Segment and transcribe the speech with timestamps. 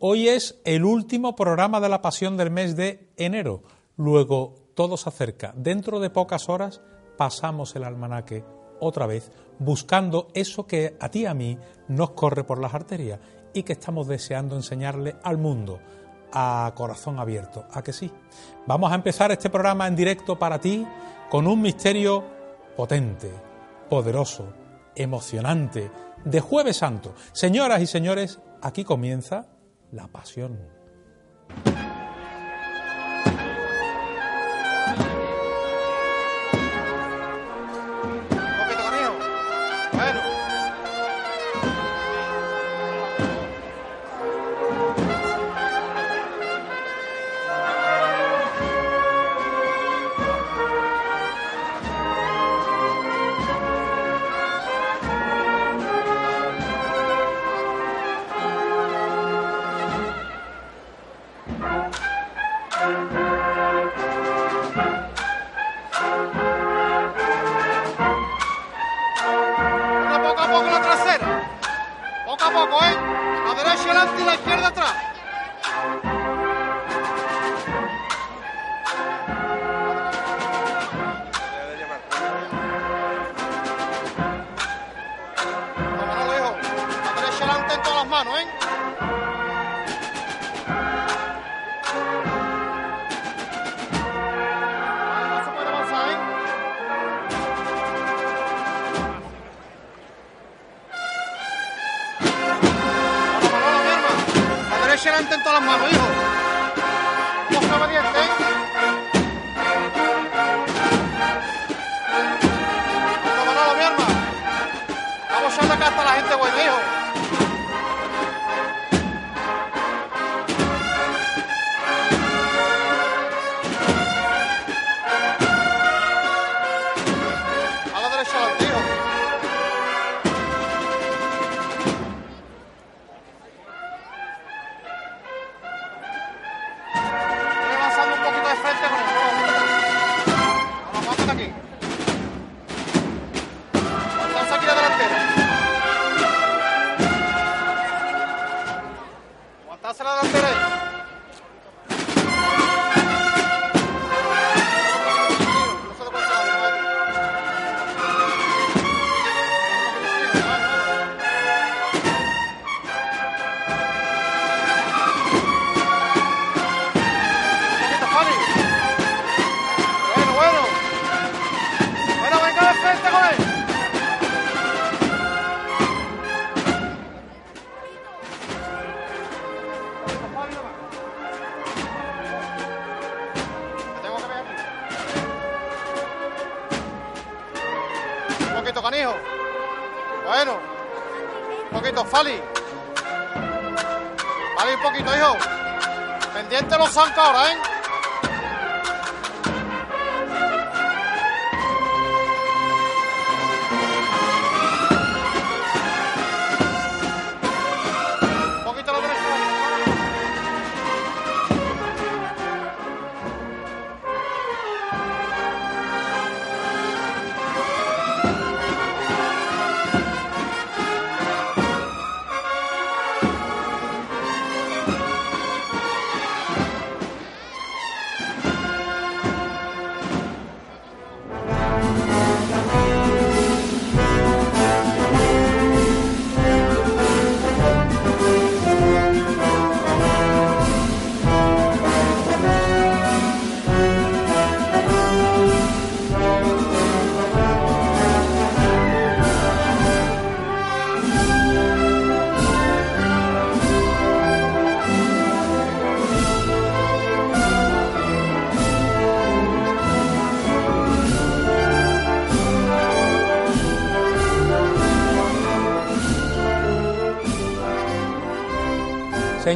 [0.00, 3.64] Hoy es el último programa de la Pasión del mes de enero.
[3.96, 5.52] Luego todo se acerca.
[5.56, 6.80] Dentro de pocas horas
[7.16, 8.44] pasamos el almanaque
[8.78, 11.58] otra vez buscando eso que a ti y a mí
[11.88, 13.18] nos corre por las arterias
[13.52, 15.80] y que estamos deseando enseñarle al mundo
[16.32, 17.66] a corazón abierto.
[17.72, 18.08] ¿A que sí?
[18.68, 20.86] Vamos a empezar este programa en directo para ti
[21.28, 22.22] con un misterio
[22.76, 23.32] potente,
[23.90, 24.44] poderoso,
[24.94, 25.90] emocionante,
[26.24, 27.16] de Jueves Santo.
[27.32, 29.57] Señoras y señores, aquí comienza
[29.92, 30.58] la pasión.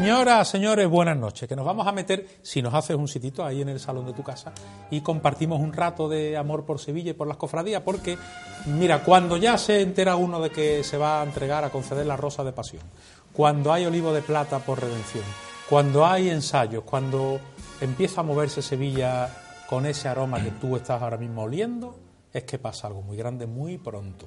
[0.02, 1.49] Señoras, señores, buenas noches.
[1.49, 4.12] Que nos vamos a meter, si nos haces un sitito ahí en el salón de
[4.12, 4.52] tu casa
[4.90, 8.19] y compartimos un rato de amor por Sevilla y por las cofradías, porque,
[8.66, 12.16] mira, cuando ya se entera uno de que se va a entregar a conceder la
[12.16, 12.82] rosa de pasión,
[13.32, 15.22] cuando hay olivo de plata por redención,
[15.70, 17.38] cuando hay ensayos, cuando
[17.81, 19.28] empieza a moverse Sevilla
[19.69, 21.94] con ese aroma que tú estás ahora mismo oliendo,
[22.32, 24.26] es que pasa algo muy grande muy pronto,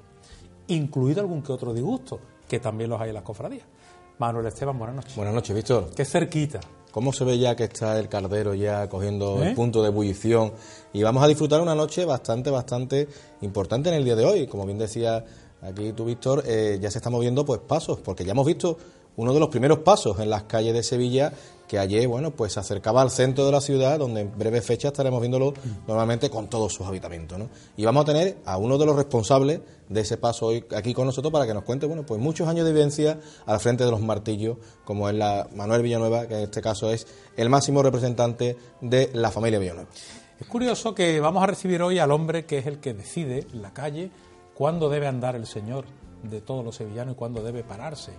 [0.67, 3.74] incluido algún que otro disgusto, que también los hay en las cofradías.
[4.17, 5.15] Manuel Esteban, buenas noches.
[5.15, 5.89] Buenas noches, Víctor.
[5.95, 6.61] Qué cerquita.
[6.91, 9.49] ¿Cómo se ve ya que está el cardero ya cogiendo ¿Eh?
[9.49, 10.53] el punto de ebullición?
[10.93, 13.09] Y vamos a disfrutar una noche bastante, bastante
[13.41, 14.47] importante en el día de hoy.
[14.47, 15.25] Como bien decía
[15.61, 18.77] aquí tú, Víctor, eh, ya se están moviendo pues pasos, porque ya hemos visto
[19.17, 21.33] uno de los primeros pasos en las calles de Sevilla
[21.67, 24.89] que ayer, bueno, pues se acercaba al centro de la ciudad, donde en breve fecha
[24.89, 25.53] estaremos viéndolo
[25.87, 27.49] normalmente con todos sus habitamientos, ¿no?
[27.75, 31.07] Y vamos a tener a uno de los responsables de ese paso hoy aquí con
[31.07, 34.01] nosotros para que nos cuente, bueno, pues muchos años de vivencia al frente de los
[34.01, 39.09] martillos, como es la Manuel Villanueva, que en este caso es el máximo representante de
[39.13, 39.89] la familia Villanueva.
[40.39, 43.61] Es curioso que vamos a recibir hoy al hombre que es el que decide en
[43.61, 44.11] la calle
[44.53, 45.85] cuándo debe andar el Señor
[46.23, 48.11] de todos los sevillanos y cuándo debe pararse.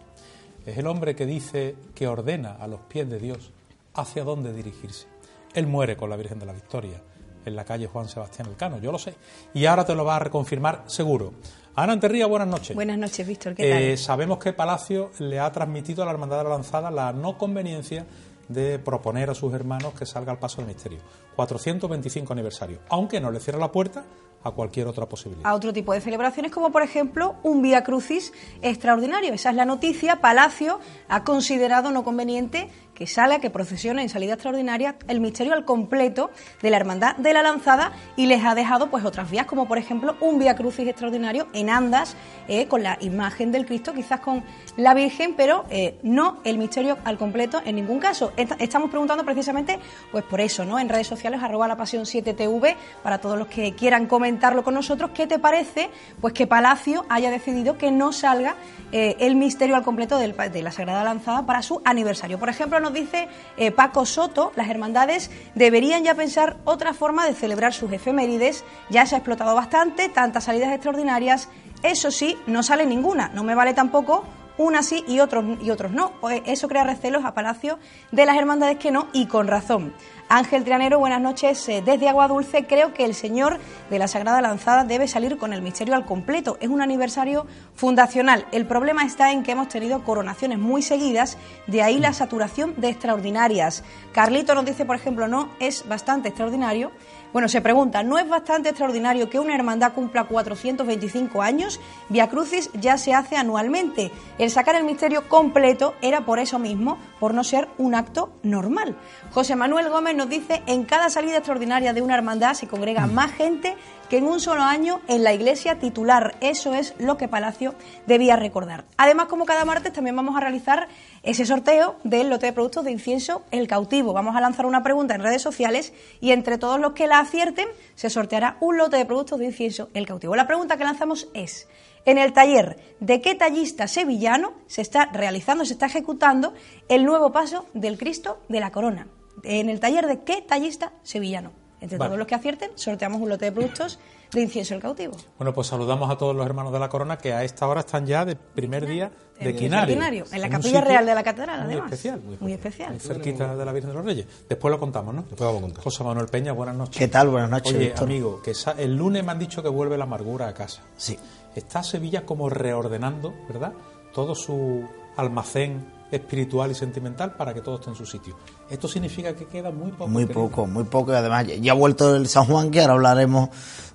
[0.66, 3.52] Es el hombre que dice, que ordena a los pies de Dios
[3.94, 5.06] hacia dónde dirigirse.
[5.54, 7.00] Él muere con la Virgen de la Victoria
[7.44, 9.14] en la calle Juan Sebastián Elcano, yo lo sé.
[9.54, 11.34] Y ahora te lo va a reconfirmar seguro.
[11.76, 12.74] Ana Anterría, buenas noches.
[12.74, 13.54] Buenas noches, Víctor.
[13.54, 13.82] ¿Qué tal?
[13.82, 17.38] Eh, sabemos que Palacio le ha transmitido a la Hermandad de la Lanzada la no
[17.38, 18.04] conveniencia
[18.48, 20.98] de proponer a sus hermanos que salga al paso del misterio.
[21.36, 24.04] 425 aniversario, aunque no le cierra la puerta
[24.46, 25.46] a cualquier otra posibilidad.
[25.46, 28.32] a otro tipo de celebraciones, como por ejemplo un Vía Crucis
[28.62, 29.32] extraordinario.
[29.32, 30.20] Esa es la noticia.
[30.20, 35.64] Palacio ha considerado no conveniente que salga, que procesione en salida extraordinaria el misterio al
[35.64, 36.30] completo
[36.62, 39.78] de la Hermandad de la Lanzada y les ha dejado pues otras vías, como por
[39.78, 42.16] ejemplo un Vía Crucis extraordinario en Andas,
[42.48, 44.42] eh, con la imagen del Cristo, quizás con
[44.76, 48.32] la Virgen, pero eh, no el misterio al completo en ningún caso.
[48.36, 49.78] Esta- estamos preguntando precisamente
[50.10, 50.78] pues por eso, ¿no?
[50.78, 55.10] En redes sociales, arroba la pasión 7TV, para todos los que quieran comentarlo con nosotros,
[55.12, 55.90] ¿qué te parece?
[56.20, 58.54] Pues que Palacio haya decidido que no salga
[58.92, 62.38] eh, el misterio al completo del de la Sagrada Lanzada para su aniversario.
[62.38, 67.34] Por ejemplo, nos dice eh, Paco Soto, las hermandades deberían ya pensar otra forma de
[67.34, 71.48] celebrar sus efemérides, ya se ha explotado bastante, tantas salidas extraordinarias,
[71.82, 74.24] eso sí, no sale ninguna, no me vale tampoco
[74.56, 76.12] una sí y otros, y otros no.
[76.30, 77.78] Eh, Eso crea recelos a Palacio
[78.12, 79.92] de las hermandades que no, y con razón.
[80.28, 81.68] Ángel Trianero, buenas noches.
[81.68, 85.52] Eh, Desde Agua Dulce, creo que el Señor de la Sagrada Lanzada debe salir con
[85.52, 86.58] el misterio al completo.
[86.60, 87.46] Es un aniversario
[87.76, 88.44] fundacional.
[88.50, 91.38] El problema está en que hemos tenido coronaciones muy seguidas,
[91.68, 93.84] de ahí la saturación de extraordinarias.
[94.12, 96.90] Carlito nos dice, por ejemplo, no, es bastante extraordinario.
[97.32, 101.80] Bueno, se pregunta, ¿no es bastante extraordinario que una hermandad cumpla 425 años?
[102.08, 104.10] Via Crucis ya se hace anualmente.
[104.38, 108.96] El sacar el misterio completo era por eso mismo, por no ser un acto normal.
[109.30, 113.32] José Manuel Gómez nos dice, en cada salida extraordinaria de una hermandad se congrega más
[113.32, 113.76] gente
[114.08, 116.36] que en un solo año en la iglesia titular.
[116.40, 117.74] Eso es lo que Palacio
[118.06, 118.84] debía recordar.
[118.96, 120.88] Además, como cada martes, también vamos a realizar
[121.22, 124.12] ese sorteo del lote de productos de incienso El Cautivo.
[124.12, 127.66] Vamos a lanzar una pregunta en redes sociales y entre todos los que la acierten
[127.94, 130.36] se sorteará un lote de productos de incienso El Cautivo.
[130.36, 131.68] La pregunta que lanzamos es,
[132.06, 136.54] en el taller de qué tallista sevillano se está realizando, se está ejecutando
[136.88, 139.08] el nuevo paso del Cristo de la Corona?
[139.42, 141.50] En el taller de qué tallista sevillano.
[141.78, 142.08] Entre Vale.
[142.08, 143.98] todos los que acierten, sorteamos un lote de productos
[144.32, 145.14] de incienso el cautivo.
[145.38, 148.06] Bueno, pues saludamos a todos los hermanos de la Corona que a esta hora están
[148.06, 149.94] ya de primer día de En Quinario.
[149.94, 151.92] Quinario, en la Capilla Real de la Catedral, Muy además.
[151.92, 152.20] especial.
[152.40, 152.90] Muy especial.
[152.92, 154.26] Muy cerquita de la Virgen de los Reyes.
[154.48, 155.20] Después lo contamos, ¿no?
[155.22, 155.84] Después vamos a contar.
[155.84, 156.96] José Manuel Peña, buenas noches.
[156.96, 157.28] ¿Qué tal?
[157.28, 158.04] Buenas noches, Oye, Víctor.
[158.04, 160.80] amigo, que el lunes me han dicho que vuelve la amargura a casa.
[160.96, 161.18] Sí.
[161.56, 163.72] Está Sevilla como reordenando, ¿verdad?
[164.12, 164.86] Todo su
[165.16, 168.36] almacén espiritual y sentimental para que todo esté en su sitio.
[168.70, 170.08] Esto significa que queda muy poco.
[170.08, 170.48] Muy querido.
[170.48, 171.12] poco, muy poco.
[171.12, 173.48] Y además, ya ha vuelto el San Juan, que ahora hablaremos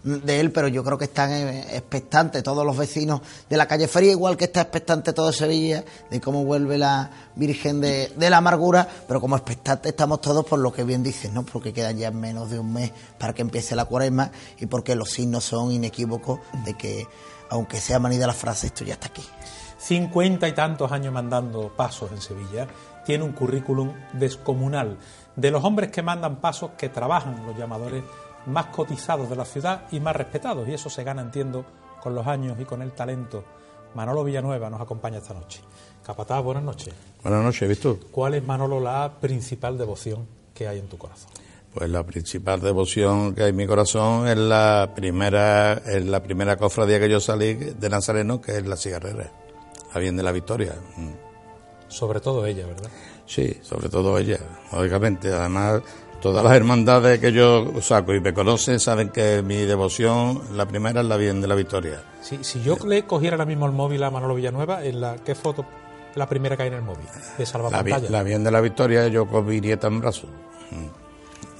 [0.03, 3.87] de él, pero yo creo que están eh, expectantes todos los vecinos de la calle
[3.87, 8.37] Feria, igual que está expectante todo Sevilla de cómo vuelve la Virgen de, de la
[8.37, 11.43] Amargura, pero como expectantes estamos todos por lo que bien dices, ¿no?
[11.43, 15.11] Porque quedan ya menos de un mes para que empiece la cuaresma y porque los
[15.11, 17.05] signos son inequívocos de que,
[17.51, 19.23] aunque sea manida la frase, esto ya está aquí.
[19.77, 22.67] cincuenta y tantos años mandando pasos en Sevilla,
[23.05, 24.97] tiene un currículum descomunal.
[25.35, 28.03] De los hombres que mandan pasos, que trabajan los llamadores
[28.45, 30.67] más cotizados de la ciudad y más respetados.
[30.67, 31.65] Y eso se gana, entiendo,
[32.01, 33.43] con los años y con el talento.
[33.95, 35.61] Manolo Villanueva nos acompaña esta noche.
[36.05, 36.93] Capataz, buenas noches.
[37.21, 37.99] Buenas noches, Víctor.
[38.11, 41.31] ¿Cuál es, Manolo, la principal devoción que hay en tu corazón?
[41.73, 46.57] Pues la principal devoción que hay en mi corazón es la primera, es la primera
[46.57, 49.31] cofradía que yo salí de Nazareno, que es la cigarrera,
[49.93, 50.75] la bien de la Victoria.
[50.97, 51.11] Mm.
[51.87, 52.89] Sobre todo ella, ¿verdad?
[53.25, 54.39] Sí, sobre todo ella,
[54.73, 55.31] lógicamente.
[55.31, 55.81] Además,
[56.21, 60.99] todas las hermandades que yo saco y me conocen saben que mi devoción, la primera
[61.01, 62.03] es la bien de la Victoria.
[62.21, 65.35] Sí, si yo le cogiera ahora mismo el móvil a Manolo Villanueva, ¿en la qué
[65.35, 65.65] foto
[66.15, 67.05] la primera que hay en el móvil?
[67.37, 67.99] De La, salvapantalla.
[67.99, 70.29] bien- la bien de la Victoria, yo con mi nieta en brazos.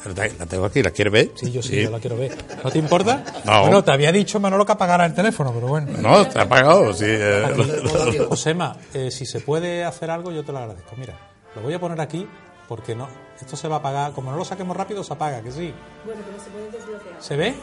[0.06, 1.32] La la tengo aquí, ¿la quieres ver?
[1.36, 2.36] Sí, yo sí, yo la quiero ver.
[2.64, 3.24] ¿No te importa?
[3.46, 3.62] No.
[3.62, 5.92] Bueno, te había dicho Manolo que apagara el teléfono, pero bueno.
[6.00, 7.06] No, está apagado, sí.
[7.08, 10.96] eh, Josema, eh, si se puede hacer algo, yo te lo agradezco.
[10.98, 11.14] Mira,
[11.56, 12.28] lo voy a poner aquí
[12.68, 13.08] porque no,
[13.40, 14.12] esto se va a apagar.
[14.14, 15.74] Como no lo saquemos rápido, se apaga, que sí.
[16.06, 17.16] Bueno, pero se puede desbloquear.
[17.22, 17.56] ¿Se ve?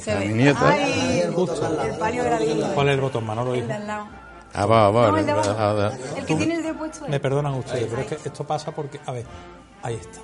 [0.00, 0.26] Se ve.
[0.28, 0.68] mi nieta.
[0.70, 2.66] Ay, el palio gradino.
[2.74, 3.54] ¿Cuál es el botón, Manolo?
[3.54, 4.06] El de al lado.
[4.54, 5.96] Ah, va, va, No, el de va, abajo.
[6.16, 7.08] El que tiene el dedo puesto.
[7.08, 9.24] Me perdonan ustedes, pero es que esto pasa porque, a ver,
[9.82, 10.20] ahí está.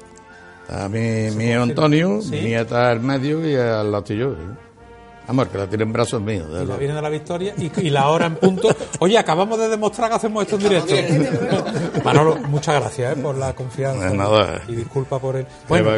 [0.69, 2.31] Está mi, mi Antonio, Sí.
[2.33, 4.35] mi nieta al medio y al lado yo.
[5.27, 6.51] Amor, que la tiene en brazos míos.
[6.53, 6.77] de Y la.
[6.77, 8.69] Virgen de la Victoria y, y la hora en punto.
[9.01, 10.95] Oye, acabamos de demostrar que hacemos esto en directo.
[12.05, 14.09] Manolo, muchas gracias eh, por la confianza.
[14.11, 14.63] De nada.
[14.69, 15.47] Y disculpa por el.
[15.69, 15.91] Bueno,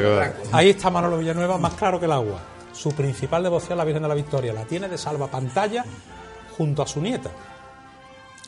[0.53, 2.41] ahí está Manolo Villanueva, más claro que el agua.
[2.73, 5.85] Su principal devoción, la Virgen de la Victoria, la tiene de salvapantalla
[6.57, 7.31] junto a su nieta.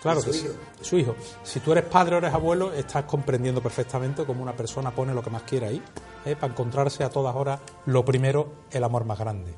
[0.02, 0.48] Claro que sí.
[0.80, 1.14] Su hijo.
[1.44, 5.22] Si tú eres padre o eres abuelo, estás comprendiendo perfectamente cómo una persona pone lo
[5.22, 5.82] que más quiere ahí,
[6.24, 6.34] ¿eh?
[6.34, 9.54] para encontrarse a todas horas, lo primero, el amor más grande.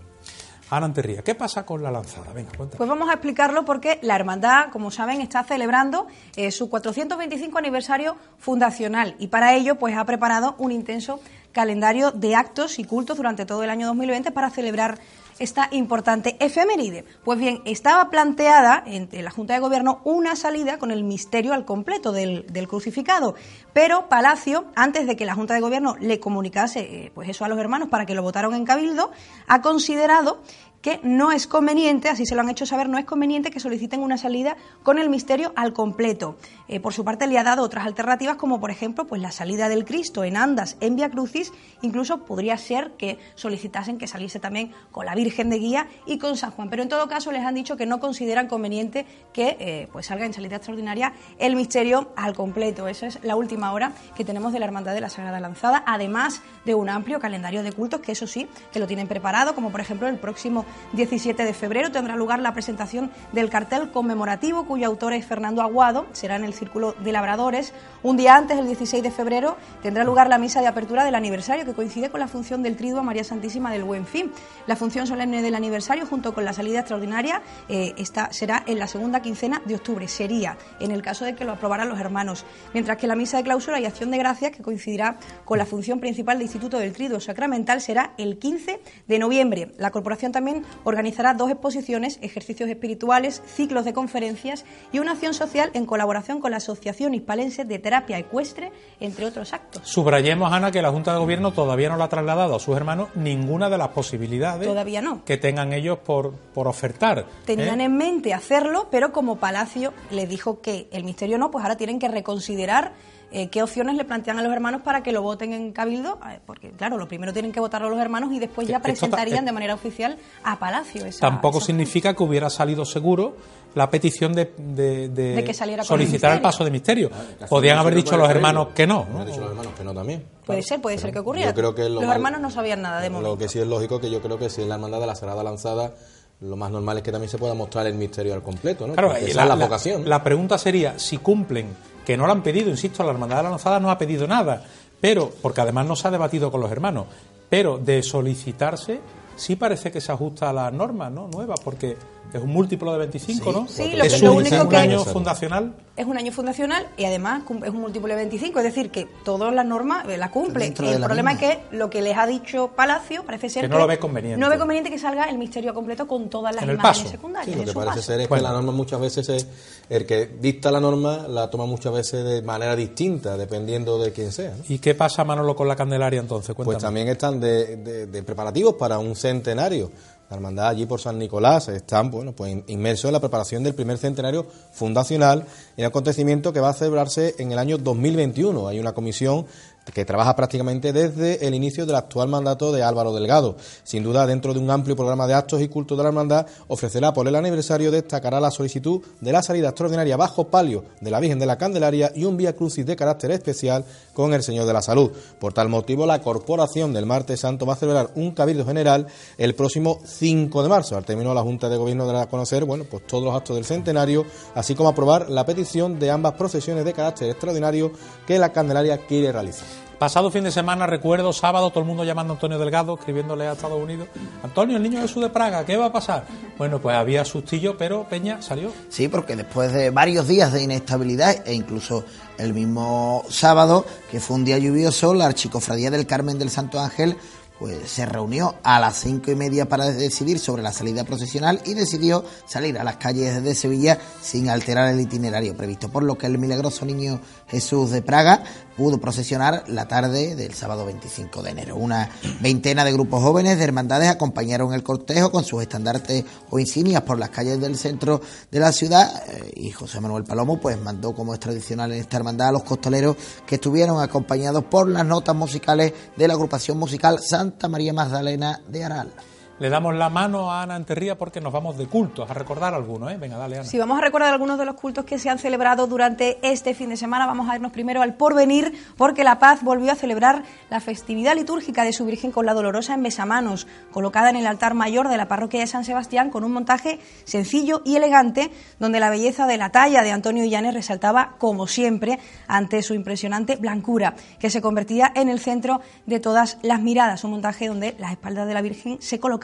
[0.70, 2.32] Ana Anterría, ¿qué pasa con la lanzada?
[2.32, 2.78] Venga, cuéntame.
[2.78, 8.16] Pues vamos a explicarlo porque la hermandad, como saben, está celebrando eh, su 425 aniversario
[8.38, 11.20] fundacional y para ello pues ha preparado un intenso
[11.52, 14.98] calendario de actos y cultos durante todo el año 2020 para celebrar
[15.38, 17.04] esta importante efeméride.
[17.24, 21.64] Pues bien, estaba planteada en la Junta de Gobierno una salida con el misterio al
[21.64, 23.34] completo del, del crucificado,
[23.72, 27.48] pero Palacio, antes de que la Junta de Gobierno le comunicase eh, pues eso a
[27.48, 29.10] los hermanos para que lo votaron en Cabildo,
[29.46, 30.40] ha considerado
[30.84, 34.02] que no es conveniente, así se lo han hecho saber, no es conveniente que soliciten
[34.02, 36.36] una salida con el misterio al completo.
[36.68, 39.70] Eh, por su parte le ha dado otras alternativas como por ejemplo pues la salida
[39.70, 44.72] del Cristo en Andas, en Via Crucis, incluso podría ser que solicitasen que saliese también
[44.92, 47.54] con la Virgen de Guía y con San Juan, pero en todo caso les han
[47.54, 52.34] dicho que no consideran conveniente que eh, pues salga en salida extraordinaria el misterio al
[52.34, 52.88] completo.
[52.88, 56.42] Esa es la última hora que tenemos de la Hermandad de la Sagrada Lanzada, además
[56.66, 59.80] de un amplio calendario de cultos que eso sí, que lo tienen preparado, como por
[59.80, 65.12] ejemplo el próximo 17 de febrero tendrá lugar la presentación del cartel conmemorativo cuyo autor
[65.12, 67.72] es Fernando Aguado, será en el Círculo de Labradores.
[68.02, 71.64] Un día antes, el 16 de febrero, tendrá lugar la misa de apertura del aniversario
[71.64, 74.32] que coincide con la función del triduo a María Santísima del Buen Fin.
[74.66, 77.94] La función solemne del aniversario junto con la salida extraordinaria eh,
[78.30, 81.88] será en la segunda quincena de octubre, sería en el caso de que lo aprobaran
[81.88, 85.58] los hermanos, mientras que la misa de clausura y acción de gracias que coincidirá con
[85.58, 89.72] la función principal del Instituto del Triduo Sacramental será el 15 de noviembre.
[89.78, 95.70] La corporación también organizará dos exposiciones, ejercicios espirituales, ciclos de conferencias y una acción social
[95.74, 99.82] en colaboración con la Asociación Hispalense de Terapia Ecuestre, entre otros actos.
[99.88, 103.08] Subrayemos, Ana, que la Junta de Gobierno todavía no le ha trasladado a sus hermanos
[103.14, 105.24] ninguna de las posibilidades Todavía no.
[105.24, 107.26] que tengan ellos por, por ofertar.
[107.44, 107.84] Tenían ¿eh?
[107.84, 111.98] en mente hacerlo, pero como Palacio le dijo que el misterio no, pues ahora tienen
[111.98, 112.92] que reconsiderar
[113.34, 116.70] eh, qué opciones le plantean a los hermanos para que lo voten en Cabildo, porque
[116.70, 119.52] claro, lo primero tienen que votarlo los hermanos y después ya ta- presentarían eh, de
[119.52, 121.04] manera oficial a Palacio.
[121.04, 123.36] esa- Tampoco esa- significa que hubiera salido seguro
[123.74, 127.10] la petición de, de- de De que saliera con el solicitar el, paso de misterio.
[127.48, 129.04] Podían haber dicho los hermanos que no.
[129.04, 129.20] Me ¿no?
[129.20, 130.24] han dicho los hermanos que no también.
[130.46, 131.50] Puede ser, puede ser que ocurriera.
[131.50, 133.30] Yo creo que lo los mal- hermanos no sabían nada de momento.
[133.30, 135.16] Lo que sí es lógico que yo creo que si es la hermandad de la
[135.16, 135.92] Sagrada Lanzada,
[136.40, 138.92] lo más normal es que también se pueda mostrar el misterio al completo, ¿no?
[138.94, 140.08] Claro, y esa la, es la, la- vocación.
[140.08, 141.66] la pregunta sería si cumplen,
[142.04, 144.62] que no lo han pedido, insisto, la Hermandad de la Lanzada no ha pedido nada,
[145.00, 147.06] pero, porque además no se ha debatido con los hermanos,
[147.48, 149.00] pero de solicitarse
[149.36, 151.28] sí parece que se ajusta a las normas ¿no?
[151.28, 151.96] nuevas, porque
[152.38, 153.66] es un múltiplo de 25, ¿no?
[153.68, 155.74] Sí, lo es lo un, único un que- año fundacional.
[155.96, 159.54] Es un año fundacional y además es un múltiplo de 25, es decir, que todas
[159.54, 160.66] las normas eh, la cumplen.
[160.70, 161.48] Dentro de El problema misma.
[161.48, 164.40] es que lo que les ha dicho Palacio parece ser Que no lo ve conveniente.
[164.40, 167.10] No ve conveniente que salga el misterio completo con todas las En el imágenes paso.
[167.10, 167.54] secundarias.
[167.54, 168.02] Sí, en lo que parece paso.
[168.02, 168.42] ser es Bueno.
[168.42, 169.46] que la norma muchas veces es,
[169.88, 174.32] el que dicta la norma la toma muchas veces de manera distinta, dependiendo de quién
[174.32, 174.50] sea.
[174.56, 174.64] ¿no?
[174.68, 176.56] ¿Y qué pasa, Manolo, con la Candelaria entonces?
[176.56, 176.82] Pues Cuéntame.
[176.88, 179.92] también están de, de- de preparativos para un centenario.
[180.30, 183.74] La hermandad allí por San Nicolás están bueno, pues in- inmersos en la preparación del
[183.74, 185.44] primer centenario fundacional,
[185.76, 188.66] un acontecimiento que va a celebrarse en el año 2021.
[188.68, 189.46] Hay una comisión
[189.92, 193.56] que trabaja prácticamente desde el inicio del actual mandato de Álvaro Delgado.
[193.82, 197.12] Sin duda, dentro de un amplio programa de actos y cultos de la hermandad, ofrecerá
[197.12, 201.38] por el aniversario, destacará la solicitud de la salida extraordinaria bajo palio de la Virgen
[201.38, 204.82] de la Candelaria y un vía crucis de carácter especial con el Señor de la
[204.82, 205.10] Salud.
[205.38, 209.06] Por tal motivo, la Corporación del Martes Santo va a celebrar un cabildo general
[209.38, 210.96] el próximo 5 de marzo.
[210.96, 213.64] Al término, la Junta de Gobierno dará a conocer bueno, pues todos los actos del
[213.64, 214.24] centenario,
[214.54, 217.92] así como aprobar la petición de ambas procesiones de carácter extraordinario
[218.26, 219.73] que la Candelaria quiere realizar.
[220.04, 223.52] Pasado fin de semana, recuerdo, sábado, todo el mundo llamando a Antonio Delgado, escribiéndole a
[223.52, 224.06] Estados Unidos.
[224.42, 226.26] Antonio, el niño Jesús de Praga, ¿qué va a pasar?
[226.58, 228.70] Bueno, pues había sustillo, pero Peña salió.
[228.90, 232.04] Sí, porque después de varios días de inestabilidad e incluso
[232.36, 237.16] el mismo sábado, que fue un día lluvioso, la Archicofradía del Carmen del Santo Ángel
[237.58, 241.74] pues se reunió a las cinco y media para decidir sobre la salida procesional y
[241.74, 246.26] decidió salir a las calles de Sevilla sin alterar el itinerario previsto, por lo que
[246.26, 248.42] el milagroso niño Jesús de Praga
[248.76, 251.76] pudo procesionar la tarde del sábado 25 de enero.
[251.76, 257.02] Una veintena de grupos jóvenes de hermandades acompañaron el cortejo con sus estandartes o insignias
[257.02, 258.20] por las calles del centro
[258.50, 262.16] de la ciudad eh, y José Manuel Palomo pues mandó como es tradicional en esta
[262.16, 267.20] hermandad a los costoleros que estuvieron acompañados por las notas musicales de la agrupación musical
[267.44, 269.12] Santa María Magdalena de Aral.
[269.60, 273.12] Le damos la mano a Ana Enterría porque nos vamos de cultos, a recordar algunos,
[273.12, 273.16] ¿eh?
[273.16, 273.64] Venga, dale, Ana.
[273.64, 276.88] Sí, vamos a recordar algunos de los cultos que se han celebrado durante este fin
[276.88, 277.24] de semana.
[277.24, 281.84] Vamos a irnos primero al Porvenir, porque La Paz volvió a celebrar la festividad litúrgica
[281.84, 285.28] de su Virgen con la Dolorosa en besamanos, colocada en el altar mayor de la
[285.28, 289.70] parroquia de San Sebastián con un montaje sencillo y elegante, donde la belleza de la
[289.70, 292.18] talla de Antonio Illanes resaltaba, como siempre,
[292.48, 297.22] ante su impresionante blancura, que se convertía en el centro de todas las miradas.
[297.22, 299.43] Un montaje donde las espaldas de la Virgen se colocaban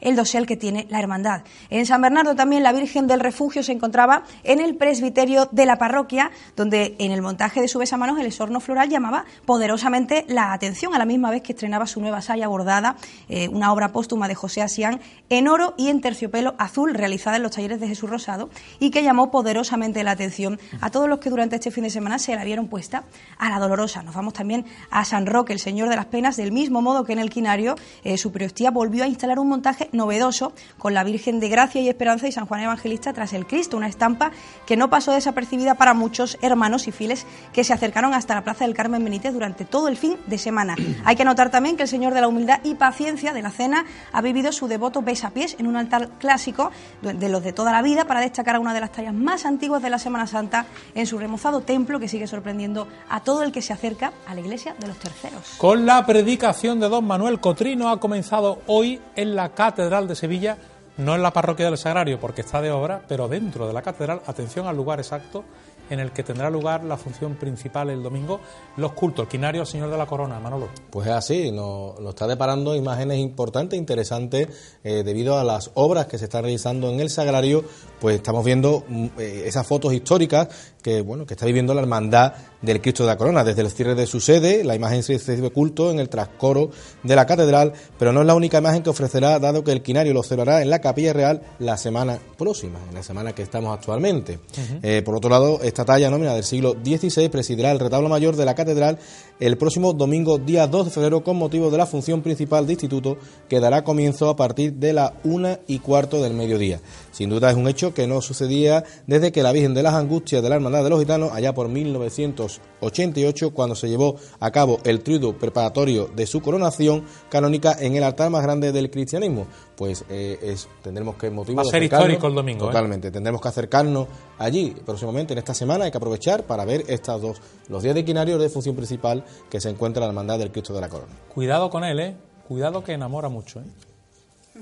[0.00, 1.42] el dosel que tiene la hermandad.
[1.68, 5.76] En San Bernardo también la Virgen del Refugio se encontraba en el presbiterio de la
[5.76, 10.94] parroquia, donde en el montaje de su besamanos el esorno floral llamaba poderosamente la atención,
[10.94, 12.96] a la misma vez que estrenaba su nueva saya bordada,
[13.28, 17.42] eh, una obra póstuma de José Asián, en oro y en terciopelo azul, realizada en
[17.42, 21.30] los talleres de Jesús Rosado, y que llamó poderosamente la atención a todos los que
[21.30, 23.04] durante este fin de semana se la vieron puesta
[23.38, 24.02] a la dolorosa.
[24.02, 27.12] Nos vamos también a San Roque, el Señor de las Penas, del mismo modo que
[27.12, 31.40] en el Quinario, eh, su priostía volvió a instalar un montaje novedoso con la Virgen
[31.40, 34.32] de Gracia y Esperanza y San Juan Evangelista tras el Cristo, una estampa
[34.66, 38.64] que no pasó desapercibida para muchos hermanos y fieles que se acercaron hasta la Plaza
[38.64, 40.76] del Carmen Benítez durante todo el fin de semana.
[41.04, 43.84] Hay que anotar también que el Señor de la Humildad y Paciencia de la Cena
[44.12, 46.70] ha vivido su devoto pies en un altar clásico
[47.02, 49.82] de los de toda la vida para destacar a una de las tallas más antiguas
[49.82, 53.62] de la Semana Santa en su remozado templo que sigue sorprendiendo a todo el que
[53.62, 55.54] se acerca a la iglesia de los terceros.
[55.58, 59.00] Con la predicación de don Manuel Cotrino ha comenzado hoy
[59.36, 60.58] la Catedral de Sevilla,
[60.96, 64.20] no en la parroquia del Sagrario porque está de obra, pero dentro de la catedral,
[64.26, 65.44] atención al lugar exacto
[65.90, 68.40] en el que tendrá lugar la función principal el domingo,
[68.76, 70.68] los cultos, el quinario al Señor de la Corona, Manolo.
[70.88, 76.16] Pues es así, nos, está deparando imágenes importantes, interesantes, eh, debido a las obras que
[76.16, 77.64] se están realizando en el Sagrario,
[78.00, 80.48] pues estamos viendo mm, eh, esas fotos históricas
[80.80, 83.44] que bueno que está viviendo la hermandad del Cristo de la Corona.
[83.44, 86.70] Desde el cierre de su sede la imagen se recibe culto en el trascoro
[87.02, 90.14] de la catedral pero no es la única imagen que ofrecerá dado que el quinario
[90.14, 94.38] lo celebrará en la capilla real la semana próxima en la semana que estamos actualmente.
[94.82, 98.44] Eh, por otro lado esta talla nómina del siglo XVI presidirá el retablo mayor de
[98.44, 98.98] la catedral
[99.38, 103.18] el próximo domingo día 2 de febrero con motivo de la función principal de instituto
[103.48, 106.80] que dará comienzo a partir de la una y cuarto del mediodía.
[107.10, 110.42] Sin duda es un hecho que no sucedía desde que la Virgen de las Angustias
[110.42, 115.02] de la Hermandad de los Gitanos, allá por 1988, cuando se llevó a cabo el
[115.02, 119.46] triduo preparatorio de su coronación canónica en el altar más grande del cristianismo.
[119.76, 122.64] Pues eh, es, tendremos que motivo Va a ser histórico el domingo.
[122.64, 122.68] ¿eh?
[122.68, 125.84] Totalmente, tendremos que acercarnos allí próximamente en esta semana.
[125.84, 129.60] Hay que aprovechar para ver estas dos, los días de quinario de función principal que
[129.60, 131.12] se encuentra en la Hermandad del Cristo de la Corona.
[131.34, 132.16] Cuidado con él, ¿eh?
[132.46, 133.64] Cuidado que enamora mucho, ¿eh?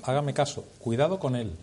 [0.02, 1.56] Hágame caso, cuidado con él.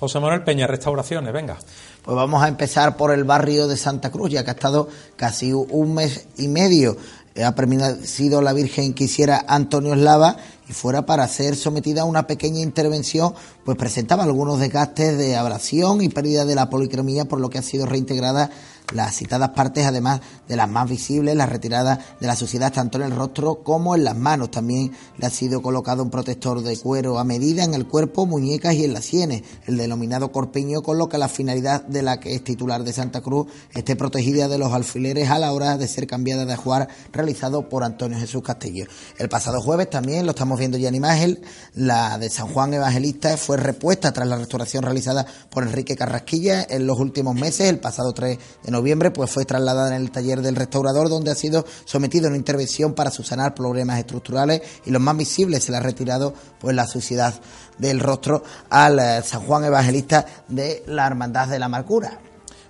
[0.00, 1.58] José Manuel Peña, restauraciones, venga.
[2.02, 5.52] Pues vamos a empezar por el barrio de Santa Cruz, ya que ha estado casi
[5.52, 6.96] un mes y medio.
[7.44, 10.38] Ha permanecido la Virgen que hiciera Antonio Eslava
[10.70, 16.00] y fuera para ser sometida a una pequeña intervención, pues presentaba algunos desgastes de abrasión
[16.00, 18.50] y pérdida de la policromía, por lo que ha sido reintegrada
[18.92, 23.04] las citadas partes, además de las más visibles, la retirada de la suciedad tanto en
[23.04, 24.50] el rostro como en las manos.
[24.50, 28.74] También le ha sido colocado un protector de cuero a medida en el cuerpo, muñecas
[28.74, 32.34] y en las sienes, el denominado corpiño, con lo que la finalidad de la que
[32.34, 36.06] es titular de Santa Cruz esté protegida de los alfileres a la hora de ser
[36.06, 38.86] cambiada de jugar, realizado por Antonio Jesús Castillo.
[39.18, 41.40] El pasado jueves también lo estamos viendo ya en imagen,
[41.74, 46.86] la de San Juan Evangelista fue repuesta tras la restauración realizada por Enrique Carrasquilla en
[46.86, 47.68] los últimos meses.
[47.68, 51.34] El pasado 3 de noviembre pues fue trasladada en el taller del restaurador donde ha
[51.34, 55.78] sido sometido a una intervención para subsanar problemas estructurales y los más visibles se le
[55.78, 57.34] ha retirado pues la suciedad
[57.78, 62.20] del rostro al eh, San Juan Evangelista de la Hermandad de la Amargura.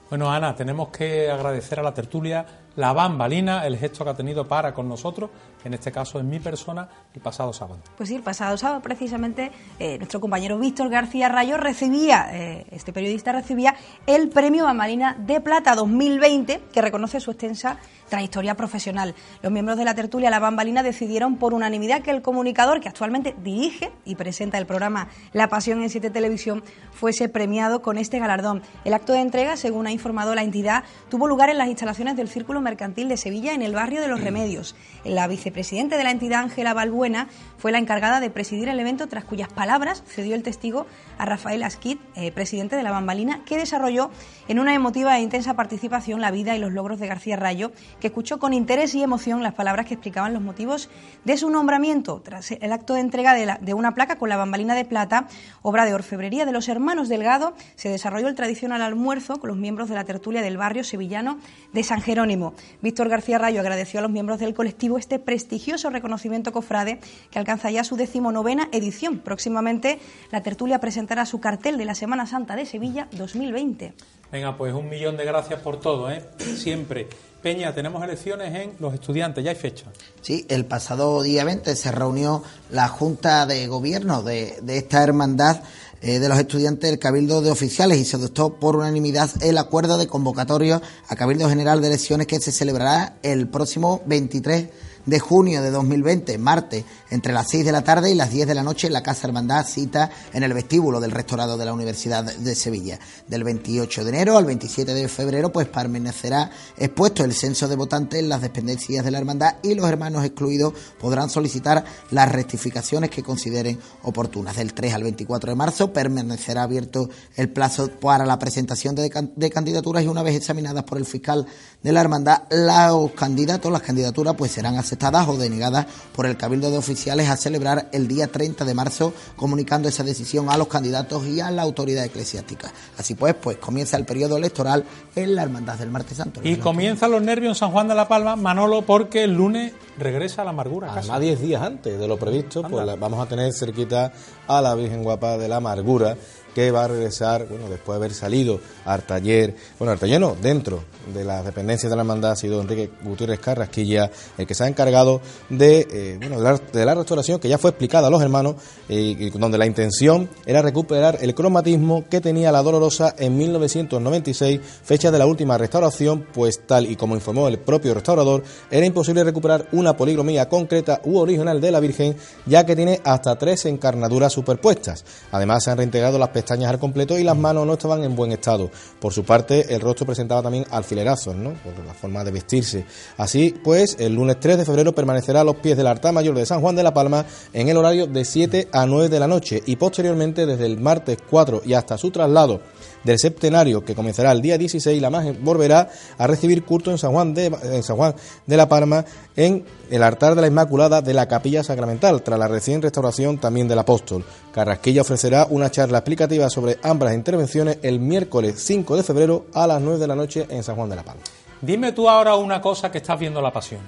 [0.09, 4.47] Bueno, Ana, tenemos que agradecer a la tertulia la bambalina, el gesto que ha tenido
[4.47, 5.31] para con nosotros,
[5.65, 7.81] en este caso en mi persona, el pasado sábado.
[7.97, 12.93] Pues sí, el pasado sábado precisamente eh, nuestro compañero Víctor García Rayo recibía, eh, este
[12.93, 13.75] periodista recibía
[14.07, 19.15] el premio Bambalina de Plata 2020, que reconoce su extensa trayectoria profesional.
[19.43, 23.35] Los miembros de la tertulia La Bambalina decidieron por unanimidad que el comunicador que actualmente
[23.43, 28.63] dirige y presenta el programa La Pasión en Siete Televisión fuese premiado con este galardón.
[28.85, 32.29] El acto de entrega, según ha informado la entidad, tuvo lugar en las instalaciones del
[32.29, 34.75] Círculo Mercantil de Sevilla en el barrio de Los Remedios.
[35.05, 39.25] La vicepresidenta de la entidad, Ángela Balbuena, fue la encargada de presidir el evento tras
[39.25, 40.87] cuyas palabras cedió el testigo
[41.19, 44.11] a Rafael Asquit, eh, presidente de La Bambalina, que desarrolló
[44.47, 48.07] en una emotiva e intensa participación la vida y los logros de García Rayo, que
[48.07, 50.89] escuchó con interés y emoción las palabras que explicaban los motivos
[51.25, 54.85] de su nombramiento tras el acto de entrega de, una placa con la bambalina de
[54.85, 55.27] plata,
[55.63, 59.89] obra de orfebrería de los hermanos Delgado, se desarrolló el tradicional almuerzo con los miembros
[59.89, 61.39] de la tertulia del barrio sevillano
[61.73, 62.55] de San Jerónimo.
[62.83, 67.01] Víctor García Rayo agradeció a los miembros del colectivo este prestigioso reconocimiento cofrade
[67.31, 69.21] que alcanza ya su decimonovena edición.
[69.21, 69.99] Próximamente
[70.31, 73.95] la tertulia presentará su cartel de la Semana Santa de Sevilla 2020.
[74.31, 76.23] Venga, pues un millón de gracias por todo, ¿eh?
[76.57, 77.09] Siempre.
[77.43, 79.87] Peña, tenemos elecciones en los estudiantes, ya hay fecha.
[80.21, 85.63] Sí, el pasado día 20 se reunió la Junta de Gobierno de, esta hermandad
[86.03, 89.97] eh, de los estudiantes del Cabildo de Oficiales y se adoptó por unanimidad el acuerdo
[89.97, 95.63] de convocatoria a Cabildo General de Elecciones que se celebrará el próximo 23 de junio
[95.63, 98.87] de 2020, martes, entre las 6 de la tarde y las 10 de la noche
[98.87, 103.01] en la Casa Hermandad, cita en el vestíbulo del rectorado de la Universidad de Sevilla.
[103.27, 108.21] Del 28 de enero al 27 de febrero, pues permanecerá expuesto el censo de votantes
[108.21, 113.25] en las dependencias de la Hermandad y los hermanos excluidos podrán solicitar las rectificaciones que
[113.25, 114.57] consideren oportunas.
[114.57, 119.51] Del 3 al 24 de marzo permanecerá abierto el plazo para la presentación de, de
[119.51, 121.47] candidaturas y una vez examinadas por el fiscal
[121.83, 126.71] de la Hermandad, los candidatos, las candidaturas, pues serán aceptadas o denegadas por el Cabildo
[126.71, 131.27] de Oficiales a celebrar el día 30 de marzo, comunicando esa decisión a los candidatos
[131.27, 132.71] y a la autoridad eclesiástica.
[132.99, 134.85] Así pues, pues comienza el periodo electoral
[135.17, 136.41] en la Hermandad del Martes Santo.
[136.45, 140.43] Y comienzan los nervios en San Juan de la Palma, Manolo, porque el lunes regresa
[140.43, 140.93] a la amargura.
[140.93, 144.13] Además, 10 días antes de lo previsto, pues vamos a tener cerquita
[144.47, 146.17] a la Virgen Guapa de la Amargura
[146.55, 150.37] que va a regresar, bueno, después de haber salido al taller, bueno, al taller no,
[150.41, 154.65] dentro de las dependencias de la hermandad ha sido Enrique Gutiérrez Carrasquilla el que se
[154.65, 158.57] ha encargado de, eh, bueno, de la, restauración que ya fue explicada a los hermanos
[158.89, 165.11] eh, donde la intención era recuperar el cromatismo que tenía la Dolorosa en 1996, fecha
[165.11, 169.69] de la última restauración, pues tal y como informó el propio restaurador, era imposible recuperar
[169.73, 175.05] una poligromía concreta u original de la Virgen, ya que tiene hasta tres encarnaduras superpuestas.
[175.33, 178.33] Además se han reintegrado las pestañas al completo y las manos no estaban en buen
[178.33, 178.71] estado.
[178.99, 180.67] Por su parte, el rostro presentaba también
[181.05, 181.55] ¿no?
[181.55, 182.85] Por la forma de vestirse.
[183.17, 186.47] Así pues, el lunes 3 de febrero permanecerá a los pies del altar mayor de
[186.47, 189.63] San Juan de la Palma en el horario de 7 a 9 de la noche
[189.67, 192.61] y posteriormente desde el martes 4 y hasta su traslado
[193.05, 197.13] del septenario que comenzará el día 16, la imagen volverá a recibir culto en San
[197.13, 198.15] Juan de, San Juan
[198.47, 199.05] de la Palma
[199.37, 203.69] en el altar de la Inmaculada de la Capilla Sacramental, tras la recién restauración también
[203.69, 204.25] del apóstol.
[204.53, 209.81] Carrasquilla ofrecerá una charla explicativa sobre ambas intervenciones el miércoles 5 de febrero a las
[209.81, 211.23] 9 de la noche en San Juan de la Palma.
[211.61, 213.81] Dime tú ahora una cosa que estás viendo la pasión.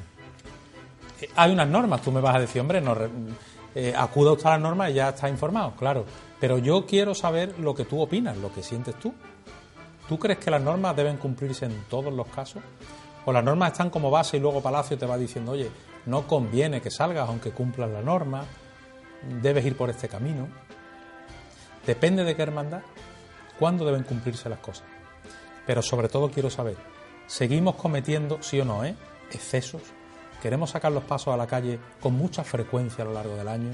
[1.21, 2.97] Eh, hay unas normas, tú me vas a decir, hombre, no,
[3.75, 6.05] eh, usted a las normas y ya está informado, claro.
[6.43, 9.15] Pero yo quiero saber lo que tú opinas, lo que sientes tú.
[10.09, 12.61] ¿Tú crees que las normas deben cumplirse en todos los casos?
[13.25, 15.71] ¿O las normas están como base y luego Palacio te va diciendo, oye,
[16.05, 18.45] no conviene que salgas aunque cumplas la norma,
[19.41, 20.49] debes ir por este camino?
[21.87, 22.83] Depende de qué hermandad,
[23.61, 24.89] cuándo deben cumplirse las cosas.
[25.65, 26.77] Pero sobre todo quiero saber,
[27.29, 28.97] ¿seguimos cometiendo, sí o no, eh,
[29.31, 29.83] excesos?
[30.43, 33.71] ¿Queremos sacar los pasos a la calle con mucha frecuencia a lo largo del año?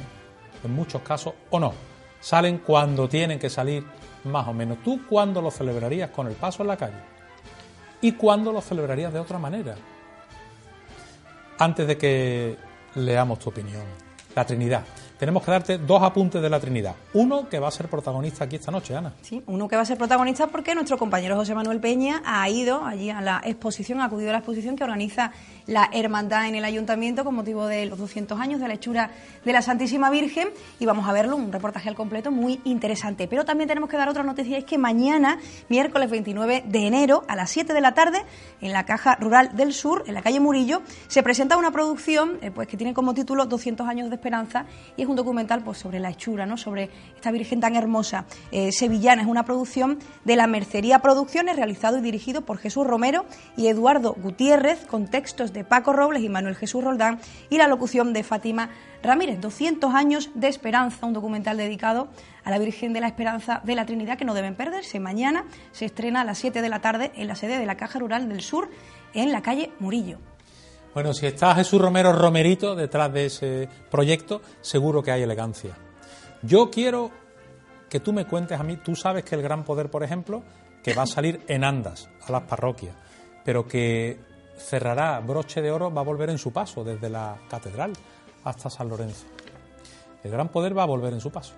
[0.62, 1.72] En muchos casos, o no
[2.20, 3.84] salen cuando tienen que salir,
[4.24, 4.78] más o menos.
[4.82, 7.00] ¿Tú cuándo lo celebrarías con el paso en la calle?
[8.00, 9.74] ¿Y cuándo lo celebrarías de otra manera?
[11.58, 12.56] Antes de que
[12.94, 13.82] leamos tu opinión,
[14.34, 14.84] la Trinidad.
[15.18, 16.94] Tenemos que darte dos apuntes de la Trinidad.
[17.14, 19.12] Uno que va a ser protagonista aquí esta noche, Ana.
[19.22, 22.84] Sí, uno que va a ser protagonista porque nuestro compañero José Manuel Peña ha ido
[22.84, 25.32] allí a la exposición, ha acudido a la exposición que organiza
[25.66, 29.10] la Hermandad en el Ayuntamiento con motivo de los 200 años de la hechura
[29.44, 33.26] de la Santísima Virgen y vamos a verlo, un reportaje al completo muy interesante.
[33.28, 37.36] Pero también tenemos que dar otra noticia, es que mañana, miércoles 29 de enero, a
[37.36, 38.24] las 7 de la tarde,
[38.60, 42.50] en la Caja Rural del Sur, en la calle Murillo, se presenta una producción eh,
[42.50, 44.64] pues que tiene como título 200 años de esperanza
[44.96, 46.56] y un documental pues, sobre la hechura, ¿no?
[46.56, 49.22] sobre esta Virgen tan hermosa eh, sevillana.
[49.22, 53.24] Es una producción de la Mercería Producciones, realizado y dirigido por Jesús Romero
[53.56, 58.12] y Eduardo Gutiérrez, con textos de Paco Robles y Manuel Jesús Roldán y la locución
[58.12, 58.70] de Fátima
[59.02, 59.40] Ramírez.
[59.40, 62.08] 200 años de esperanza, un documental dedicado
[62.44, 65.00] a la Virgen de la Esperanza de la Trinidad que no deben perderse.
[65.00, 67.98] Mañana se estrena a las 7 de la tarde en la sede de la Caja
[67.98, 68.70] Rural del Sur,
[69.14, 70.18] en la calle Murillo.
[70.94, 75.76] Bueno, si está Jesús Romero Romerito detrás de ese proyecto, seguro que hay elegancia.
[76.42, 77.10] Yo quiero
[77.88, 80.42] que tú me cuentes a mí, tú sabes que el Gran Poder, por ejemplo,
[80.82, 82.94] que va a salir en andas a las parroquias,
[83.44, 84.18] pero que
[84.56, 87.92] cerrará broche de oro, va a volver en su paso desde la catedral
[88.44, 89.26] hasta San Lorenzo.
[90.22, 91.54] El Gran Poder va a volver en su paso.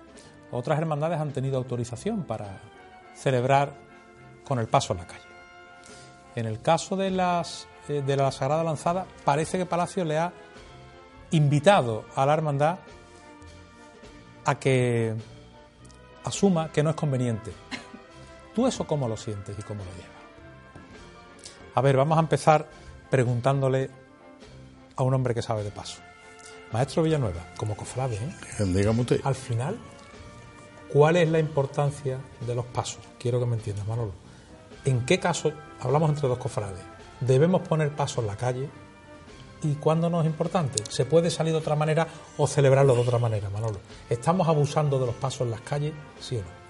[0.51, 2.59] Otras hermandades han tenido autorización para
[3.15, 3.73] celebrar
[4.43, 5.25] con el paso en la calle.
[6.35, 7.67] En el caso de las
[8.01, 10.31] de la Sagrada Lanzada, parece que Palacio le ha
[11.31, 12.79] invitado a la hermandad
[14.45, 15.13] a que
[16.23, 17.51] asuma que no es conveniente.
[18.55, 20.21] ¿Tú eso cómo lo sientes y cómo lo llevas?
[21.75, 22.69] A ver, vamos a empezar
[23.09, 23.89] preguntándole
[24.95, 26.01] a un hombre que sabe de paso.
[26.71, 28.63] Maestro Villanueva, como cofrade, ¿eh?
[28.65, 29.21] Dígame usted.
[29.23, 29.77] al final,
[30.91, 33.01] ¿cuál es la importancia de los pasos?
[33.19, 34.13] Quiero que me entiendas, Manolo.
[34.85, 36.79] ¿En qué caso, hablamos entre dos cofrades,
[37.21, 38.69] debemos poner pasos en la calle?
[39.63, 40.83] ¿Y cuándo no es importante?
[40.89, 42.07] ¿Se puede salir de otra manera
[42.37, 43.79] o celebrarlo de otra manera, Manolo?
[44.09, 46.61] ¿Estamos abusando de los pasos en las calles, sí o no?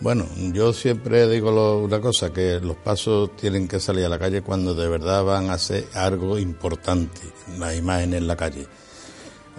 [0.00, 4.42] Bueno, yo siempre digo una cosa, que los pasos tienen que salir a la calle
[4.42, 7.20] cuando de verdad van a hacer algo importante,
[7.58, 8.64] las imágenes en la calle.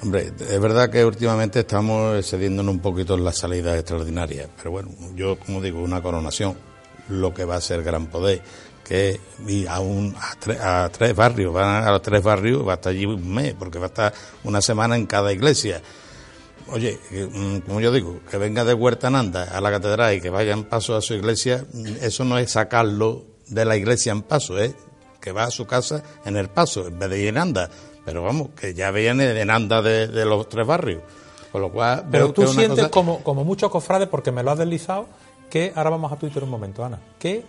[0.01, 4.91] Hombre, es verdad que últimamente estamos excediéndonos un poquito en las salidas extraordinarias, pero bueno,
[5.13, 6.55] yo como digo, una coronación,
[7.09, 8.41] lo que va a ser gran poder,
[8.83, 12.73] que y a, un, a, tre- a tres barrios, van a los tres barrios, va
[12.73, 14.13] a estar allí un mes, porque va a estar
[14.43, 15.81] una semana en cada iglesia.
[16.71, 20.29] Oye, mm, como yo digo, que venga de Huerta Nanda a la catedral y que
[20.29, 24.21] vaya en paso a su iglesia, mm, eso no es sacarlo de la iglesia en
[24.21, 24.75] paso, es
[25.19, 27.69] que va a su casa en el paso, en vez de ir en anda.
[28.05, 31.01] Pero vamos, que ya viene en anda de, de los tres barrios.
[31.51, 34.59] Con lo cual, Pero tú sientes cosa- como, como muchos cofrades, porque me lo has
[34.59, 35.07] deslizado,
[35.49, 37.43] que ahora vamos a Twitter un momento, Ana, que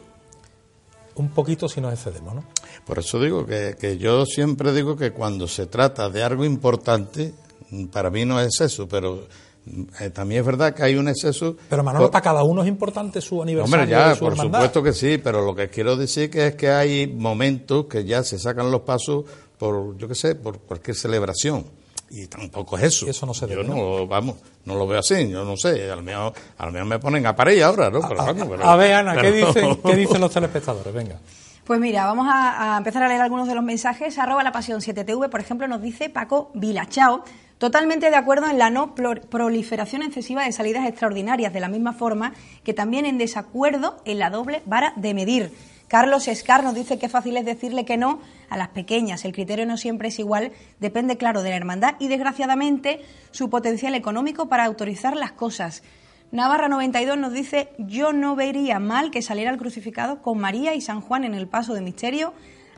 [1.16, 2.44] un poquito si nos excedemos, ¿no?
[2.86, 7.34] Por eso digo que, que yo siempre digo que cuando se trata de algo importante,
[7.70, 9.26] mm, para mí no es eso, pero
[9.66, 11.56] mm, eh, también es verdad que hay un exceso.
[11.68, 14.58] Pero Manolo, por- para cada uno es importante su aniversario Hombre, ya, su por hermandad.
[14.60, 18.22] supuesto que sí, pero lo que quiero decir que es que hay momentos que ya
[18.24, 19.24] se sacan los pasos
[19.58, 21.64] por, yo qué sé, por cualquier celebración.
[22.10, 23.06] Y tampoco es eso.
[23.08, 26.02] Eso no se debe, Yo no, vamos, no lo veo así, yo no sé, al
[26.02, 28.00] menos, al menos me ponen a pared ahora, ¿no?
[28.00, 30.92] Pero, vamos, pero- A ver, Ana, ¿qué pero- dicen, ¿qué dicen los telespectadores?
[30.92, 31.18] Venga.
[31.64, 34.18] Pues mira, vamos a, a empezar a leer algunos de los mensajes.
[34.18, 37.22] Arroba la pasión 7TV, por ejemplo, nos dice Paco Vilachao,
[37.58, 42.32] totalmente de acuerdo en la no proliferación excesiva de salidas extraordinarias, de la misma forma
[42.64, 45.52] que también en desacuerdo en la doble vara de medir.
[45.90, 49.24] Carlos Escar nos dice que fácil es decirle que no a las pequeñas.
[49.24, 53.00] El criterio no siempre es igual, depende, claro, de la hermandad y, desgraciadamente,
[53.32, 55.82] su potencial económico para autorizar las cosas.
[56.30, 60.80] Navarra 92 nos dice, yo no vería mal que saliera el crucificado con María y
[60.80, 62.34] San Juan en el paso de misterio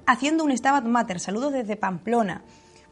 [0.07, 1.21] haciendo un Stabat Mater.
[1.21, 2.41] Saludos desde Pamplona.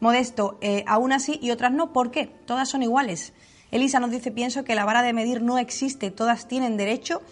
[0.01, 2.27] Modesto, eh, aún así y otras no, ¿por qué?
[2.45, 3.33] Todas son iguales.
[3.71, 7.23] Elisa nos dice, pienso que la vara de medir no existe, todas tienen derecho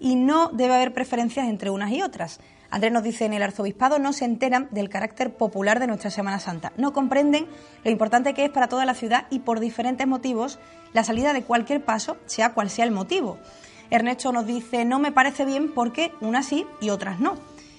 [0.00, 2.40] y no debe haber preferencias entre unas y otras.
[2.70, 6.38] Andrés nos dice, en el arzobispado no se enteran del carácter popular de nuestra Semana
[6.38, 6.72] Santa.
[6.76, 7.46] No comprenden
[7.82, 10.58] lo importante que es para toda la ciudad y por diferentes motivos
[10.92, 13.38] la salida de cualquier paso, sea cual sea el motivo.
[13.90, 17.36] Ernesto nos dice, no me parece bien porque unas sí y otras no.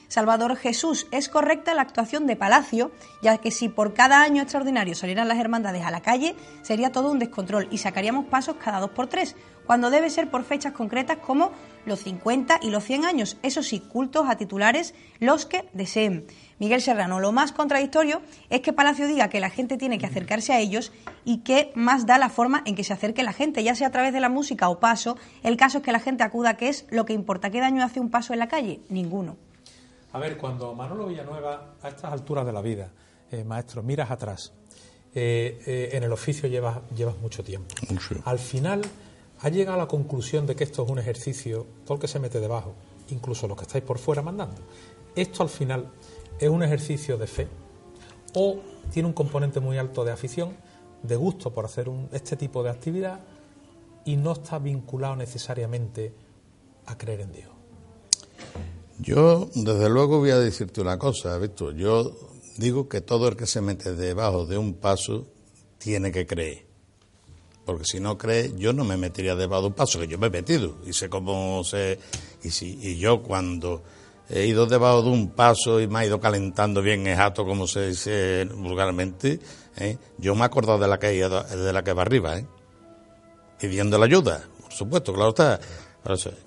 [0.09, 2.91] Salvador Jesús, es correcta la actuación de Palacio,
[3.21, 7.11] ya que si por cada año extraordinario salieran las hermandades a la calle, sería todo
[7.11, 9.35] un descontrol y sacaríamos pasos cada dos por tres,
[9.67, 11.51] cuando debe ser por fechas concretas como
[11.85, 16.25] los 50 y los 100 años, eso sí, cultos a titulares los que deseen.
[16.57, 20.53] Miguel Serrano, lo más contradictorio es que Palacio diga que la gente tiene que acercarse
[20.53, 20.91] a ellos
[21.23, 23.91] y que más da la forma en que se acerque la gente, ya sea a
[23.91, 26.87] través de la música o paso, el caso es que la gente acuda, que es
[26.89, 27.51] lo que importa.
[27.51, 28.81] ¿Qué daño hace un paso en la calle?
[28.89, 29.48] Ninguno.
[30.13, 32.91] A ver, cuando Manolo Villanueva, a estas alturas de la vida,
[33.31, 34.53] eh, maestro, miras atrás
[35.13, 37.73] eh, eh, en el oficio llevas, llevas mucho tiempo.
[37.89, 38.15] Mucho.
[38.25, 38.81] Al final,
[39.41, 42.19] ¿has llegado a la conclusión de que esto es un ejercicio, todo el que se
[42.19, 42.73] mete debajo,
[43.09, 44.61] incluso los que estáis por fuera mandando,
[45.15, 45.89] esto al final
[46.39, 47.47] es un ejercicio de fe
[48.35, 48.59] o
[48.91, 50.55] tiene un componente muy alto de afición,
[51.03, 53.19] de gusto por hacer un- este tipo de actividad
[54.05, 56.13] y no está vinculado necesariamente
[56.85, 57.49] a creer en Dios?
[58.99, 61.75] Yo, desde luego, voy a decirte una cosa, Víctor.
[61.75, 62.15] Yo
[62.57, 65.25] digo que todo el que se mete debajo de un paso
[65.77, 66.65] tiene que creer.
[67.65, 70.27] Porque si no cree, yo no me metería debajo de un paso, que yo me
[70.27, 70.77] he metido.
[70.85, 71.99] Y sé cómo se.
[72.43, 73.83] Y, si, y yo, cuando
[74.29, 77.67] he ido debajo de un paso y me ha ido calentando bien el jato, como
[77.67, 79.39] se dice vulgarmente,
[79.77, 79.97] ¿eh?
[80.17, 82.45] yo me he acordado de la que, de la que va arriba, ¿eh?
[83.59, 85.59] pidiendo la ayuda, por supuesto, claro está.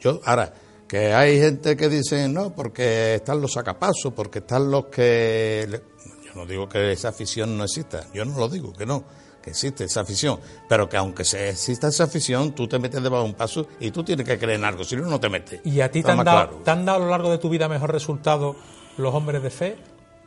[0.00, 0.52] Yo, ahora,
[0.92, 5.66] que hay gente que dice, no, porque están los sacapasos, porque están los que...
[5.66, 5.82] le-".
[6.26, 9.02] Yo no digo que esa afición no exista, yo no lo digo, que no,
[9.42, 13.22] que existe esa afición, pero que aunque se exista esa afición, tú te metes debajo
[13.24, 15.60] de un paso y tú tienes que creer en algo, si no, no te metes.
[15.64, 16.62] ¿Y a ti te han, dado, claro.
[16.62, 18.54] te han dado a lo largo de tu vida mejor resultado
[18.98, 19.76] los hombres de fe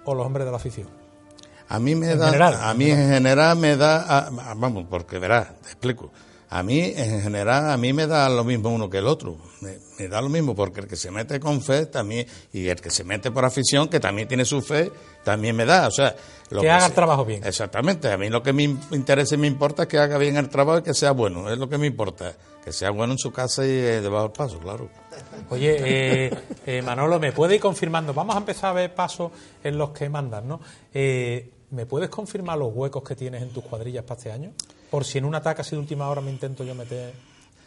[0.04, 0.88] o los hombres de la afición?
[1.69, 5.19] A mí me En da, general, a mí en general me da, a- vamos, porque
[5.19, 6.12] verás, te explico.
[6.49, 9.36] A mí en general a mí me da lo mismo uno que el otro.
[9.62, 12.79] Me, me da lo mismo porque el que se mete con fe también y el
[12.79, 14.91] que se mete por afición que también tiene su fe
[15.23, 16.15] también me da, o sea,
[16.51, 17.43] lo Que haga el trabajo bien.
[17.43, 18.12] Exactamente.
[18.12, 20.49] A mí lo que me in- interesa y me importa es que haga bien el
[20.49, 21.49] trabajo y que sea bueno.
[21.51, 22.34] Es lo que me importa.
[22.63, 24.88] Que sea bueno en su casa y eh, debajo del paso, claro.
[25.49, 25.75] Oye,
[26.27, 26.31] eh,
[26.65, 28.13] eh, Manolo, ¿me puede ir confirmando?
[28.13, 29.31] Vamos a empezar a ver pasos
[29.63, 30.60] en los que mandas, ¿no?
[30.93, 34.51] Eh, ¿Me puedes confirmar los huecos que tienes en tus cuadrillas para este año?
[34.95, 37.12] Por si en un ataque así de última hora me intento yo meter.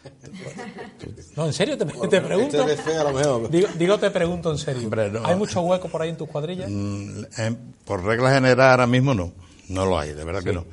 [1.36, 2.56] No, en serio, te, te pregunto.
[2.56, 3.50] Este de fe a lo mejor.
[3.50, 4.84] Digo, digo, te pregunto en serio.
[4.84, 5.26] Hombre, no.
[5.26, 6.70] ¿Hay muchos huecos por ahí en tus cuadrillas?
[6.70, 9.30] Mm, eh, por regla general ahora mismo no,
[9.68, 10.64] no lo hay, de verdad que no.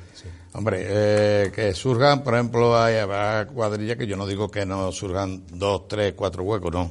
[0.54, 3.04] Hombre, eh, que surjan, por ejemplo, hay
[3.52, 6.90] cuadrillas que yo no digo que no surjan dos, tres, cuatro huecos, no.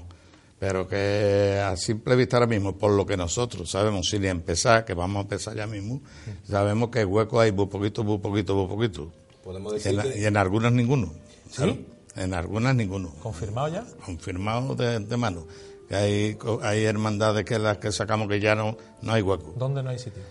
[0.59, 4.93] Pero que a simple vista ahora mismo, por lo que nosotros sabemos, sin empezar, que
[4.93, 6.01] vamos a empezar ya mismo,
[6.47, 9.24] sabemos que huecos hay muy poquito, muy poquito, muy poquito.
[9.45, 11.13] Podemos Y decir en, que- y en algunas ninguno.
[11.49, 11.55] ¿Sí?
[11.57, 11.77] Claro,
[12.17, 13.85] En algunas ninguno ¿Confirmado ya?
[14.05, 15.45] confirmado de, de mano.
[15.87, 19.53] Que hay, hay hermandades que las que sacamos que ya no, no hay hueco.
[19.55, 20.21] ¿Dónde no hay sitio?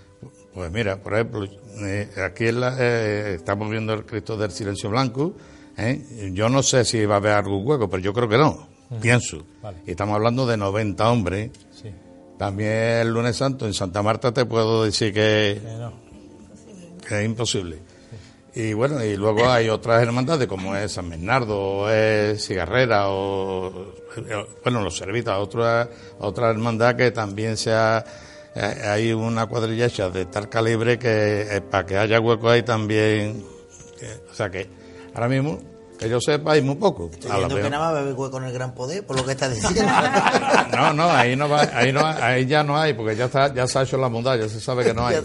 [0.53, 1.45] Pues mira, por ejemplo,
[1.81, 5.35] eh, aquí en la- eh, estamos viendo el Cristo del Silencio Blanco.
[5.79, 6.31] ¿eh?
[6.33, 8.67] Yo no sé si va a haber algún hueco, pero yo creo que no.
[9.01, 9.45] Pienso.
[9.63, 9.79] Vale.
[9.87, 11.51] Y estamos hablando de 90 hombres.
[11.71, 11.91] Sí.
[12.39, 15.93] También el lunes santo en Santa Marta te puedo decir que, no.
[17.07, 17.79] que es imposible.
[18.57, 23.95] Y bueno, y luego hay otras hermandades como es San Bernardo, o es Cigarrera, o
[24.17, 25.89] eh, bueno, los Servitas, otra,
[26.21, 28.05] otra hermandad que también sea,
[28.55, 32.63] eh, hay una cuadrilla hecha de tal calibre que eh, para que haya hueco ahí
[32.63, 33.45] también,
[34.31, 34.69] o sea que
[35.15, 35.59] ahora mismo,
[36.05, 37.11] que yo sepa, hay muy poco.
[37.13, 39.25] Estoy A la viendo que nada más bebe hueco en el gran poder, por lo
[39.25, 39.83] que estás diciendo.
[40.75, 43.67] No, no, ahí no va, ahí no, ahí ya no hay, porque ya está, ya
[43.67, 45.17] se ha hecho la muda, ya se sabe que no hay.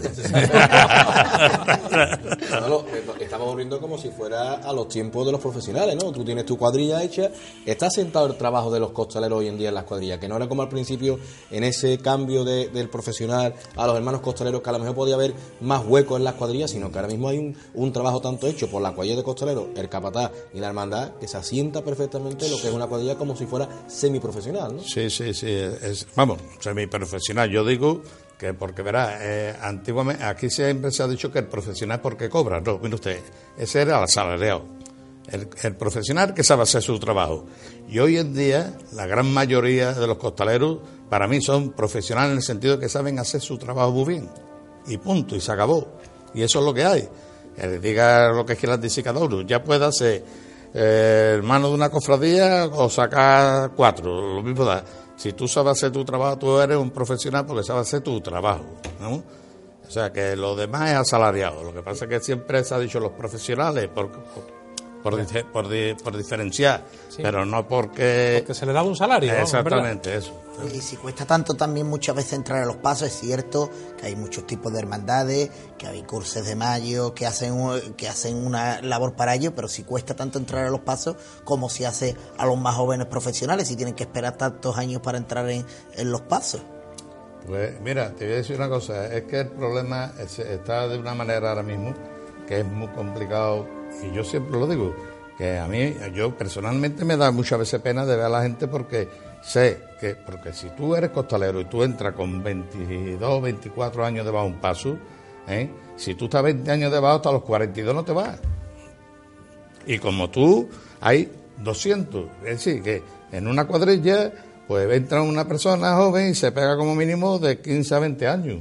[3.20, 6.10] Estamos volviendo como si fuera a los tiempos de los profesionales, ¿no?
[6.12, 7.30] Tú tienes tu cuadrilla hecha,
[7.66, 10.36] está sentado el trabajo de los costaleros hoy en día en las cuadrillas, que no
[10.36, 11.18] era como al principio
[11.50, 15.14] en ese cambio de- del profesional a los hermanos costaleros, que a lo mejor podía
[15.14, 18.46] haber más huecos en las cuadrillas, sino que ahora mismo hay un, un trabajo tanto
[18.46, 22.48] hecho por la cuadrilla de costaleros, el capataz y la hermandad, que se asienta perfectamente
[22.48, 24.82] lo que es una cuadrilla como si fuera semiprofesional, ¿no?
[24.82, 25.50] Sí, sí, sí.
[25.50, 27.50] Es, vamos, semiprofesional.
[27.50, 28.02] Yo digo
[28.38, 32.30] que porque verá, eh, antiguamente aquí siempre se ha dicho que el profesional es porque
[32.30, 32.60] cobra.
[32.60, 33.20] No, mire usted,
[33.58, 34.64] ese era el asalariado.
[35.28, 37.46] El, profesional que sabe hacer su trabajo.
[37.88, 40.78] Y hoy en día, la gran mayoría de los costaleros,
[41.08, 44.28] para mí, son profesionales en el sentido de que saben hacer su trabajo muy bien.
[44.86, 45.86] Y punto, y se acabó.
[46.34, 47.08] Y eso es lo que hay.
[47.54, 49.42] Que diga lo que quiera decir cada uno.
[49.42, 50.24] Ya pueda ser
[50.74, 54.84] eh, hermano de una cofradía o sacar cuatro, lo mismo da.
[55.16, 58.64] Si tú sabes hacer tu trabajo, tú eres un profesional porque sabes hacer tu trabajo,
[59.00, 59.22] ¿no?
[59.86, 61.64] O sea, que lo demás es asalariado.
[61.64, 64.08] Lo que pasa es que siempre se ha dicho los profesionales por,
[65.02, 66.84] por, por, dice- por di- por diferenciar,
[67.16, 68.44] pero no porque...
[68.46, 69.32] Que se le daba un salario.
[69.32, 70.32] Exactamente, eso.
[70.74, 74.16] Y si cuesta tanto también muchas veces entrar a los pasos, es cierto que hay
[74.16, 78.82] muchos tipos de hermandades, que hay cursos de mayo, que hacen, un- que hacen una
[78.82, 82.44] labor para ello, pero si cuesta tanto entrar a los pasos como si hace a
[82.44, 86.20] los más jóvenes profesionales, si tienen que esperar tantos años para entrar en, en los
[86.20, 86.60] pasos.
[87.46, 90.98] Pues mira, te voy a decir una cosa, es que el problema es- está de
[90.98, 91.94] una manera ahora mismo
[92.46, 93.66] que es muy complicado
[94.02, 94.94] y yo siempre lo digo,
[95.36, 98.68] que a mí, yo personalmente me da muchas veces pena de ver a la gente
[98.68, 99.08] porque
[99.42, 104.46] sé que, porque si tú eres costalero y tú entras con 22, 24 años debajo
[104.46, 104.98] de un paso,
[105.48, 105.70] ¿eh?
[105.96, 108.38] Si tú estás 20 años debajo, hasta los 42 no te vas.
[109.86, 110.68] Y como tú,
[111.00, 111.30] hay
[111.62, 112.26] 200.
[112.44, 114.32] Es decir, que en una cuadrilla,
[114.66, 118.60] pues entra una persona joven y se pega como mínimo de 15 a 20 años.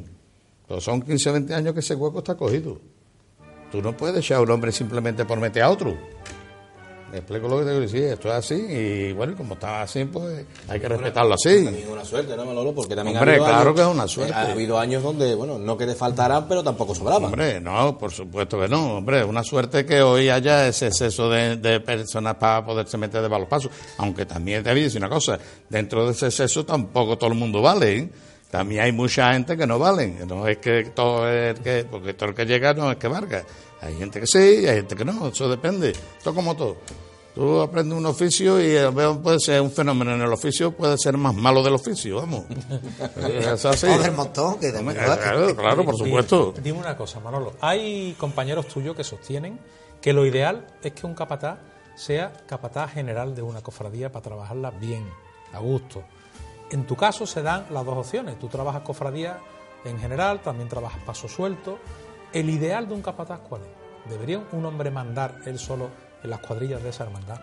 [0.80, 2.80] Son 15 a 20 años que ese hueco está cogido.
[3.72, 5.96] Tú no puedes echar a un hombre simplemente por meter a otro.
[7.12, 10.06] Me explico lo que te quiero decir, esto es así y bueno, como está así,
[10.06, 11.64] pues hay que respetarlo así.
[11.66, 12.72] También es una suerte, ¿no, Manolo?
[12.76, 14.34] Porque también Hombre, ha habido claro años- que es una suerte.
[14.36, 17.24] Ha habido años donde, bueno, no que te faltarán, pero tampoco sobraban.
[17.26, 18.98] Hombre, no, por supuesto que no.
[18.98, 23.30] Hombre, una suerte que hoy haya ese exceso de, de personas para poderse meter de
[23.30, 23.72] los pasos.
[23.98, 27.36] Aunque también te voy a decir una cosa, dentro de ese exceso tampoco todo el
[27.40, 27.98] mundo vale.
[27.98, 28.10] ¿eh?
[28.50, 30.28] También hay mucha gente que no valen.
[30.28, 33.44] No es que todo el que, porque todo el que llega no es que valga.
[33.82, 34.38] Hay gente que sí,
[34.68, 35.92] hay gente que no, eso depende.
[35.92, 36.78] Esto como todo.
[37.36, 41.16] Tú aprendes un oficio y veces puede ser un fenómeno en el oficio, puede ser
[41.16, 42.46] más malo del oficio, vamos.
[43.40, 43.86] Es así.
[43.88, 44.72] O del montón, que.
[44.72, 46.54] Claro, claro, por Dime- supuesto.
[46.62, 47.54] Dime una cosa, Manolo.
[47.62, 49.60] Hay compañeros tuyos que sostienen
[50.02, 51.60] que lo ideal es que un capataz
[51.96, 55.06] sea capataz general de una cofradía para trabajarla bien,
[55.54, 56.04] a gusto.
[56.72, 58.38] En tu caso se dan las dos opciones.
[58.40, 59.40] Tú trabajas cofradía
[59.86, 61.80] en general, también trabajas paso suelto.
[62.34, 64.10] ¿El ideal de un capataz cuál es?
[64.12, 65.90] ¿Debería un hombre mandar él solo
[66.24, 67.40] en las cuadrillas de esa hermandad?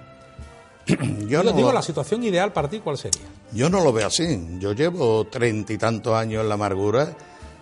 [1.26, 3.22] Yo no, digo lo- la situación ideal para ti, ¿cuál sería?
[3.52, 4.58] yo no lo veo así.
[4.58, 7.08] Yo llevo treinta y tantos años en la amargura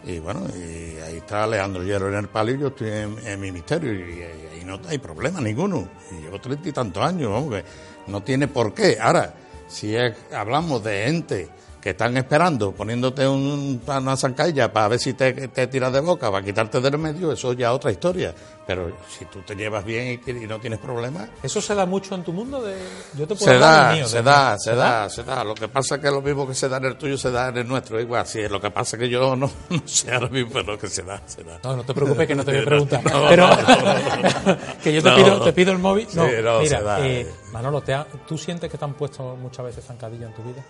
[0.04, 3.40] y bueno, y ahí está Alejandro Hierro en el palio y yo estoy en, en
[3.40, 5.88] mi misterio y, ahí no hay problema ninguno.
[6.10, 7.64] Y llevo treinta y tantos años, que
[8.08, 8.98] no tiene por qué.
[9.00, 9.32] Ahora,
[9.68, 9.96] si
[10.32, 11.48] hablamos de ente
[11.84, 16.30] que están esperando, poniéndote un, una zancadilla para ver si te, te tiras de boca,
[16.30, 18.34] para quitarte del medio, eso ya es otra historia.
[18.66, 22.14] Pero si tú te llevas bien y, y no tienes problemas, ¿Eso se da mucho
[22.14, 22.62] en tu mundo?
[22.62, 22.74] De...
[23.18, 25.44] Yo te puedo se da, mío, se da, se da, se da.
[25.44, 27.48] Lo que pasa es que lo mismo que se da en el tuyo se da
[27.50, 28.00] en el nuestro.
[28.00, 30.88] Igual, sí, lo que pasa es que yo no, no sé ahora mismo lo que
[30.88, 31.60] se da, se da.
[31.62, 33.04] No, no te preocupes que no te voy a preguntar.
[33.04, 33.56] no, pero no.
[34.82, 36.08] que yo te pido, te pido el móvil.
[36.14, 37.06] No, Sí, no, mira, se da.
[37.06, 40.42] eh, Manolo, ¿te ha- ¿tú sientes que te han puesto muchas veces zancadilla en tu
[40.42, 40.64] vida?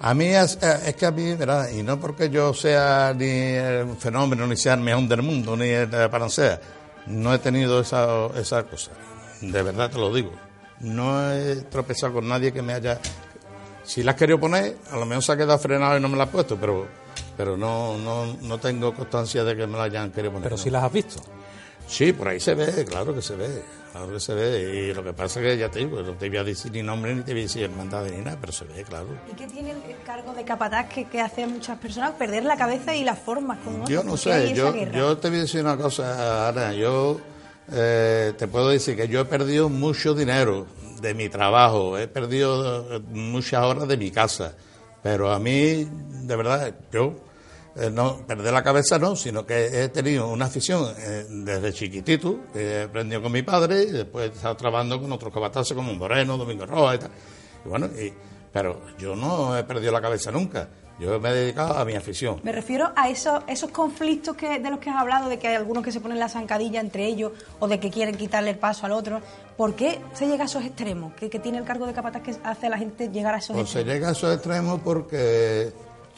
[0.00, 1.70] A mí es, eh, es que a mí, ¿verdad?
[1.70, 5.68] Y no porque yo sea ni un fenómeno, ni sea el mejor del mundo, ni
[5.68, 6.60] el de Parancea,
[7.06, 8.90] no he tenido esa, esa cosa.
[9.40, 10.32] De verdad te lo digo.
[10.80, 13.00] No he tropezado con nadie que me haya...
[13.84, 16.16] Si la has querido poner, a lo mejor se ha quedado frenado y no me
[16.16, 16.86] la ha puesto, pero,
[17.36, 20.48] pero no, no, no tengo constancia de que me la hayan querido poner.
[20.48, 20.62] Pero no.
[20.62, 21.22] si las has visto.
[21.86, 23.62] Sí, por ahí se ve, claro que se ve,
[23.96, 24.88] claro que se ve.
[24.88, 26.82] Y lo que pasa es que ya te digo, no te voy a decir ni
[26.82, 29.06] nombre ni te voy a decir hermandad ni nada, pero se ve, claro.
[29.30, 32.56] ¿Y qué tiene el cargo de capataz que, que hace a muchas personas perder la
[32.56, 33.88] cabeza y las formas otros?
[33.88, 36.72] Yo no ¿Por qué hay sé, yo, yo te voy a decir una cosa, Ana.
[36.74, 37.20] Yo
[37.72, 40.66] eh, te puedo decir que yo he perdido mucho dinero
[41.00, 44.54] de mi trabajo, he perdido eh, muchas horas de mi casa,
[45.02, 45.86] pero a mí,
[46.22, 47.25] de verdad, yo
[47.78, 52.40] eh, no perder la cabeza no, sino que he tenido una afición eh, desde chiquitito,
[52.52, 55.92] que he aprendido con mi padre y después he estado trabajando con otros capataces como
[55.94, 57.10] Moreno, Domingo Roja y tal.
[57.64, 58.12] Y bueno, y-
[58.52, 60.68] pero yo no he perdido la cabeza nunca.
[60.98, 62.40] Yo me he dedicado a mi afición.
[62.42, 65.54] Me refiero a esos, esos conflictos que, de los que has hablado, de que hay
[65.56, 68.86] algunos que se ponen la zancadilla entre ellos o de que quieren quitarle el paso
[68.86, 69.20] al otro.
[69.58, 71.12] ¿Por qué se llega a esos extremos?
[71.12, 73.68] ¿Qué, tiene el cargo de capataz que hace a la gente llegar a esos Pues
[73.68, 73.94] se extremos?
[73.94, 75.70] llega a esos extremos porque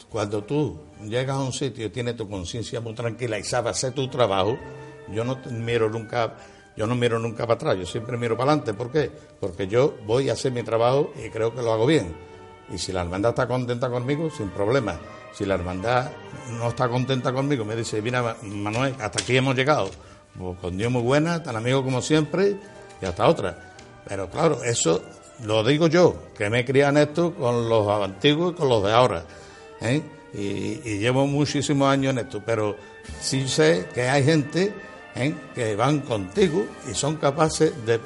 [0.09, 3.93] cuando tú llegas a un sitio y tienes tu conciencia muy tranquila y sabes hacer
[3.93, 4.57] tu trabajo,
[5.11, 6.35] yo no miro nunca,
[6.75, 8.73] yo no miro nunca para atrás, yo siempre miro para adelante.
[8.73, 9.11] ¿Por qué?
[9.39, 12.15] Porque yo voy a hacer mi trabajo y creo que lo hago bien.
[12.71, 14.99] Y si la hermandad está contenta conmigo, sin problema.
[15.33, 16.11] Si la hermandad
[16.51, 19.89] no está contenta conmigo, me dice, mira, Manuel, hasta aquí hemos llegado.
[20.37, 22.57] Pues con Dios muy buena, tan amigo como siempre,
[23.01, 23.73] y hasta otra.
[24.07, 25.01] Pero claro, eso
[25.43, 29.23] lo digo yo, que me en esto con los antiguos y con los de ahora.
[29.81, 30.01] ¿eh?
[30.33, 32.75] Y, y llevo muchísimos años en esto, pero
[33.19, 34.73] sí sé que hay gente
[35.15, 35.35] ¿eh?
[35.53, 37.99] que van contigo y son capaces de,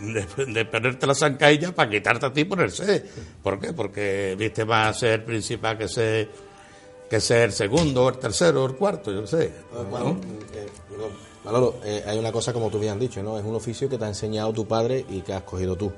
[0.00, 3.04] de, de ponerte la zancadilla para quitarte a ti y ponerse.
[3.42, 3.72] ¿Por qué?
[3.72, 6.30] Porque viste más ser el principal que ser,
[7.08, 9.52] que ser el segundo, o el tercero, o el cuarto, yo qué sé.
[9.90, 10.18] Bueno,
[10.54, 10.66] eh,
[11.44, 13.38] Manolo, eh, hay una cosa como tú bien has dicho, ¿no?
[13.38, 15.92] Es un oficio que te ha enseñado tu padre y que has cogido tú.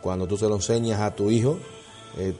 [0.00, 1.58] Cuando tú se lo enseñas a tu hijo,
[2.18, 2.34] eh,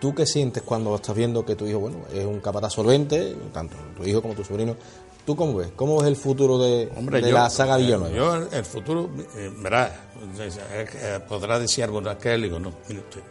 [0.00, 3.76] ¿tú qué sientes cuando estás viendo que tu hijo, bueno, es un capataz solvente, tanto
[3.96, 4.76] tu hijo como tu sobrino?
[5.24, 5.68] ¿Tú cómo ves?
[5.76, 8.16] ¿Cómo ves el futuro de, Hombre, de yo- la saga eh, Villanueva?
[8.16, 9.90] Yo, el, el futuro, eh, verás,
[10.38, 12.72] eh, eh, podrá decir algo que él digo, no,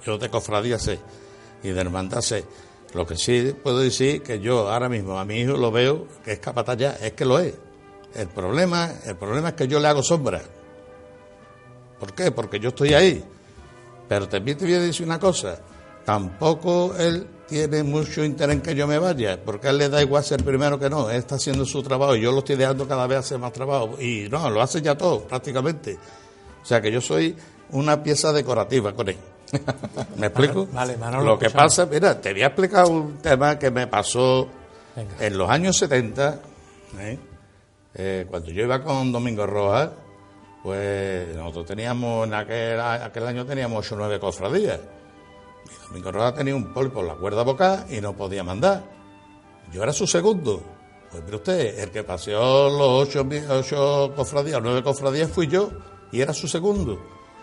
[0.06, 1.00] yo de cofradía sé
[1.64, 2.46] y de hermandad sé.
[2.94, 6.34] Lo que sí puedo decir que yo ahora mismo a mi hijo lo veo que
[6.34, 7.56] es capataz ya, es que lo es.
[8.14, 10.42] El problema, el problema es que yo le hago sombra.
[12.00, 12.32] ¿Por qué?
[12.32, 13.24] Porque yo estoy ahí.
[14.08, 15.60] Pero también te voy a decir una cosa,
[16.08, 20.02] tampoco él tiene mucho interés en que yo me vaya, porque a él le da
[20.02, 22.88] igual ser primero que no, él está haciendo su trabajo y yo lo estoy dejando
[22.88, 25.98] cada vez hacer más trabajo y no, lo hace ya todo prácticamente.
[26.64, 27.36] O sea que yo soy
[27.72, 29.18] una pieza decorativa con él.
[30.16, 30.66] ¿Me explico?
[30.72, 31.76] Vale, Manolo, lo que escuchamos.
[31.76, 34.48] pasa, mira, te voy a explicar un tema que me pasó
[34.96, 35.14] Venga.
[35.20, 36.40] en los años 70,
[37.00, 37.20] ¿eh?
[37.96, 39.90] Eh, cuando yo iba con Domingo Rojas,
[40.64, 44.80] pues nosotros teníamos, en aquel, aquel año teníamos ocho o nueve cofradías.
[45.70, 48.84] Y Domingo Rojas tenía un pólipo en la cuerda vocal y no podía mandar.
[49.72, 50.62] Yo era su segundo.
[51.12, 55.70] Pues mire usted, el que paseó los ocho, ocho cofradías, nueve cofradías fui yo
[56.12, 56.94] y era su segundo.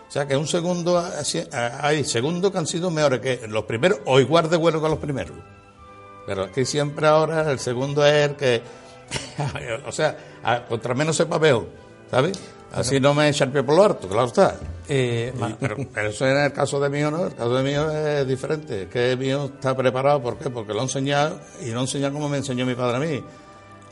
[0.07, 3.99] O sea que un segundo, así- hay segundos que han sido mejores que los primeros
[4.05, 5.35] o igual de buenos que los primeros.
[6.27, 8.61] Pero que siempre ahora el segundo es el que,
[9.87, 11.67] o sea, a- contra menos sepa peor,
[12.09, 12.39] ¿sabes?
[12.73, 14.55] Así no me echa el pie por lo harto, claro está.
[14.89, 17.89] Eh, Y- pero, pero eso en el caso de mío no, el caso de mío
[17.91, 18.83] es diferente.
[18.83, 20.49] Es que mío está preparado, ¿por qué?
[20.49, 23.23] Porque lo he enseñado y lo he enseñado como me enseñó mi padre a mí.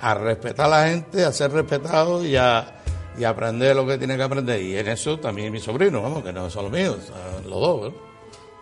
[0.01, 2.81] A respetar a la gente, a ser respetado y a,
[3.17, 4.61] y a aprender lo que tiene que aprender.
[4.61, 7.89] Y en eso también mi sobrino, vamos, que no son los míos, son los dos.
[7.89, 7.95] ¿eh?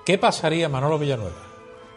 [0.06, 1.36] ¿Qué pasaría, Manolo Villanueva?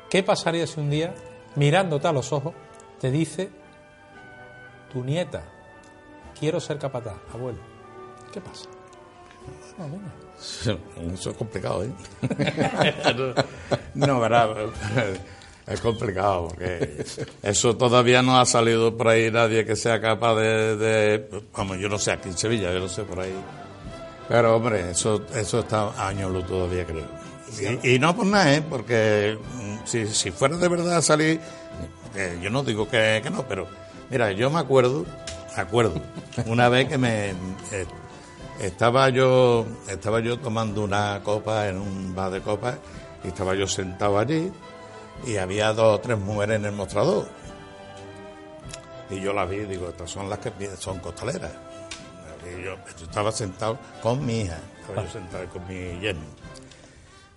[0.09, 1.15] ¿Qué pasaría si un día,
[1.57, 2.55] mirándote a los ojos,
[3.01, 3.51] te dice
[4.93, 5.43] tu nieta,
[6.39, 7.59] quiero ser capataz, abuelo?
[8.35, 8.65] ¿Qué pasa?
[9.79, 10.13] No, venga.
[11.15, 11.91] Eso es complicado, ¿eh?
[13.95, 14.49] no, verdad.
[15.67, 17.03] Es complicado porque
[17.43, 21.89] eso todavía no ha salido por ahí nadie que sea capaz de, de- vamos, yo
[21.89, 23.33] no sé aquí en Sevilla, yo no sé por ahí.
[24.29, 27.07] Pero hombre, eso eso está a años luz todavía creo.
[27.83, 28.63] Y, y no por nada, ¿eh?
[28.69, 31.41] Porque mm, si, si fuera de verdad a salir,
[32.15, 33.67] eh, yo no digo que, que no, pero
[34.11, 35.07] mira, yo me acuerdo,
[35.57, 35.95] me acuerdo,
[36.45, 37.87] una vez que me eh,
[38.61, 42.77] estaba yo estaba yo tomando una copa en un bar de copas
[43.23, 44.53] y estaba yo sentado allí
[45.27, 47.29] y había dos o tres mujeres en el mostrador.
[49.11, 51.53] Y yo las vi y digo, estas son las que son costaleras.
[52.63, 56.25] Yo, estaba sentado con mi hija, estaba yo sentado con mi yerno.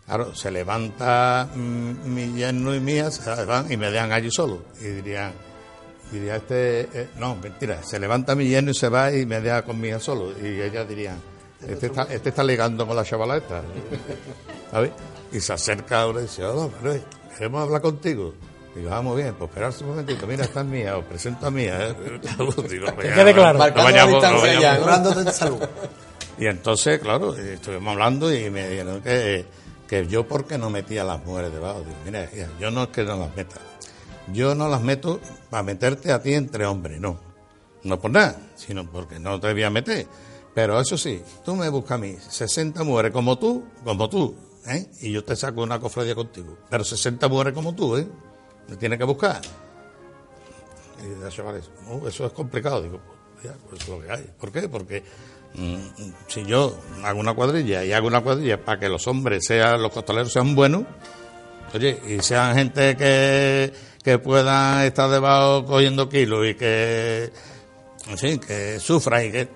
[0.06, 3.02] Claro, se levanta mm, mi yerno y
[3.46, 4.64] van y me dejan allí solo.
[4.80, 5.34] Y dirían,
[6.12, 9.64] diría este, eh, no, mentira, se levanta mi yerno y se va y me deja
[9.64, 10.32] con mi hija solo.
[10.42, 11.18] Y ellas dirían,
[11.68, 13.62] este está, este está ligando con la chavala esta.
[14.72, 14.92] ¿Sabes?
[15.32, 17.02] Y se acerca ahora y dice, hola, Manuel,
[17.38, 18.34] queremos hablar contigo.
[18.76, 21.52] Digo, ah, muy bien, pues esperarse un momentito, mira, esta es mía, os presento a
[21.52, 21.88] mía.
[21.90, 21.96] ¿eh?
[22.70, 23.58] Digo, Que quede claro.
[23.58, 25.70] no vayamos- no vayamos-
[26.40, 29.46] y entonces, claro, estuvimos hablando y me dijeron que,
[29.88, 31.80] que yo porque no metía a las mujeres debajo.
[31.80, 32.30] Digo, mira,
[32.60, 33.56] yo no es que no las meta.
[34.34, 35.20] Yo no las meto
[35.50, 37.20] para meterte a ti entre hombres, no.
[37.84, 40.08] No por nada, sino porque no te voy a meter.
[40.54, 44.88] Pero eso sí, tú me buscas a mí 60 mujeres como tú, como tú, ¿eh?
[45.02, 46.58] Y yo te saco una cofradía contigo.
[46.70, 48.08] Pero 60 mujeres como tú, ¿eh?
[48.68, 49.42] Me tienes que buscar.
[51.00, 52.82] Y chavala dice, "No, eso es complicado.
[52.82, 53.00] Digo,
[53.36, 54.30] pues, ya, pues es lo que hay.
[54.40, 54.68] ¿Por qué?
[54.68, 55.04] Porque
[55.54, 55.78] mm,
[56.28, 59.92] si yo hago una cuadrilla y hago una cuadrilla para que los hombres sean, los
[59.92, 60.84] costaleros sean buenos,
[61.74, 63.72] oye, y sean gente que,
[64.08, 67.30] que puedan estar debajo cogiendo kilos y que,
[68.22, 69.50] en que sufran y que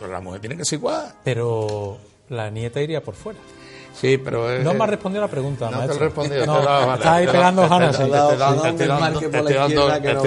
[0.00, 1.14] pues la mujer tiene que ser igual.
[1.22, 3.38] Pero la nieta iría por fuera.
[4.00, 5.96] Sí, pero es- No me ha respondido la pregunta, No te maestro.
[5.96, 7.96] he respondido, No, te he dado ganas, está ahí pegando ganas.
[7.98, 8.10] te estoy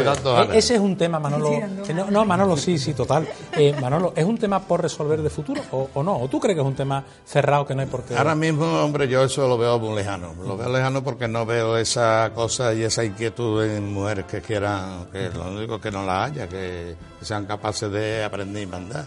[0.04, 0.54] dando-.
[0.54, 1.52] Ese es un tema, Manolo.
[1.96, 3.28] No, no, Manolo, sí, sí, total.
[3.58, 6.18] Eh, Manolo, ¿es un tema por resolver de futuro o, o no?
[6.18, 8.16] ¿O tú crees que es un tema cerrado que no hay por qué?
[8.16, 10.34] Ahora mismo, hombre, yo eso lo veo muy lejano.
[10.46, 15.08] Lo veo lejano porque no veo esa cosa y esa inquietud en mujeres que quieran,
[15.12, 19.06] que lo único que no la haya, que, que sean capaces de aprender y mandar.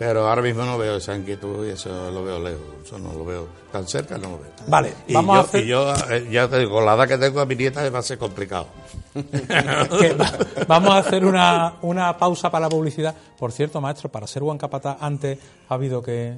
[0.00, 2.62] Pero ahora mismo no veo esa inquietud y eso lo veo lejos.
[2.86, 4.50] Eso no lo veo tan cerca, no lo veo.
[4.66, 7.06] Vale, y vamos yo, a hacer- y yo, eh, ya te digo, con la edad
[7.06, 8.66] que tengo a mi nieta va a ser complicado.
[9.14, 10.16] que
[10.66, 13.14] vamos a hacer una, una pausa para la publicidad.
[13.38, 15.38] Por cierto, maestro, para ser buen capataz antes
[15.68, 16.34] ha habido que...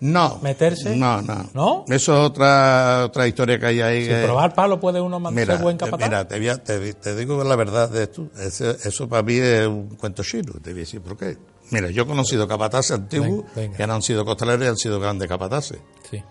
[0.00, 0.38] No.
[0.42, 0.96] ¿Meterse?
[0.96, 1.50] No, no.
[1.54, 1.84] ¿No?
[1.88, 4.04] Eso es otra, otra historia que hay ahí.
[4.06, 6.06] Sin que- probar palo puede uno man- Mira, ser buen capataz.
[6.08, 8.28] mira te, voy a- te, te digo la verdad de esto.
[8.38, 10.52] Ese- eso para mí es un cuento chino.
[10.62, 11.36] Te voy a decir por qué.
[11.70, 13.76] Mira, yo he conocido capataces antiguos Venga, venga.
[13.76, 15.78] que no han sido costaleros y han sido grandes capataces.
[16.10, 16.22] Sí,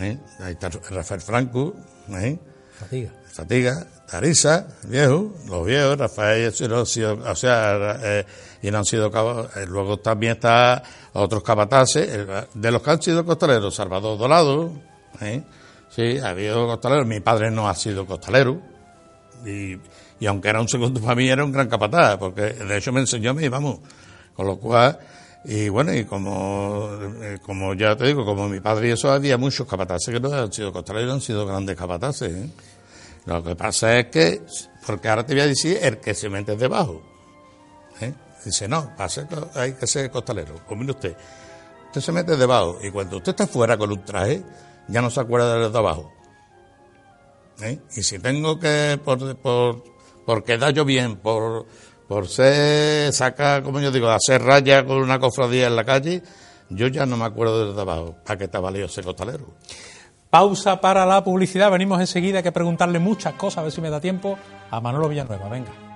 [0.00, 0.18] ¿eh?
[0.40, 1.74] Ahí está Rafael Franco,
[2.10, 2.38] ¿eh?
[2.78, 3.10] fatiga.
[3.32, 8.26] Fatiga, Tarisa, viejo, los viejos, Rafael, eso no han sido, o sea, eh,
[8.60, 9.06] y no han sido
[9.56, 10.82] eh, luego también está
[11.14, 14.70] otros capataces, el- de los que han sido costaleros, Salvador Dolado,
[15.22, 15.42] ¿eh?
[15.88, 18.60] sí, ha habido costaleros, mi padre no ha sido costalero,
[19.46, 19.78] y,
[20.20, 23.00] y aunque era un segundo para mí, era un gran capataz, porque de hecho me
[23.00, 23.78] enseñó a mí, vamos,
[24.34, 24.98] con lo cual,
[25.44, 26.88] y bueno, y como,
[27.20, 30.32] eh, como ya te digo, como mi padre y eso, había muchos capataces que no
[30.32, 32.50] han sido costaleros, han sido grandes capataces, ¿eh?
[33.24, 34.42] Lo que pasa es que,
[34.86, 37.02] porque ahora te voy a decir el que se mete debajo.
[38.00, 38.12] ¿eh?
[38.44, 40.54] Dice, no, pase, hay que ser costalero.
[40.66, 41.16] Pues mire usted,
[41.86, 44.42] usted se mete debajo y cuando usted está fuera con un traje,
[44.88, 46.12] ya no se acuerda de los de abajo.
[47.60, 47.78] ¿eh?
[47.96, 49.84] Y si tengo que, por, por,
[50.26, 51.66] por quedar yo bien, por,
[52.12, 56.22] por ser, saca, como yo digo, hacer raya con una cofradía en la calle,
[56.68, 58.16] yo ya no me acuerdo de los de abajo.
[58.22, 59.46] ¿Para qué está valido ese costalero?
[60.28, 61.70] Pausa para la publicidad.
[61.70, 62.42] Venimos enseguida.
[62.42, 64.38] Que preguntarle muchas cosas, a ver si me da tiempo,
[64.70, 65.48] a Manolo Villanueva.
[65.48, 65.91] Venga.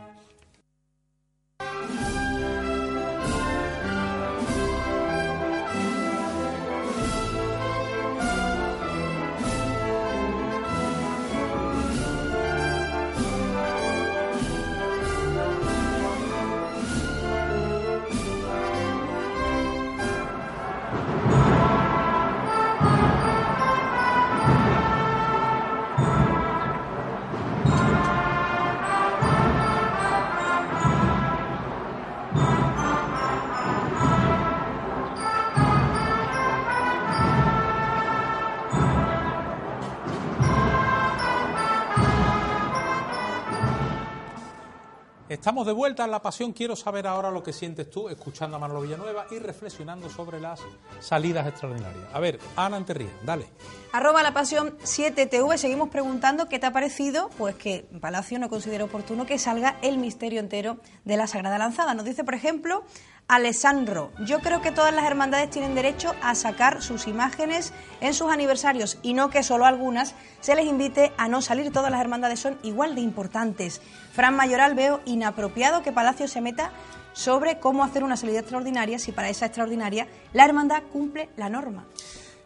[45.64, 46.52] De vuelta en La Pasión.
[46.52, 50.61] Quiero saber ahora lo que sientes tú, escuchando a Manolo Villanueva y reflexionando sobre las
[51.00, 52.04] salidas extraordinarias.
[52.12, 53.46] A ver, Ana Enterría, dale.
[53.92, 58.84] Arroba La Pasión 7TV, seguimos preguntando qué te ha parecido, pues que Palacio no considera
[58.84, 61.94] oportuno que salga el misterio entero de la Sagrada Lanzada.
[61.94, 62.84] Nos dice, por ejemplo,
[63.29, 68.31] Alessandro, yo creo que todas las hermandades tienen derecho a sacar sus imágenes en sus
[68.31, 71.72] aniversarios y no que solo algunas se les invite a no salir.
[71.72, 73.83] Todas las hermandades son igual de importantes.
[74.12, 76.70] Fran Mayoral, veo inapropiado que Palacio se meta
[77.14, 81.85] sobre cómo hacer una salida extraordinaria si para esa extraordinaria la hermandad cumple la norma.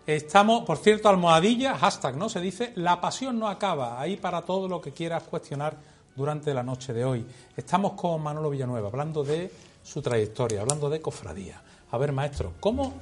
[0.06, 2.30] Estamos, por cierto, almohadilla, hashtag, ¿no?
[2.30, 5.76] Se dice, la pasión no acaba, ahí para todo lo que quieras cuestionar
[6.16, 7.26] durante la noche de hoy.
[7.54, 9.50] Estamos con Manolo Villanueva, hablando de
[9.90, 11.60] su trayectoria, hablando de cofradía.
[11.90, 12.94] A ver, maestro, ¿cómo,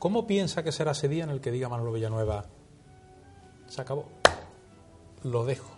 [0.00, 2.46] ¿cómo piensa que será ese día en el que diga Manolo Villanueva,
[3.68, 4.06] se acabó,
[5.22, 5.70] lo dejo?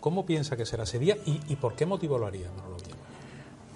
[0.00, 3.10] ¿Cómo piensa que será ese día y, por qué motivo lo haría Manolo Villanueva?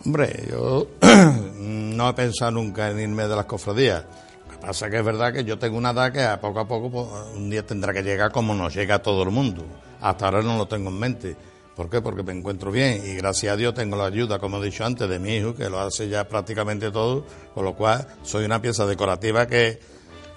[0.04, 0.88] Hombre, yo
[1.54, 4.04] no he pensado nunca en irme de las cofradías.
[4.48, 6.58] Lo que pasa es que es verdad que yo tengo una edad que a poco
[6.58, 9.64] a poco pues, un día tendrá que llegar como nos llega a todo el mundo.
[10.00, 11.36] Hasta ahora no lo tengo en mente
[11.76, 12.00] ¿Por qué?
[12.00, 15.08] Porque me encuentro bien y gracias a Dios tengo la ayuda, como he dicho antes,
[15.08, 18.86] de mi hijo, que lo hace ya prácticamente todo, con lo cual soy una pieza
[18.86, 19.80] decorativa que,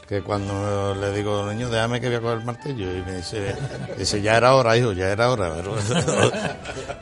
[0.08, 3.56] que cuando le digo, niño, déjame que voy a coger el martillo, y me dice,
[3.98, 5.54] dice ya era hora, hijo, ya era hora.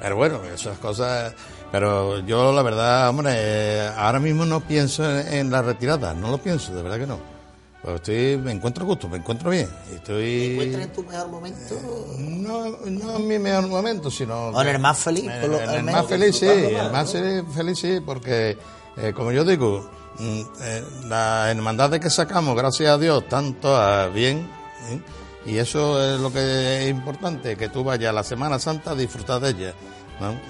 [0.01, 1.33] Pero, bueno, esas cosas...
[1.71, 6.73] Pero yo, la verdad, hombre, ahora mismo no pienso en la retirada, no lo pienso,
[6.73, 7.34] de verdad que no.
[7.85, 9.69] Pues estoy, me encuentro gusto, me encuentro bien.
[9.93, 10.23] Estoy...
[10.23, 12.15] ¿Te encuentras en tu mejor momento?
[12.17, 14.47] No, no en mi mejor momento, sino...
[14.47, 15.25] ¿O en el más feliz?
[15.25, 18.57] En, el, más feliz, sí, el más feliz, sí, porque,
[18.97, 23.75] eh, como yo digo, mm, eh, la hermandad de que sacamos, gracias a Dios, tanto
[23.75, 24.49] a bien,
[24.89, 24.99] ¿eh?
[25.45, 28.95] y eso es lo que es importante, que tú vayas a la Semana Santa a
[28.95, 29.73] disfrutar de ella.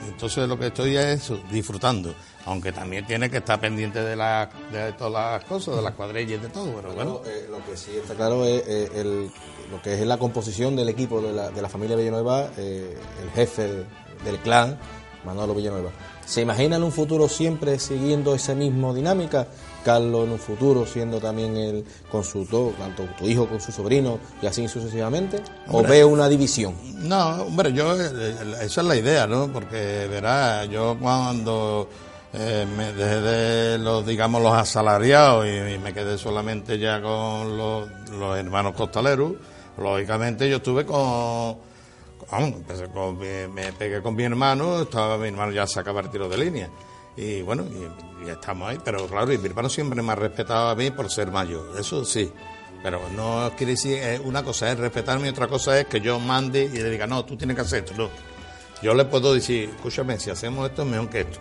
[0.07, 2.15] Entonces lo que estoy es disfrutando
[2.45, 6.39] aunque también tiene que estar pendiente de, la, de todas las cosas, de las cuadrillas
[6.39, 6.73] y de todo.
[6.75, 9.31] Pero bueno, eh, lo que sí está claro es eh, el,
[9.71, 13.29] lo que es la composición del equipo de la, de la familia Villanueva, eh, el
[13.31, 13.85] jefe
[14.23, 14.77] del clan,
[15.25, 15.89] Manolo Villanueva.
[16.25, 19.47] ¿Se imagina en un futuro siempre siguiendo esa misma dinámica?
[19.83, 24.47] Carlos en un futuro siendo también el consultor, tanto tu hijo con su sobrino y
[24.47, 25.43] así sucesivamente?
[25.67, 26.73] ¿O ve una división?
[27.07, 29.51] No, hombre, yo, esa es la idea, ¿no?
[29.53, 31.87] Porque verá, yo cuando
[32.37, 38.37] eh, me dejé de los, digamos, los asalariados y, me quedé solamente ya con los,
[38.37, 39.33] hermanos costaleros.
[39.77, 41.57] Lógicamente yo estuve con,
[42.29, 42.65] con,
[43.53, 46.69] me pegué con mi hermano, estaba mi hermano ya sacaba el tiro de línea.
[47.17, 50.75] Y bueno, y, estamos ahí, pero claro, y mi hermano siempre me ha respetado a
[50.75, 52.31] mí por ser mayor, eso sí.
[52.83, 56.19] Pero no quiere decir, eh, una cosa es respetarme y otra cosa es que yo
[56.19, 57.95] mande y le diga, no, tú tienes que hacer esto.
[57.97, 58.09] No.
[58.81, 61.39] Yo le puedo decir, escúchame, si hacemos esto es mejor que esto.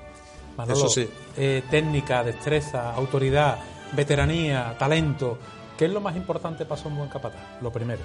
[0.69, 1.09] Eso sí.
[1.37, 3.59] Eh, técnica, destreza, autoridad,
[3.93, 5.39] veteranía, talento.
[5.77, 7.61] ¿Qué es lo más importante para ser un buen capataz?
[7.61, 8.03] Lo primero.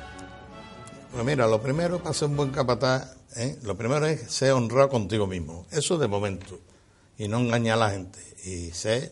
[1.12, 3.58] Pues mira, lo primero para ser un buen capataz, ¿eh?
[3.64, 5.66] lo primero es ser honrado contigo mismo.
[5.72, 6.60] Eso de momento.
[7.18, 8.20] Y no engañar a la gente.
[8.46, 9.12] Y ser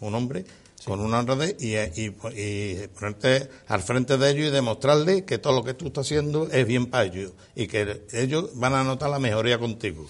[0.00, 0.44] un hombre
[0.84, 5.54] con una honradez y, y, y, ponerte al frente de ellos y demostrarles que todo
[5.54, 9.10] lo que tú estás haciendo es bien para ellos y que ellos van a notar
[9.10, 10.06] la mejoría contigo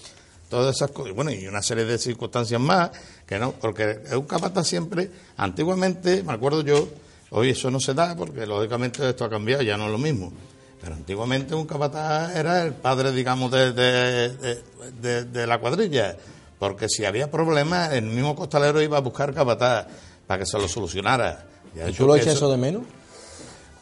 [0.49, 2.91] todas esas cosas, bueno, y una serie de circunstancias más,
[3.25, 6.87] que no, porque es un capataz siempre, antiguamente, me acuerdo yo,
[7.31, 10.31] hoy eso no se da, porque lógicamente esto ha cambiado, ya no es lo mismo,
[10.81, 16.15] Pero antiguamente un capataz era el padre, digamos, de, de, de- la cuadrilla.
[16.59, 19.87] Porque si había problemas, el mismo costalero iba a buscar capataz
[20.27, 21.45] para que se lo solucionara.
[21.75, 22.83] Y ha ¿Y hecho tú lo echas eso de menos?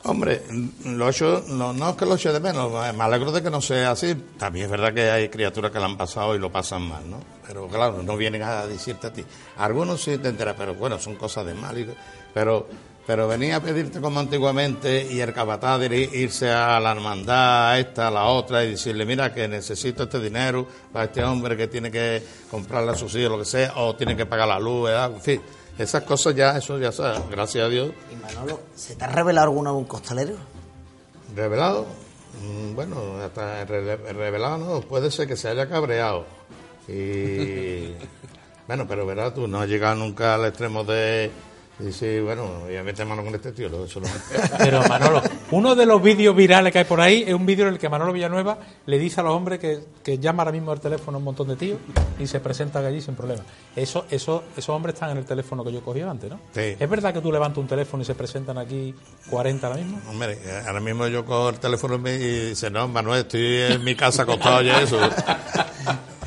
[0.08, 0.43] Hombre,
[0.86, 3.60] lo echo, no, no es que lo eche de menos, me alegro de que no
[3.60, 4.14] sea así.
[4.38, 7.18] También es verdad que hay criaturas que lo han pasado y lo pasan mal, ¿no?
[7.47, 9.26] Pero claro, no vienen a decirte a ti.
[9.58, 11.76] Algunos sí te enteras, pero bueno, son cosas de mal.
[11.80, 11.88] y-
[12.36, 12.68] Pero,
[13.08, 17.70] pero venía a pedirte como antiguamente y el capataz de ir- irse a la hermandad,
[17.72, 21.58] a esta, a la otra, y decirle, mira, que necesito este dinero para este hombre
[21.58, 24.60] que tiene que comprarle a sus hijos, lo que sea, o tiene que pagar la
[24.60, 25.12] luz, ¿verdad?
[25.16, 25.41] en fin.
[25.78, 29.47] Esas cosas ya, eso ya sabes, gracias a Dios, Y Manolo, ¿se te ha revelado
[29.47, 30.36] alguna vez un costalero?
[31.36, 31.86] ¿Revelado?
[32.41, 36.26] Mm, Bueno, hasta re- revelado no, puede ser que se haya cabreado.
[36.88, 37.91] Y
[38.67, 41.30] bueno, pero verás tú, no has llegado nunca al extremo de
[41.80, 44.07] decir, bueno, voy a meter mano con este tío, no, eso no.
[44.57, 45.21] Pero Manolo,
[45.51, 47.89] uno de los vídeos virales que hay por ahí es un vídeo en el que
[47.89, 51.19] Manolo Villanueva le dice a los hombres que, que llama ahora mismo al teléfono a
[51.19, 51.78] un montón de tíos
[52.17, 53.43] y se presentan allí sin problema.
[53.76, 56.39] Eso, eso, esos hombres están en el teléfono que yo cogí antes, ¿no?
[56.53, 56.76] Sí.
[56.80, 58.95] ¿Es verdad que tú levantas un teléfono y se presentan aquí
[59.30, 59.99] 40 ahora mismo?
[60.09, 63.84] Hombre, ahora mismo yo cojo el teléfono y me- y dice, no, Manuel, estoy en
[63.84, 64.97] mi casa acostado ya eso.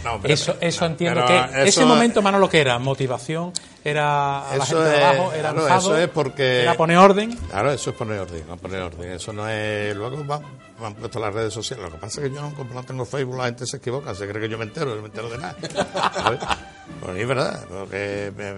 [0.04, 2.78] No, Eso, eso entiendo que ese momento, Manolo, ¿qué era?
[2.78, 3.52] ¿Motivación?
[3.84, 5.32] ¿Era a la gente de abajo?
[5.32, 5.80] ¿Era claro, enfado?
[5.80, 7.36] eso es porque- ¿Era poner orden?
[7.50, 9.12] Claro, eso es poner orden, no poner orden.
[9.12, 9.94] Eso no es.
[9.96, 10.42] Luego van,
[10.82, 11.86] han puesto las redes sociales.
[11.86, 14.42] Lo que pasa es que yo no, tengo Facebook, la gente se equivoca, se cree
[14.42, 15.56] que yo me entero, no me entero de nada.
[17.00, 18.54] Pues es verdad, porque me,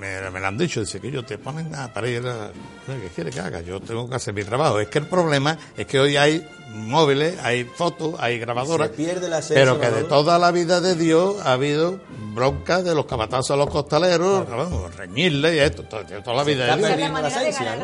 [0.00, 2.50] me, me lo han dicho, dice que ellos te ponen a para ir a.
[2.86, 3.60] ¿Qué quiere que haga?
[3.60, 4.80] Yo tengo que hacer mi trabajo.
[4.80, 8.88] Es que el problema es que hoy hay móviles, hay fotos, hay grabadoras.
[8.88, 12.00] Se pierde la esencia, pero que de toda la vida de Dios ha habido
[12.34, 16.76] broncas de los cabatazos a los costaleros, vamos, reñirle y esto, toda, toda la vida
[16.76, 17.12] de Dios.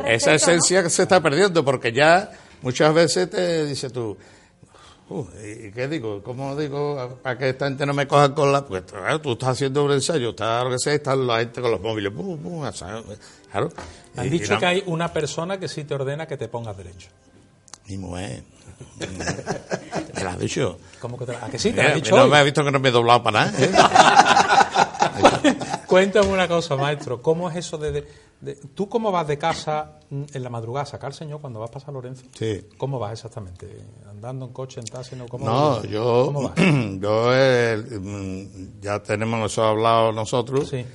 [0.07, 2.31] Esa la esencia, que se está perdiendo, porque ya
[2.63, 4.17] muchas veces te dices tú,
[5.09, 5.25] "Uh,
[5.67, 6.23] ¿y qué digo?
[6.23, 7.19] ¿Cómo digo?
[7.23, 8.65] Para que esta gente no me coja con la...
[8.65, 11.71] Pues claro, tú estás haciendo un ensayo, está lo que sea, está la gente con
[11.71, 13.01] los móviles, pum, o sea,
[13.51, 13.71] claro.
[14.17, 16.49] Han Y- y dicho no- que hay una persona que sí te ordena que te
[16.49, 17.09] pongas derecho.
[17.89, 18.43] Mi mujer.
[20.17, 20.79] Me lo ha dicho.
[21.01, 21.71] ¿Cómo que te, ¿A que sí?
[21.71, 22.31] ¿Te lo Mira, han dicho no hoy?
[22.31, 23.65] me ha visto que no me he doblado para nada.
[23.65, 23.71] ¿eh?
[25.87, 27.23] Cuéntame una cosa, maestro.
[27.23, 28.09] ¿Cómo es eso de, de-
[28.41, 31.85] de- ¿Tú cómo vas de casa en la madrugada a sacar señor cuando vas para
[31.85, 32.25] San Lorenzo?
[32.37, 32.67] Sí.
[32.77, 33.69] ¿Cómo vas exactamente?
[34.17, 35.15] ¿Andando en coche, en taxi?
[35.15, 36.55] No, ¿Cómo, No, yo,
[37.01, 40.71] yo eh, mm, ya tenemos eso hablado nosotros.
[40.71, 40.87] Sí.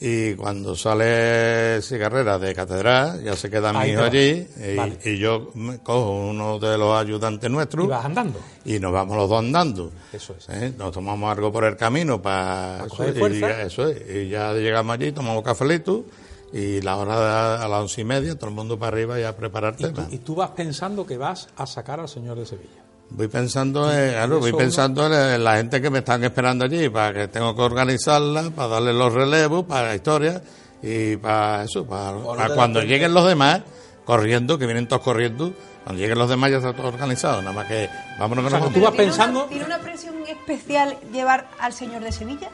[0.00, 4.98] Y cuando sale cigarrera de catedral, ya se queda mi hijo allí y, Vale.
[5.04, 8.40] y yo me cojo uno de los ayudantes nuestros ¿Y vas andando?
[8.64, 9.92] y nos vamos los dos andando.
[10.12, 10.48] Eso es.
[10.48, 10.72] ¿Eh?
[10.76, 13.62] Nos tomamos algo por el camino para coger eso, y, fuerza.
[13.62, 14.02] eso es.
[14.10, 16.06] Y ya llegamos allí, tomamos cafelito
[16.52, 17.18] y la hora
[17.58, 19.84] de- a las once y media, todo el mundo para arriba y a prepararte.
[19.88, 22.68] Y tú, y tú vas pensando que vas a sacar al señor de Sevilla.
[23.10, 27.12] Voy pensando, en, claro, voy pensando en la gente que me están esperando allí, para
[27.12, 30.42] que tengo que organizarla, para darle los relevos, para la historia
[30.82, 32.14] y para eso, para,
[32.54, 33.60] cuando lleguen los demás,
[34.06, 35.52] corriendo, que vienen todos corriendo,
[35.84, 37.88] cuando lleguen los demás ya está todo organizado, nada más que
[38.18, 41.72] vámonos O que sea, tú vas ¿Tiene pensando- Una, ¿Tiene una presión especial llevar al
[41.74, 42.48] señor de Sevilla?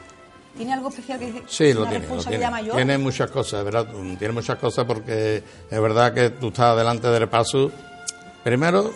[0.59, 1.43] ¿Tiene algo especial que dice?
[1.47, 2.49] Sí, lo tiene, lo tiene.
[2.51, 2.75] mayor?
[2.75, 3.87] Tiene muchas cosas, ¿verdad?
[4.17, 5.41] Tiene muchas cosas porque
[5.71, 7.71] es verdad que tú estás delante del paso.
[8.43, 8.91] Primero,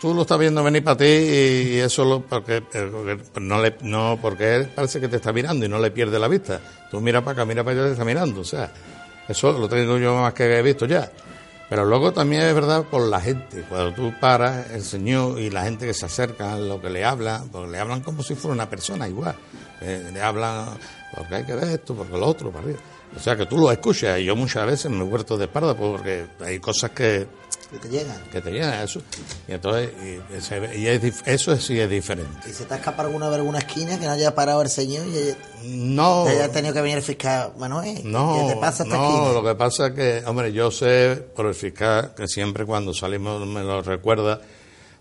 [0.00, 4.20] tú lo estás viendo venir para ti y eso lo, porque, porque no le, no,
[4.22, 6.60] porque él parece que te está mirando y no le pierde la vista.
[6.92, 8.42] Tú mira para acá, mira para allá, te está mirando.
[8.42, 8.70] O sea,
[9.28, 11.10] eso lo tengo yo más que he visto ya.
[11.68, 13.64] Pero luego también es verdad por la gente.
[13.68, 17.42] Cuando tú paras, el Señor y la gente que se acerca, lo que le habla,
[17.50, 19.34] porque le hablan como si fuera una persona igual.
[19.80, 20.66] Eh, le hablan
[21.16, 22.78] porque hay que ver esto, porque lo otro, para arriba.
[23.16, 25.74] O sea que tú lo escuchas y yo muchas veces me he vuelto de espalda
[25.74, 27.26] porque hay cosas que,
[27.70, 28.22] Que te llegan.
[28.30, 29.00] que te llegan eso.
[29.48, 32.48] Y entonces, y, se ve- y es eso sí es diferente.
[32.48, 35.06] ¿Y se te ha escapado alguna vez alguna esquina que no haya parado el señor
[35.08, 36.24] y haya, No.
[36.26, 37.52] haya tenido que venir el fiscal?
[37.58, 39.32] Manuel, No, ¿qué te pasa esta no, esquina?
[39.32, 43.44] lo que pasa es que, hombre, yo sé por el fiscal que siempre cuando salimos
[43.44, 44.40] me lo recuerda,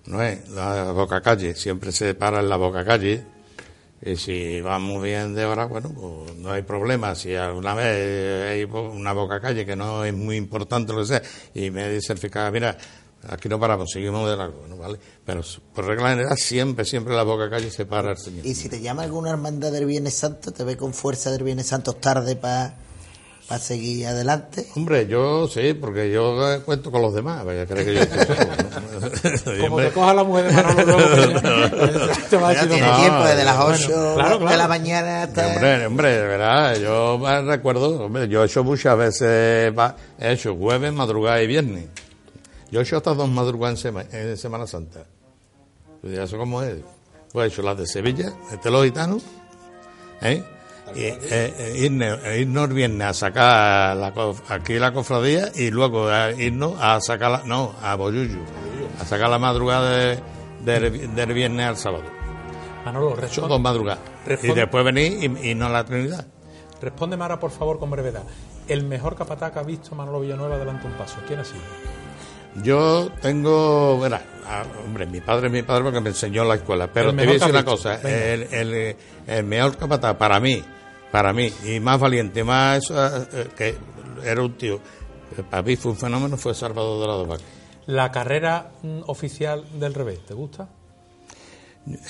[0.07, 3.23] no es la boca calle, siempre se para en la boca calle
[4.01, 7.15] y si vamos bien de hora, bueno, pues no hay problema.
[7.15, 11.21] Si alguna vez hay una boca calle que no es muy importante, lo que sea,
[11.53, 12.77] y me dice el fiscal, mira,
[13.27, 14.99] aquí no paramos, seguimos de largo, bueno, ¿vale?
[15.25, 15.41] Pero
[15.73, 18.45] por regla general siempre, siempre la boca calle se para el señor.
[18.45, 21.67] Y si te llama alguna hermandad del Viernes Santo, te ve con fuerza del Viernes
[21.67, 22.75] Santo tarde para
[23.57, 24.67] seguir adelante.
[24.75, 26.35] Hombre, yo sí, porque yo
[26.65, 27.43] cuento con los demás.
[27.43, 28.49] Vaya, que yo estoy solo,
[29.47, 29.55] ¿no?
[29.55, 30.97] Y, Como te coja la mujer de Manolo
[32.29, 34.67] te va a Pero decir, tiene no, tiempo desde las bueno, 8 claro, de la
[34.67, 35.47] mañana hasta...
[35.47, 39.73] Hombre, hombre, de verdad, yo me recuerdo, hombre, yo he hecho muchas veces,
[40.19, 41.85] he hecho jueves, madrugada y viernes.
[42.71, 45.05] Yo he hecho hasta dos madrugadas en, Sema- en Semana Santa.
[46.01, 46.75] Pues ¿eso cómo es?
[47.33, 49.23] Pues he hecho las de Sevilla, este los gitanos,
[50.21, 50.43] ¿eh?
[50.95, 54.13] Y, eh, eh, irnos, eh, irnos el viernes a sacar la,
[54.49, 58.39] aquí la cofradía y luego a irnos a sacar la, no, a Boyuyu,
[58.99, 60.19] a sacar la madrugada de-
[60.65, 62.03] del, del viernes al sábado.
[62.85, 63.99] Manolo, responde, dos madrugadas.
[64.25, 64.55] Y Responde.
[64.61, 66.25] después venir y, y no a la Trinidad.
[66.81, 68.23] respóndeme ahora, por favor, con brevedad.
[68.67, 71.17] El mejor capataz que ha visto Manolo Villanueva delante de un paso.
[71.27, 71.61] ¿Quién ha sido?
[72.63, 76.55] Yo tengo, verá, ah, hombre, mi padre es mi padre porque me enseñó en la
[76.55, 78.95] escuela, pero te voy a decir una cosa, el, el,
[79.27, 80.63] el mejor capataz para mí,
[81.11, 83.77] para mí, y más valiente, más eso, eh, que
[84.23, 84.79] era un tío,
[85.35, 87.43] que para mí fue un fenómeno, fue Salvador de la Dovaca.
[87.87, 90.67] La carrera mm, oficial del revés, ¿te gusta?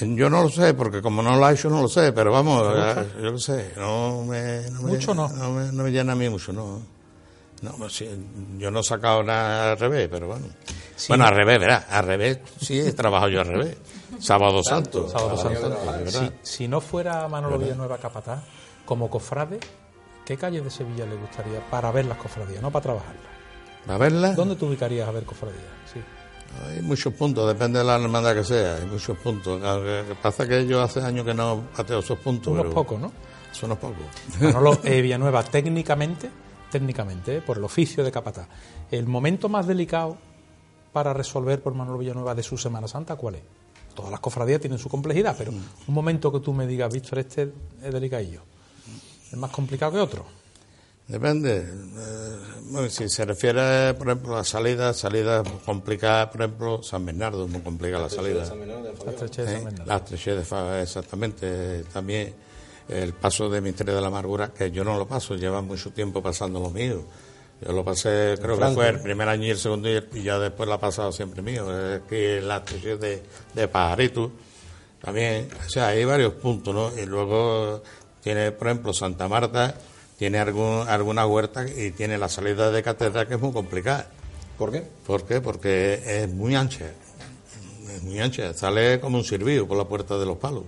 [0.02, 2.64] Yo no lo sé, porque como no lo ha hecho, no lo sé, pero vamos,
[2.76, 5.30] eh, yo lo sé, no me, no me- Mucho no.
[5.30, 6.82] No me, no me llena a mí mucho, no.
[7.62, 8.10] No, pues sí,
[8.58, 10.48] yo no he sacado nada al revés, pero bueno.
[11.10, 13.78] bueno, al revés, verá, al revés, sí, he trabajado yo al revés.
[14.20, 15.08] Sábado Santo.
[15.10, 15.78] Sábado Santo.
[16.08, 18.42] Si, si no fuera Manolo Villanueva capataz,
[18.90, 19.60] como cofrade,
[20.26, 23.24] ¿qué calle de Sevilla le gustaría para ver las cofradías, no para trabajarlas?
[23.88, 24.34] ¿Va a verla?
[24.34, 25.62] ¿Dónde te ubicarías a ver cofradías?
[25.94, 26.00] Sí.
[26.66, 29.62] Hay muchos puntos, depende de la hermandad que sea, hay muchos puntos.
[29.62, 32.52] Lo que pasa que yo hace años que no pateo esos puntos.
[32.52, 33.12] Unos pocos, ¿no?
[33.52, 34.00] Son unos pocos.
[34.42, 36.28] Manolo eh, Villanueva, técnicamente,
[36.72, 38.48] técnicamente, eh, por el oficio de capataz,
[38.90, 40.18] el momento más delicado
[40.92, 43.44] para resolver por Manolo Villanueva de su Semana Santa, ¿cuál es?
[43.94, 47.54] Todas las cofradías tienen su complejidad, pero un momento que tú me digas, Víctor, este
[47.84, 48.42] es delicadillo.
[49.32, 50.26] ¿Es más complicado que otro?
[51.08, 51.58] Depende.
[51.68, 57.48] Eh, bueno, si se refiere, por ejemplo, a salida, salida complicada, por ejemplo, San Bernardo,
[57.48, 58.46] muy complicada la salida.
[58.46, 59.56] La estrechez de ¿eh?
[59.56, 59.86] San Bernardo.
[59.88, 61.84] La estrechez de Fa- exactamente.
[61.92, 62.34] También
[62.90, 66.22] el paso de Misterio de la Amargura, que yo no lo paso, lleva mucho tiempo
[66.22, 67.04] pasando lo mío.
[67.62, 70.22] Yo lo pasé, creo que fue el primer año y el segundo, y el- y
[70.24, 71.66] ya después lo ha pasado siempre mío.
[71.96, 73.24] Es que la estrechez de,
[73.56, 74.32] de Pajarito,
[75.02, 76.92] también, o sea, hay varios puntos, ¿no?
[77.02, 77.82] Y luego
[78.24, 79.76] tiene, por ejemplo, Santa Marta,
[80.18, 84.08] tiene algún, alguna huerta y tiene la salida de catedral que es muy complicada.
[84.58, 84.84] ¿Por qué?
[85.06, 85.40] ¿Por qué?
[85.40, 86.86] Porque es muy ancha.
[87.96, 88.54] Es muy ancha.
[88.54, 90.64] Sale como un sirvido por la puerta de los palos.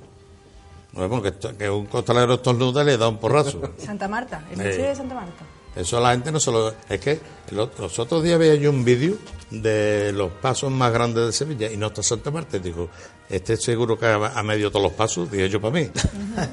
[0.93, 1.21] No vemos
[1.57, 3.73] que, un costalero estornuda le da un porrazo.
[3.77, 5.43] Santa Marta, el misterio de Santa Marta.
[5.75, 6.73] Eso la gente no se lo...
[6.89, 7.19] Es que
[7.51, 9.17] los otros días veía yo un vídeo
[9.49, 12.59] de los pasos más grandes de Sevilla y no está Santa Marta.
[12.59, 12.89] Digo,
[13.29, 15.89] este seguro que ha, medido todos los pasos, dije yo para mí.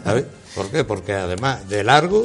[0.05, 0.27] ¿Sabes?
[0.55, 0.85] ¿Por qué?
[0.85, 2.23] Porque además de largo,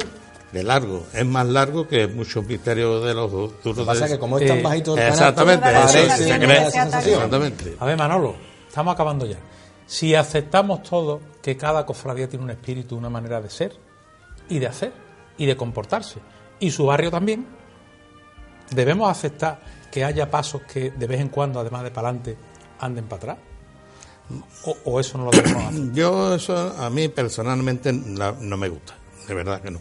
[0.52, 4.12] de largo, es más largo que muchos misterios de los duros Lo que pasa es
[4.12, 6.68] que como es tan bajito el Exactamente, eso, se cree-.
[6.68, 7.76] Exactamente.
[7.80, 8.36] A ver, Manolo,
[8.68, 9.38] estamos acabando ya.
[9.88, 13.74] Si aceptamos todos que cada cofradía tiene un espíritu, una manera de ser
[14.50, 14.94] y de hacer
[15.38, 16.20] y de comportarse,
[16.60, 17.46] y su barrio también,
[18.72, 22.38] debemos aceptar que haya pasos que de vez en cuando, además de para adelante,
[22.80, 23.38] anden para atrás.
[24.86, 25.92] O, eso no lo debemos hacer.
[25.94, 28.96] Yo eso a mí personalmente no me gusta,
[29.28, 29.80] de verdad que no.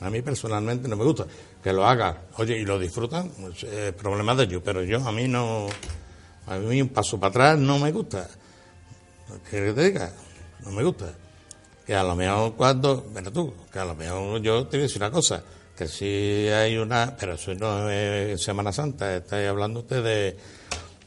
[0.00, 1.26] A mí personalmente no me gusta
[1.64, 5.10] que lo haga, oye, y lo disfrutan, pues, eh, problema de ellos, pero yo a
[5.10, 5.66] mí no,
[6.46, 8.28] a mí un paso para atrás no me gusta.
[9.50, 10.12] ¿Qué te diga?
[10.62, 11.14] No me gusta.
[11.86, 14.88] Que a lo mejor cuando, mira tú, que a lo mejor yo te voy a
[14.88, 15.42] decir una cosa,
[15.76, 20.36] que si hay una, pero eso no es Semana Santa, estáis hablando usted de,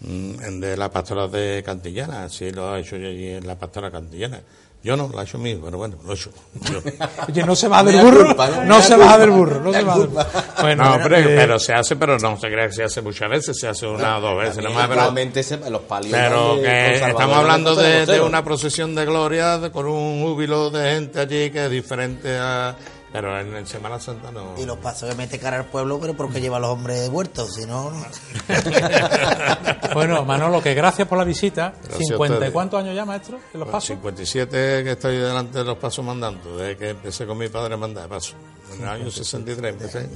[0.02, 3.90] mm, de la pastora de Cantillana, si lo ha hecho yo allí en la pastora
[3.92, 4.42] Cantillana.
[4.84, 6.30] Yo no, lo ha hecho mío, pero bueno, lo he hecho.
[6.72, 6.80] Yo.
[7.28, 8.82] Oye, no se va del burro, culpa, ¿no?
[8.82, 9.18] se culpa.
[9.18, 10.26] del burro, no se baja del burro.
[10.62, 13.30] Bueno, no, pero, eh, pero se hace, pero no se crea que se hace muchas
[13.30, 16.96] veces, se hace una o dos veces, nomás, pero, Realmente se- los palios pero que
[16.96, 21.66] estamos hablando de, una procesión de gloria de- con un júbilo de gente allí que
[21.66, 22.76] es diferente a...
[23.12, 24.54] Pero en, Semana Santa no...
[24.58, 27.56] Y los pasos que mete cara al pueblo, pero porque lleva a los hombres muertos,
[27.56, 28.06] si no, no.
[29.94, 31.74] Bueno, Manolo, que gracias por la visita.
[31.84, 33.88] Gracias a 50 y cuántos años ya, maestro, en los Bueno, pasos.
[33.88, 37.78] 57 que estoy delante de los pasos mandando, desde que empecé con mi padre a
[37.78, 38.36] mandar pasos.
[38.76, 40.10] En el año 63 empecé.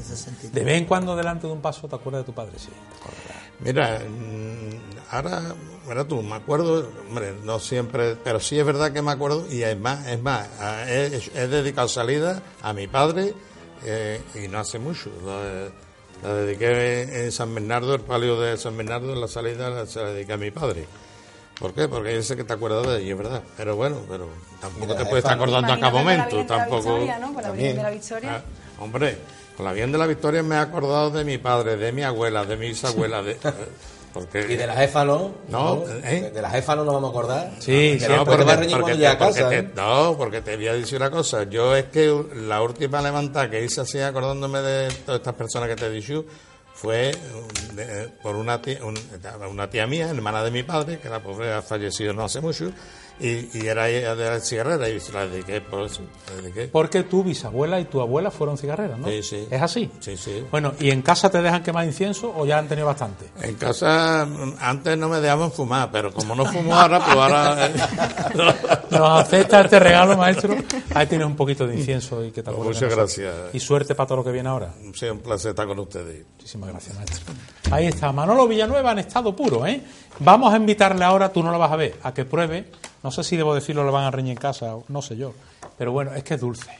[0.51, 2.69] De vez en cuando delante de un paso te acuerdas de tu padre, sí.
[3.59, 5.55] Mira, mm, ahora,
[5.87, 9.63] mira tú, me acuerdo, hombre, no siempre, pero sí es verdad que me acuerdo y
[9.63, 10.47] es más, es más,
[10.87, 13.33] he, he dedicado salida a mi padre
[13.85, 15.09] eh, y no hace mucho.
[15.25, 15.69] La,
[16.27, 20.09] la dediqué en San Bernardo, el palio de San Bernardo, la salida la, se la
[20.11, 20.85] dediqué a mi padre.
[21.59, 21.87] ¿Por qué?
[21.87, 23.43] Porque yo sé que te acuerdas de ella, es verdad.
[23.55, 24.27] Pero bueno, pero
[24.59, 26.35] tampoco Mira, te puedes estar acordando a cada con la momento.
[26.37, 26.95] Virgen de la Tampoco.
[26.95, 27.33] Victoria, ¿no?
[27.33, 28.35] Con la Virgen de la Victoria.
[28.35, 29.17] Ah, hombre,
[29.55, 32.45] con la bien de la victoria me he acordado de mi padre, de mi abuela,
[32.45, 33.37] de mi bisabuela, de,
[34.13, 35.31] porque Y de la jefa no.
[35.49, 36.31] No, ¿eh?
[36.33, 37.51] De la jefa no nos vamos a acordar.
[37.59, 39.49] Sí, sí, no, porque reñir cuando te- a porque casa.
[39.49, 39.69] te- ¿eh?
[39.75, 41.43] no, porque te voy a decir una cosa.
[41.43, 45.75] Yo es que la última levantada que hice así, acordándome de todas estas personas que
[45.75, 46.25] te he dicho,
[46.73, 47.11] fue
[47.77, 48.79] eh, por una tía,
[49.49, 52.71] una tía mía, hermana de mi padre, que la pobre ha fallecido no hace mucho,
[53.21, 56.01] y, era ella de la cigarrera y se la dediqué por eso.
[56.71, 59.07] Porque tu bisabuela y tu abuela fueron cigarreras, ¿no?
[59.07, 59.47] Sí, sí.
[59.49, 59.91] ¿Es así?
[59.99, 60.43] Sí, sí.
[60.49, 63.25] Bueno, ¿y en casa te dejan quemar incienso o ya han tenido bastante?
[63.41, 64.27] En casa
[64.59, 67.67] antes no me dejaban fumar, pero como no fumo ahora, pues ahora...
[67.67, 67.73] Eh,
[68.91, 70.55] Nos acepta este regalo, maestro.
[70.93, 72.55] Ahí tienes un poquito de incienso y que tal.
[72.55, 73.33] Muchas gracias.
[73.53, 74.73] Y suerte para todo lo que viene ahora.
[74.93, 76.25] Sí, un placer estar con ustedes.
[76.37, 77.33] Muchísimas gracias, maestro.
[77.71, 78.11] Ahí está.
[78.11, 79.81] Manolo Villanueva en estado puro, ¿eh?
[80.19, 82.65] Vamos a invitarle ahora, tú no lo vas a ver, a que pruebe
[83.03, 85.33] no sé si debo decirlo, lo van a reñir en casa, no sé yo.
[85.77, 86.71] Pero bueno, es que es dulce.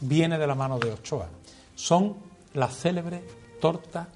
[0.00, 1.28] Viene de la mano de Ochoa.
[1.74, 2.16] Son
[2.52, 3.22] las célebres
[3.60, 4.06] tortas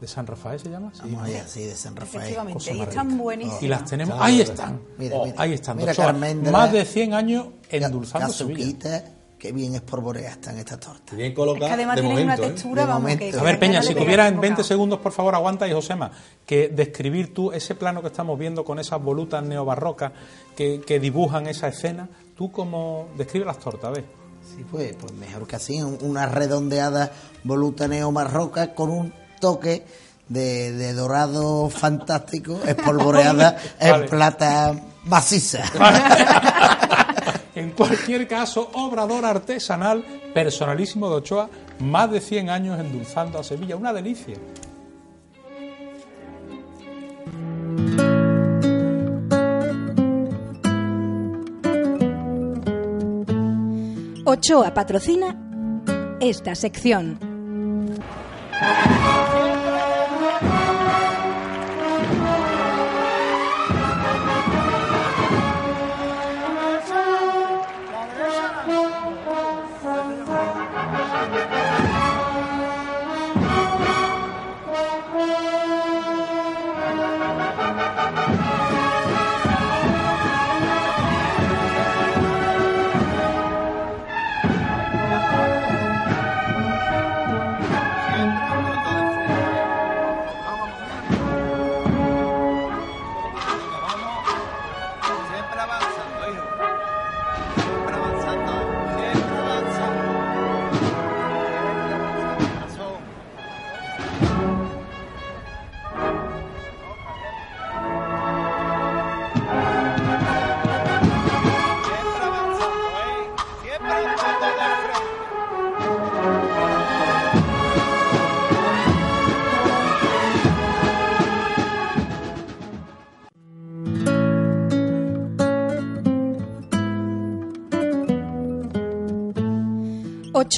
[0.00, 0.92] de San Rafael, ¿se llama?
[0.94, 2.22] Sí, Vamos allá, sí, de San Rafael.
[2.22, 3.62] Efectivamente, y están buenísimas.
[3.62, 4.80] Y las tenemos, ahí están.
[4.96, 5.76] Mira, mira, ahí están.
[5.76, 11.16] Mira, Carmen más de 100 años endulzando Sevilla qué bien espolvoreada están estas tortas.
[11.16, 11.70] Bien colocadas.
[11.70, 12.38] Es que además tienen una ¿eh?
[12.38, 15.72] textura, vamos, que, A ver, Peña, si tuvieras en 20 segundos, por favor, aguanta y
[15.72, 16.10] Josema,
[16.44, 20.12] que describir tú ese plano que estamos viendo con esas volutas neobarrocas
[20.56, 24.04] que, que dibujan esa escena, tú cómo describe las tortas, a ver.
[24.42, 27.12] Sí, pues, pues mejor que así, una redondeada
[27.44, 29.84] voluta neobarroca con un toque
[30.28, 34.74] de, dorado fantástico, espolvoreada en plata
[35.04, 35.62] maciza.
[37.58, 41.50] En cualquier caso, obrador artesanal, personalísimo de Ochoa,
[41.80, 43.74] más de 100 años endulzando a Sevilla.
[43.74, 44.36] Una delicia.
[54.24, 55.36] Ochoa patrocina
[56.20, 57.18] esta sección.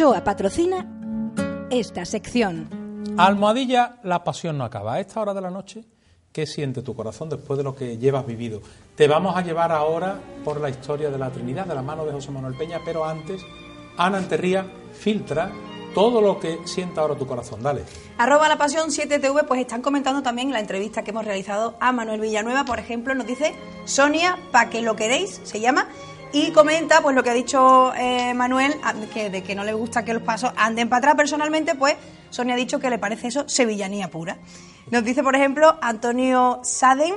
[0.01, 0.87] Ochoa patrocina
[1.69, 2.71] esta sección.
[3.19, 4.95] Almohadilla, la pasión no acaba.
[4.95, 5.85] A esta hora de la noche,
[6.33, 8.63] ¿qué siente tu corazón después de lo que llevas vivido?
[8.97, 12.13] Te vamos a llevar ahora por la historia de la Trinidad, de la mano de
[12.13, 13.43] José Manuel Peña, pero antes,
[13.99, 15.53] Ana Anterría filtra
[15.95, 17.63] todo lo que sienta ahora tu corazón.
[17.63, 17.85] Dale.
[18.17, 22.21] Arroba la pasión 7TV, pues están comentando también la entrevista que hemos realizado a Manuel
[22.21, 25.89] Villanueva, por ejemplo, nos dice Sonia, pa' que lo queréis, se llama,
[26.33, 28.75] y comenta pues lo que ha dicho eh, Manuel,
[29.13, 31.15] que, de que no le gusta que los pasos anden para atrás.
[31.17, 31.97] Personalmente, pues
[32.31, 34.39] Sonia ha dicho que le parece eso sevillanía pura.
[34.91, 37.15] Nos dice, por ejemplo, Antonio Saden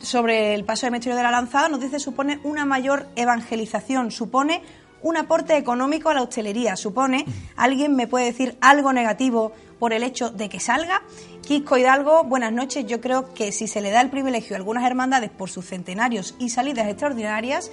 [0.00, 4.62] sobre el paso del Misterio de la Lanzada, nos dice supone una mayor evangelización, supone
[5.02, 7.24] un aporte económico a la hostelería, supone,
[7.56, 11.02] ¿alguien me puede decir algo negativo por el hecho de que salga?
[11.42, 12.86] Quisco Hidalgo, buenas noches.
[12.86, 16.34] Yo creo que si se le da el privilegio a algunas hermandades por sus centenarios
[16.38, 17.70] y salidas extraordinarias,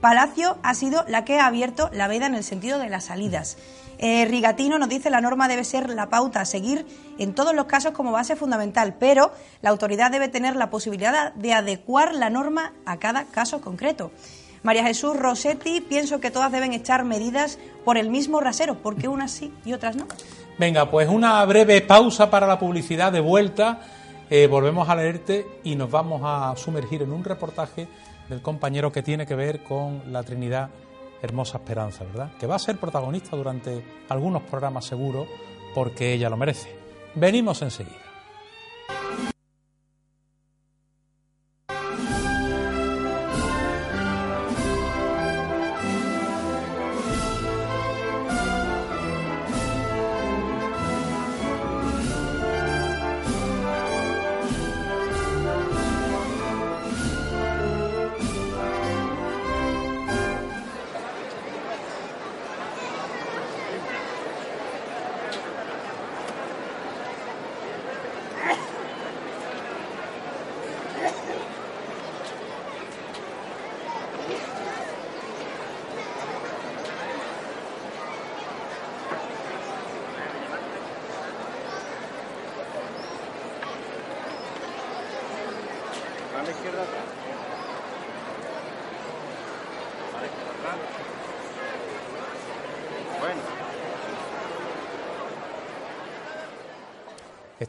[0.00, 3.56] Palacio ha sido la que ha abierto la veda en el sentido de las salidas.
[3.98, 6.86] Eh, Rigatino nos dice la norma debe ser la pauta a seguir
[7.18, 9.32] en todos los casos como base fundamental, pero
[9.62, 14.10] la autoridad debe tener la posibilidad de adecuar la norma a cada caso concreto.
[14.62, 19.30] María Jesús Rossetti, pienso que todas deben echar medidas por el mismo rasero, porque unas
[19.30, 20.06] sí y otras no.
[20.58, 23.80] Venga, pues una breve pausa para la publicidad de vuelta.
[24.28, 27.86] Eh, volvemos a leerte y nos vamos a sumergir en un reportaje
[28.28, 30.70] del compañero que tiene que ver con la Trinidad
[31.22, 32.32] Hermosa Esperanza, ¿verdad?
[32.38, 35.26] Que va a ser protagonista durante algunos programas seguros
[35.74, 36.70] porque ella lo merece.
[37.14, 38.05] Venimos enseguida.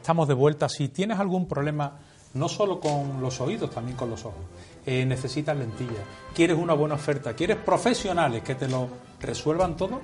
[0.08, 0.70] Estamos de vuelta.
[0.70, 1.98] Si tienes algún problema,
[2.32, 4.40] no solo con los oídos, también con los ojos,
[4.86, 6.00] eh, necesitas lentillas,
[6.34, 8.88] quieres una buena oferta, quieres profesionales que te lo
[9.20, 10.00] resuelvan todo,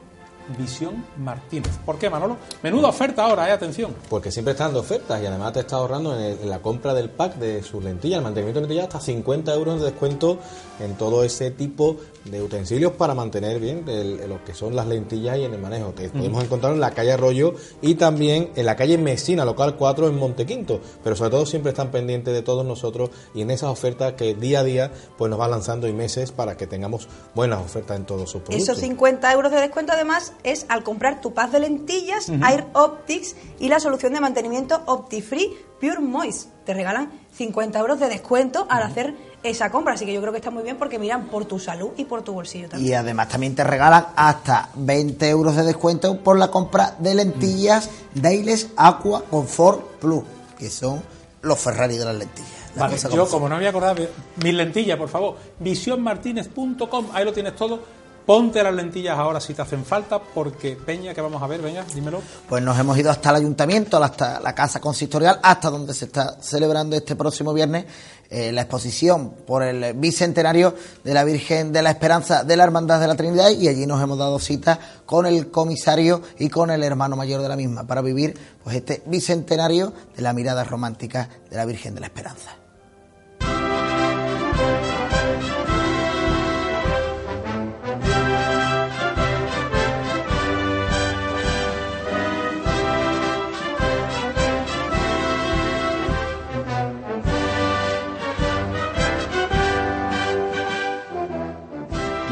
[0.58, 1.72] Visión Martínez.
[1.84, 2.36] ¿Por qué, Manolo?
[2.62, 3.52] Menuda oferta ahora, ¿eh?
[3.52, 3.94] Atención.
[4.10, 6.94] Porque siempre está dando ofertas y además te está ahorrando en, el- en la compra
[6.94, 10.38] del pack de sus lentillas, el mantenimiento de lentillas, hasta 50 euros de descuento
[10.80, 14.86] en todo ese tipo de utensilios para mantener bien el- el- lo que son las
[14.86, 15.90] lentillas y en el manejo.
[15.90, 20.08] Te podemos encontrar en la calle Arroyo y también en la calle Mesina, local 4
[20.08, 20.80] en Montequinto.
[21.02, 24.60] Pero sobre todo siempre están pendientes de todos nosotros y en esas ofertas que día
[24.60, 28.30] a día pues nos van lanzando y meses para que tengamos buenas ofertas en todos
[28.30, 28.62] sus productos.
[28.68, 33.36] Esos 50 euros de descuento además es al comprar tu paz de lentillas, Air Optics
[33.60, 36.48] y la solución de mantenimiento OptiFree Pure Moist.
[36.64, 39.94] Te regalan 50 euros de descuento al hacer esa compra.
[39.94, 42.22] Así que yo creo que está muy bien porque miran por tu salud y por
[42.22, 42.90] tu bolsillo también.
[42.92, 47.90] Y además también te regalan hasta 20 euros de descuento por la compra de lentillas
[48.14, 50.22] Dailes Aqua Comfort Plus,
[50.58, 51.02] que son
[51.42, 52.50] los Ferrari de las lentillas.
[52.76, 54.10] La Vale, cosa yo como no me había acordado, de-
[54.42, 57.80] mis lentillas, por favor, visionmartinez.com, ahí lo tienes todo.
[58.26, 61.84] Ponte las lentillas ahora si te hacen falta, porque Peña, que vamos a ver, venga,
[61.94, 62.22] dímelo.
[62.48, 66.40] Pues nos hemos ido hasta el ayuntamiento, hasta la casa consistorial, hasta donde se está
[66.40, 67.84] celebrando este próximo viernes
[68.30, 72.98] eh, la exposición por el bicentenario de la Virgen de la Esperanza de la Hermandad
[72.98, 76.82] de la Trinidad y allí nos hemos dado cita con el comisario y con el
[76.82, 81.56] hermano mayor de la misma para vivir pues este bicentenario de la mirada romántica de
[81.56, 82.63] la Virgen de la Esperanza.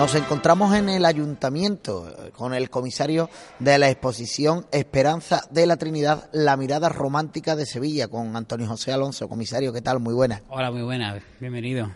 [0.02, 3.30] Nos encontramos en el ayuntamiento eh, con el comisario
[3.60, 8.90] de la exposición Esperanza de la Trinidad, la mirada romántica de Sevilla, con Antonio José
[8.90, 9.28] Alonso.
[9.28, 10.00] Comisario, ¿qué tal?
[10.00, 10.42] Muy buena.
[10.48, 11.92] Hola, muy buena, bienvenido.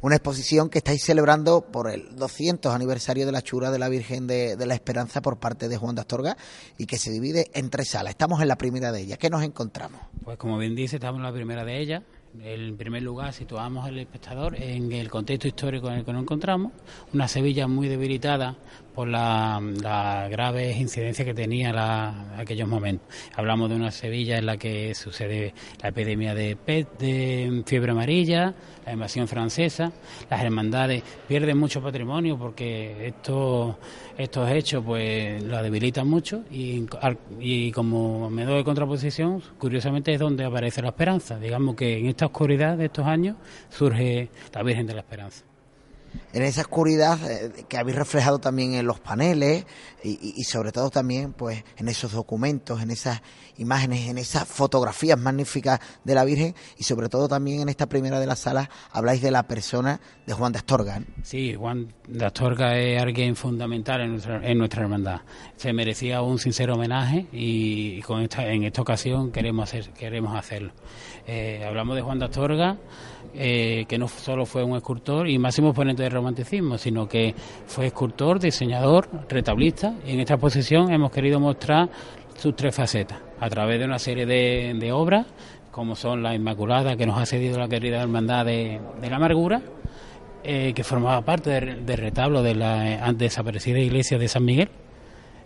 [0.00, 4.26] Una exposición que estáis celebrando por el 200 aniversario de la chura de la Virgen
[4.26, 6.38] de, de la Esperanza por parte de Juan de Astorga
[6.78, 8.12] y que se divide en tres salas.
[8.12, 9.18] Estamos en la primera de ellas.
[9.18, 10.00] ¿Qué nos encontramos?
[10.24, 12.02] Pues como bien dice, estamos en la primera de ellas.
[12.38, 16.72] En primer lugar, situamos al espectador en el contexto histórico en el que nos encontramos,
[17.12, 18.56] una Sevilla muy debilitada
[18.94, 23.06] por la, la graves incidencias que tenía la, aquellos momentos.
[23.34, 26.88] Hablamos de una Sevilla en la que sucede la epidemia de, pet,
[27.66, 29.92] fiebre amarilla, la invasión francesa,
[30.28, 33.76] las hermandades pierden mucho patrimonio porque estos,
[34.18, 36.86] estos hechos pues la debilitan mucho y,
[37.38, 41.38] y como medio de contraposición, curiosamente es donde aparece la esperanza.
[41.38, 43.36] Digamos que en esta oscuridad de estos años
[43.68, 45.49] surge la Virgen de la Esperanza
[46.32, 49.66] en esa oscuridad eh, que habéis reflejado también en los paneles
[50.02, 53.20] y, sobre todo también pues en esos documentos, en esas
[53.58, 58.18] imágenes, en esas fotografías magníficas de la Virgen y sobre todo también en esta primera
[58.18, 61.00] de las salas habláis de la persona de Juan de Astorga.
[61.00, 61.06] ¿no?
[61.22, 65.20] Sí, Juan de Astorga es alguien fundamental en nuestra, en nuestra hermandad.
[65.56, 70.72] Se merecía un sincero homenaje y, con esta, en esta ocasión queremos, hacer, queremos hacerlo.
[71.26, 72.78] Eh, hablamos de Juan de Astorga,
[73.34, 77.34] eh, que no solo fue un escultor y máximo exponente del romanticismo, sino que
[77.66, 81.88] fue escultor, diseñador, retablista y en esta exposición hemos querido mostrar
[82.36, 85.26] sus tres facetas a través de una serie de, de obras
[85.70, 89.62] como son la Inmaculada que nos ha cedido la querida Hermandad de, de la Amargura,
[90.42, 94.70] eh, que formaba parte del de retablo de la antes desaparecida iglesia de San Miguel.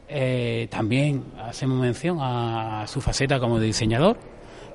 [0.09, 4.19] Eh, también hacemos mención a, su faceta como diseñador.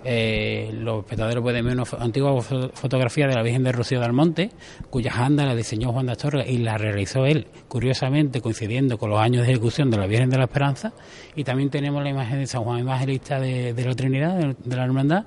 [0.06, 4.50] Eh, los espectadores pueden ver una antigua fotografía de la Virgen de Rocío del Monte,
[4.90, 9.20] cuya janda la diseñó Juan de Astorga y la realizó él, curiosamente coincidiendo con los
[9.20, 10.94] años de ejecución de la Virgen de la Esperanza.
[11.36, 14.86] Y también tenemos la imagen de San Juan Evangelista de, de la Trinidad, de, la
[14.86, 15.26] Hermandad,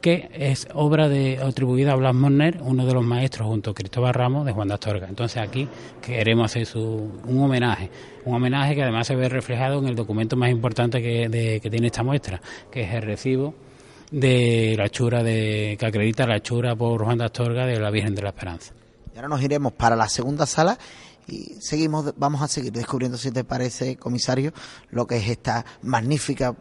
[0.00, 4.14] que es obra de atribuida a Blas Morner, uno de los maestros junto a Cristóbal
[4.14, 5.08] Ramos de Juan de Astorga.
[5.08, 5.66] Entonces aquí
[6.00, 7.90] queremos hacer su, un homenaje,
[8.24, 11.70] un homenaje que además se ve reflejado en el documento más importante que, de, que
[11.70, 13.65] tiene esta muestra, que es el recibo
[14.10, 18.14] de la chura de, que acredita la chura por Juan de Astorga de la Virgen
[18.14, 18.72] de la Esperanza.
[19.14, 20.78] Y ahora nos iremos para la segunda sala
[21.26, 24.52] y seguimos, vamos a seguir descubriendo, si te parece, comisario,
[24.90, 26.54] lo que es esta magnífica,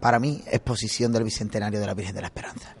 [0.00, 2.74] para mí, exposición del Bicentenario de la Virgen de la Esperanza.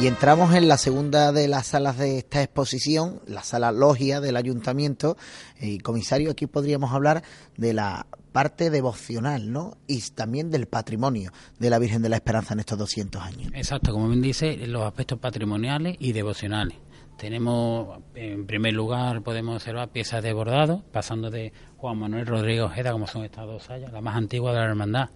[0.00, 4.36] Y entramos en la segunda de las salas de esta exposición, la sala logia del
[4.36, 5.16] ayuntamiento.
[5.60, 7.24] Y comisario, aquí podríamos hablar
[7.56, 9.76] de la parte devocional, ¿no?
[9.88, 13.50] Y también del patrimonio de la Virgen de la Esperanza en estos 200 años.
[13.54, 16.78] Exacto, como bien dice, los aspectos patrimoniales y devocionales.
[17.16, 22.92] Tenemos, en primer lugar, podemos observar piezas de bordado, pasando de Juan Manuel Rodríguez Ojeda,
[22.92, 25.10] como son estas dos sayas, la más antigua de la hermandad,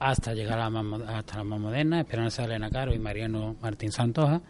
[0.00, 3.92] hasta llegar a la más, hasta la más moderna, Esperanza Elena Caro y Mariano Martín
[3.92, 4.40] Santoja.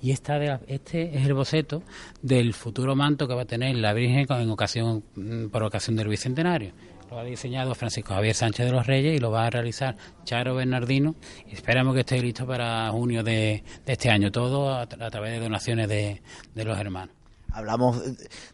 [0.00, 1.82] Y esta de este es el boceto
[2.22, 6.08] del futuro manto que va a tener la Virgen en ocasión, mm, por ocasión del
[6.08, 6.72] Bicentenario.
[7.10, 10.54] Lo ha diseñado Francisco Javier Sánchez de los Reyes y lo va a realizar Charo
[10.54, 11.16] Bernardino.
[11.50, 16.20] Esperamos que esté listo para junio de, este año, todo a, través de donaciones de
[16.54, 17.19] los hermanos.
[17.52, 18.02] Hablamos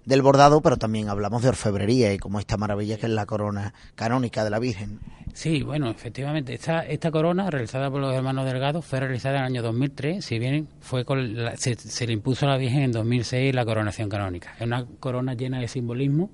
[0.05, 3.75] del bordado, pero también hablamos de orfebrería y como esta maravilla que es la corona
[3.95, 5.01] canónica de la Virgen.
[5.37, 9.47] Sí, bueno, efectivamente, esta, esta corona realizada por los hermanos Delgado fue realizada en el
[9.47, 11.05] año 2003, si bien fue
[11.57, 14.55] se, le impuso a la Virgen en 2006 la coronación canónica.
[14.57, 16.31] Es una corona llena de simbolismo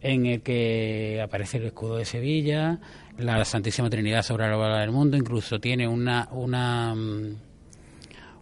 [0.00, 2.80] en el que aparece el escudo de Sevilla,
[3.18, 6.28] la Santísima Trinidad sobre la bola del mundo, incluso tiene una...
[6.32, 7.36] una mm,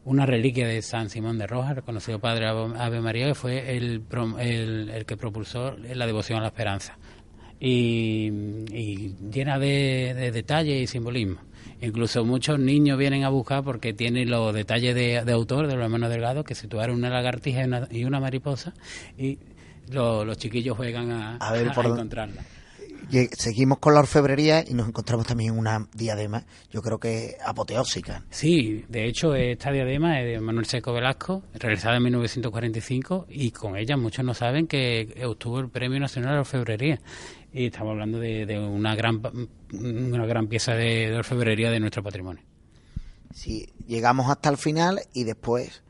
[0.05, 4.03] una reliquia de San Simón de Rojas, reconocido padre Ave María, que fue el,
[4.39, 6.99] el, que propulsó la devoción a la esperanza.
[7.61, 8.31] Y,
[9.31, 11.41] llena de, detalles y simbolismo.
[11.81, 16.11] Incluso muchos niños vienen a buscar porque tiene los detalles de, autor de los hermanos
[16.11, 18.73] Delgado que situaron una lagartija y una, mariposa
[19.17, 19.39] y
[19.91, 22.43] los chiquillos juegan a, a, encontrarla
[23.37, 28.25] seguimos con la orfebrería y nos encontramos también una diadema, yo creo que apoteósica.
[28.31, 33.77] Sí, de hecho esta diadema es de Manuel Seco Velasco, realizada en 1945 y con
[33.77, 37.01] ella muchos no saben que obtuvo el Premio Nacional de Orfebrería
[37.53, 39.21] y estamos hablando de, una gran
[39.73, 42.43] una gran pieza de, orfebrería de nuestro patrimonio.
[43.35, 45.83] Sí, llegamos hasta el final y después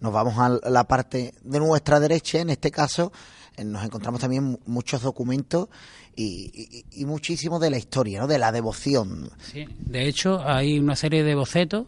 [0.00, 3.12] nos vamos a la parte de nuestra derecha, en este caso
[3.56, 5.68] eh, nos encontramos también muchos documentos
[6.16, 8.26] y, muchísimo de la historia, ¿no?
[8.26, 9.30] de la devoción.
[9.38, 11.86] Sí, de hecho hay una serie de bocetos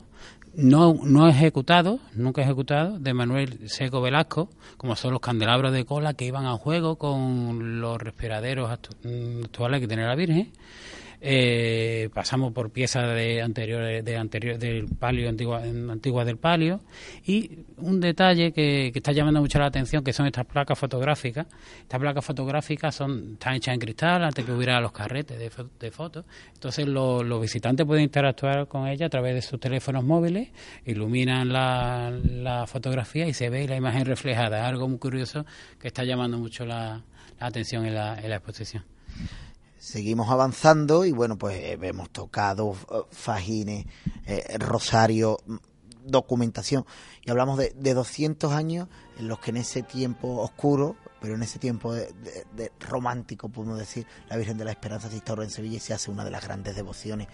[0.56, 4.48] no, no ejecutados, nunca ejecutados, de Manuel Seco Velasco,
[4.78, 9.86] como son los candelabros de cola que iban a juego con los respiraderos actuales que
[9.86, 10.50] tiene la Virgen
[11.20, 16.80] eh, pasamos por piezas de anterior, de anterior del palio antigua, antigua del palio.
[17.24, 21.46] Y un detalle que, está llamando mucho la atención que son estas placas fotográficas.
[21.80, 25.90] Estas placas fotográficas son están hechas en cristal antes que hubiera los carretes de, de
[25.90, 26.24] fotos.
[26.54, 30.48] Entonces los visitantes pueden interactuar con ellas a través de sus teléfonos móviles
[30.84, 34.66] iluminan la, la fotografía y se ve la imagen reflejada.
[34.66, 35.44] Algo muy curioso
[35.80, 37.02] que está llamando mucho la,
[37.38, 38.84] atención en la, en la exposición
[39.78, 43.86] seguimos avanzando y bueno, pues eh, hemos tocado eh, fajines,
[44.26, 45.56] eh, rosario, mm,
[46.04, 46.86] documentación
[47.24, 48.88] y hablamos de, de, 200 años
[49.18, 54.06] en los que en ese tiempo oscuro, pero en ese tiempo de, romántico, podemos decir,
[54.28, 56.44] la Virgen de la Esperanza se instauró en Sevilla y se hace una de las
[56.44, 57.26] grandes devociones,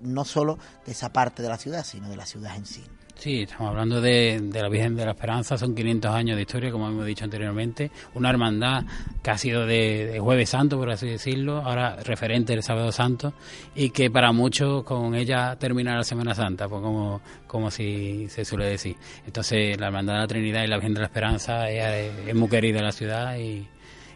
[0.00, 2.84] no solo de esa parte de la ciudad, sino de la ciudad en sí.
[3.24, 6.88] Sí, estamos hablando de, la Virgen de la Esperanza, son 500 años de historia, como
[6.88, 8.84] hemos dicho anteriormente, una hermandad
[9.22, 13.32] que ha sido de, Jueves Santo, por así decirlo, ahora referente del Sábado Santo,
[13.74, 18.44] y que para muchos con ella termina la Semana Santa, pues como, como si se
[18.44, 18.94] suele decir.
[19.26, 22.80] Entonces, la Hermandad de la Trinidad y la Virgen de la Esperanza es, muy querida
[22.80, 23.66] en la ciudad y,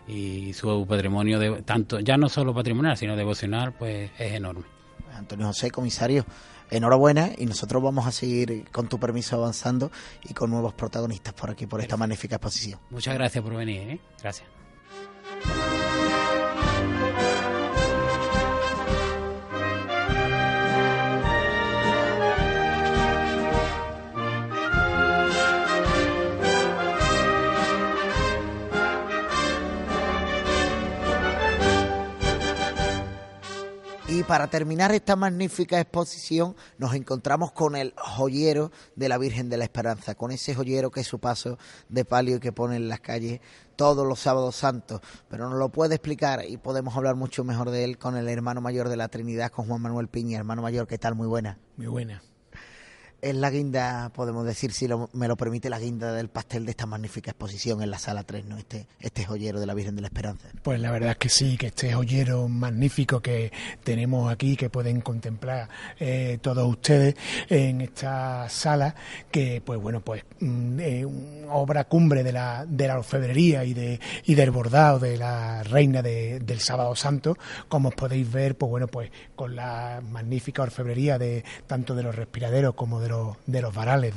[0.06, 4.64] y su patrimonio, de, tanto ya no solo patrimonial, sino devocional, pues es enorme.
[5.14, 6.26] Antonio José, comisario,
[6.70, 9.90] enhorabuena y nosotros vamos a seguir con tu permiso avanzando
[10.24, 12.80] y con nuevos protagonistas por aquí, por esta magnífica exposición.
[12.90, 14.00] Muchas gracias por venir, ¿eh?
[14.22, 14.48] gracias.
[34.18, 39.56] Y para terminar esta magnífica exposición nos encontramos con el joyero de la Virgen de
[39.56, 41.56] la Esperanza, con ese joyero que es su paso
[41.88, 43.40] de palio que pone en las calles
[43.76, 47.84] todos los sábados santos, pero nos lo puede explicar y podemos hablar mucho mejor de
[47.84, 50.36] él con el hermano mayor de la Trinidad, con Juan Manuel Piña.
[50.38, 51.14] Hermano mayor, ¿qué tal?
[51.14, 51.60] Muy buena.
[51.76, 52.20] Muy buena
[53.20, 56.86] es la guinda, podemos decir, si me lo permite, la guinda del pastel de esta
[56.86, 58.56] magnífica exposición en la sala 3, ¿no?
[58.56, 60.48] Este, este joyero de la Virgen de la Esperanza.
[60.62, 65.00] Pues la verdad es que sí, que este joyero magnífico que tenemos aquí, que pueden
[65.00, 65.68] contemplar
[65.98, 67.16] eh, todos ustedes
[67.48, 68.94] en esta sala,
[69.30, 74.34] que pues bueno, pues mm, obra cumbre de la, de la orfebrería y, de, y
[74.36, 77.36] del bordado de la reina del Sábado Santo,
[77.68, 82.14] como os podéis ver, pues bueno, pues con la magnífica orfebrería de tanto de los
[82.14, 83.07] respiraderos como de
[83.46, 84.14] de los, de varales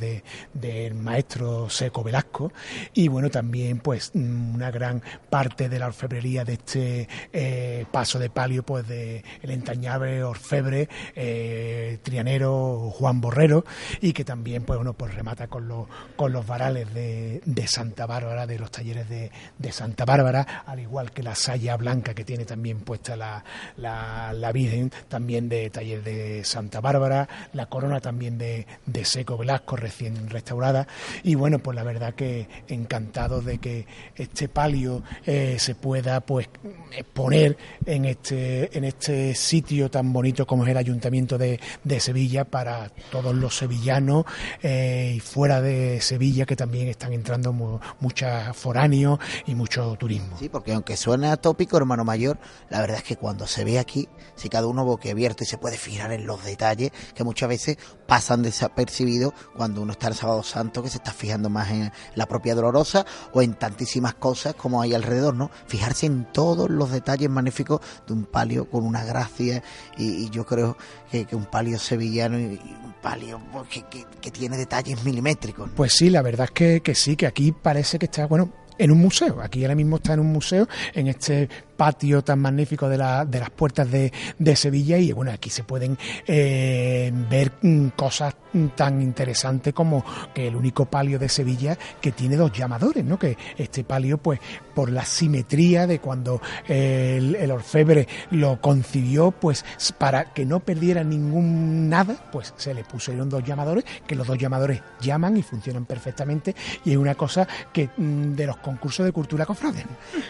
[0.54, 2.52] del maestro Seco Velasco.
[2.94, 8.20] Y bueno, también pues mm, una gran parte de la orfebrería de este eh, paso
[8.20, 13.66] de palio pues de el entrañable orfebre eh, trianero Juan Borrero
[14.02, 18.06] y que también pues bueno pues remata con los con los varales de, de Santa
[18.06, 22.26] Bárbara de los talleres de, de, Santa Bárbara al igual que la saya blanca que
[22.26, 23.44] tiene también puesta la,
[23.78, 29.38] la, la Virgen también de taller de Santa Bárbara la corona también de, de Seco
[29.38, 30.88] Velasco recién restaurada
[31.24, 33.86] y bueno pues la verdad que encantado de que
[34.16, 36.50] este palio eh, se pueda pues
[36.92, 42.46] exponer en este en este sitio tan bonito como es el Ayuntamiento de, de Sevilla
[42.46, 44.26] para todos los sevillanos
[44.64, 47.54] eh, y fuera de Sevilla que también están entrando
[48.00, 50.38] muchos foráneos y mucho turismo.
[50.38, 52.40] Sí, porque aunque suena tópico, hermano mayor,
[52.70, 55.78] la verdad es que cuando se ve aquí, si cada uno abierto y se puede
[55.78, 57.78] fijar en los detalles que muchas veces
[58.08, 58.42] pasan
[58.72, 62.56] desapercibidos cuando uno está en Sábado Santo, que se está fijando más en la propia
[62.56, 65.52] dolorosa o en tantísimas cosas como hay alrededor, ¿no?
[65.68, 69.64] Fijarse en todos los detalles magníficos de un palio con una gracia
[69.98, 70.78] y, yo creo
[71.12, 75.70] que, un palio sevillano y, un palio pues, que, que, tiene detalles milimétricos.
[75.76, 78.92] Pues sí, la verdad es que, que sí, que aquí parece que está, bueno, en
[78.92, 79.42] un museo.
[79.42, 81.50] Aquí ahora mismo está en un museo, en este
[81.82, 85.64] patio tan magnífico de, la, de las puertas de, de, Sevilla y bueno, aquí se
[85.64, 85.98] pueden
[86.28, 88.36] eh, ver mm, cosas
[88.76, 90.04] tan interesantes como
[90.34, 93.18] que el único palio de Sevilla que tiene dos llamadores, ¿no?
[93.18, 94.40] Que este palio, pues,
[94.76, 99.66] por la simetría de cuando el, orfebre lo concibió, pues,
[99.98, 104.38] para que no perdiera ningún nada, pues se le pusieron dos llamadores, que los dos
[104.38, 106.56] llamadores llaman y funcionan perfectamente
[106.86, 109.86] y es una cosa que mm, de los concursos de cultura cofrades.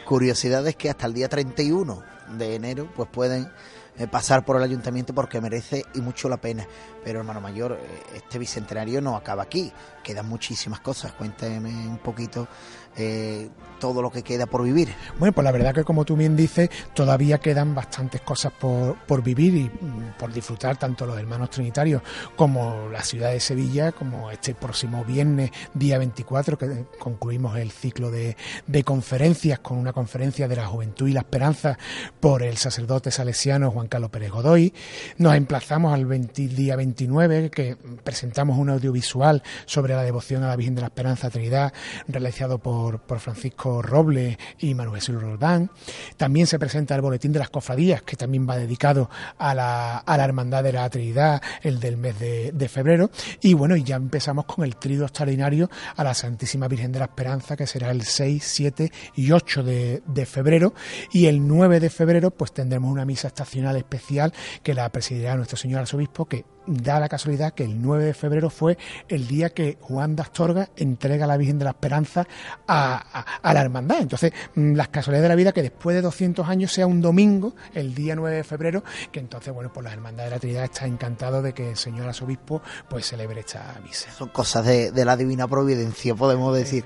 [0.06, 2.04] Curiosidades que hasta el día 31
[2.38, 3.52] de enero pues pueden
[3.98, 6.66] eh, pasar por el ayuntamiento porque merece y mucho la pena.
[7.04, 9.72] Pero hermano mayor, eh, este bicentenario no acaba aquí,
[10.04, 11.14] quedan muchísimas cosas.
[11.14, 12.48] Cuénteme un poquito
[12.96, 13.50] eh,
[13.82, 14.94] todo lo que queda por vivir.
[15.18, 19.24] Bueno, pues la verdad que como tú bien dices, todavía quedan bastantes cosas por, por
[19.24, 22.04] vivir y mm, por disfrutar tanto los hermanos trinitarios
[22.36, 28.12] como la ciudad de Sevilla, como este próximo viernes, día 24, que concluimos el ciclo
[28.12, 28.38] de,
[28.68, 31.78] de conferencias con una conferencia de la juventud y la esperanza
[32.20, 34.74] por el sacerdote salesiano Juan Carlos Pérez Godoy.
[35.18, 40.76] Nos emplazamos al día 29, que presentamos un audiovisual sobre la devoción a la Virgen
[40.76, 41.74] de la Esperanza Trinidad,
[42.08, 45.70] realizado por por, Francisco Roble y Manuel Jesús Roldán.
[46.18, 50.18] También se presenta el Boletín de las Cofradías, que también va dedicado a la, a
[50.18, 53.12] la Hermandad de la Trinidad, el del mes de, febrero.
[53.42, 57.56] Y bueno, ya empezamos con el trido extraordinario a la Santísima Virgen de la Esperanza,
[57.56, 60.74] que será el 6, 7 y 8 de, febrero.
[61.12, 64.34] Y el 9 de febrero, pues tendremos una misa estacional especial
[64.64, 68.50] que la presidirá nuestro señor arzobispo, que da la casualidad que el 9 de febrero
[68.50, 68.78] fue
[69.10, 72.28] el día que Juan de Astorga entrega a la Virgen de la Esperanza
[72.68, 74.02] a, la hermandad.
[74.02, 77.56] Entonces, mm, las casualidades de la vida que después de 200 años sea un domingo,
[77.74, 80.86] el día 9 de febrero, que entonces, bueno, pues la hermandad de la Trinidad está
[80.86, 84.12] encantado de que el señor arzobispo pues celebre esta misa.
[84.12, 86.86] Son cosas de, de la divina providencia, podemos decir.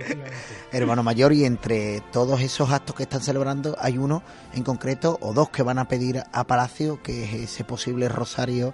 [0.72, 4.24] Hermano mayor, y entre todos esos actos que están celebrando, hay uno
[4.54, 8.74] en concreto o dos que van a pedir a Palacio, que es ese posible rosario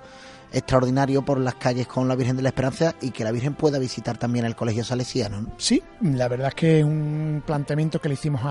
[0.52, 3.80] extraordinario por las calles con la Virgen de la Esperanza y que la Virgen pueda
[3.80, 5.53] visitar también el Colegio Salesiano.
[5.57, 8.41] Sí, la verdad es que es un planteamiento que le hicimos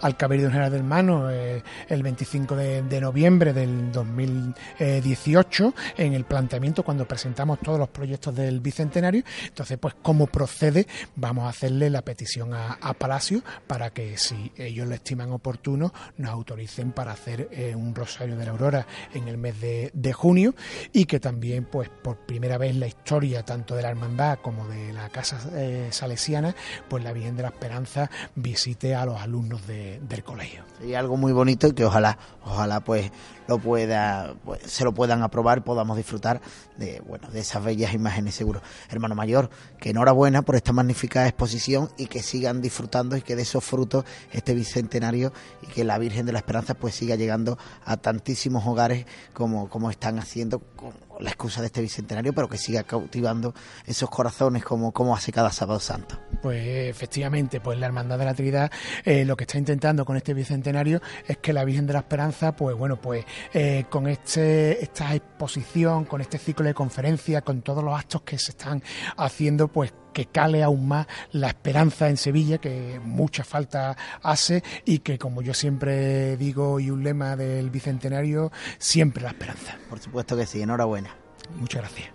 [0.00, 6.82] al Cabildo General del Mano eh, el 25 de, noviembre del 2018 en el planteamiento
[6.82, 9.22] cuando presentamos todos los proyectos del Bicentenario.
[9.46, 10.86] Entonces, pues, ¿cómo procede?
[11.16, 16.32] Vamos a hacerle la petición a, Palacio para que si ellos lo estiman oportuno nos
[16.32, 20.54] autoricen para hacer eh, un Rosario de la Aurora en el mes de junio
[20.92, 24.68] y que también pues por primera vez en la historia tanto de la hermandad como
[24.68, 26.54] de la casa eh, salesiana,
[26.88, 30.64] pues la Virgen de la Esperanza visite a los alumnos del colegio.
[30.84, 33.10] Y algo muy bonito y que ojalá, ojalá pues
[33.50, 36.40] lo pueda, pues, se lo puedan aprobar, podamos disfrutar
[36.76, 38.62] de, bueno, de esas bellas imágenes seguro.
[38.88, 43.42] Hermano mayor, que enhorabuena por esta magnífica exposición y que sigan disfrutando y que de
[43.42, 45.32] esos frutos este bicentenario
[45.62, 49.04] y que la Virgen de la Esperanza pues siga llegando a tantísimos hogares
[49.34, 53.54] como, como están haciendo con la excusa de este bicentenario, pero que siga cautivando
[53.84, 56.18] esos corazones como, como hace cada sábado santo.
[56.40, 58.70] Pues efectivamente, pues la Hermandad de la Trinidad
[59.04, 62.56] eh, lo que está intentando con este bicentenario es que la Virgen de la Esperanza,
[62.56, 67.82] pues bueno, pues eh, con este, esta exposición, con este ciclo de conferencias, con todos
[67.82, 68.82] los actos que se están
[69.16, 74.98] haciendo, pues que cale aún más la esperanza en Sevilla, que mucha falta hace y
[75.00, 79.78] que, como yo siempre digo y un lema del Bicentenario, siempre la esperanza.
[79.88, 81.14] Por supuesto que sí, enhorabuena.
[81.56, 82.10] Muchas gracias.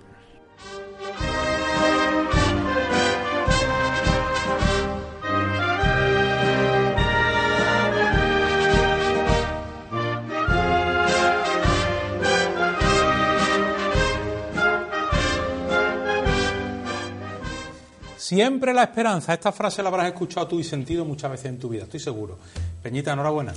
[18.25, 19.35] Siempre la esperanza.
[19.35, 22.39] Esta frase la habrás escuchado tú y sentido muchas veces en tu vida, estoy seguro.
[22.81, 23.53] Peñita, enhorabuena.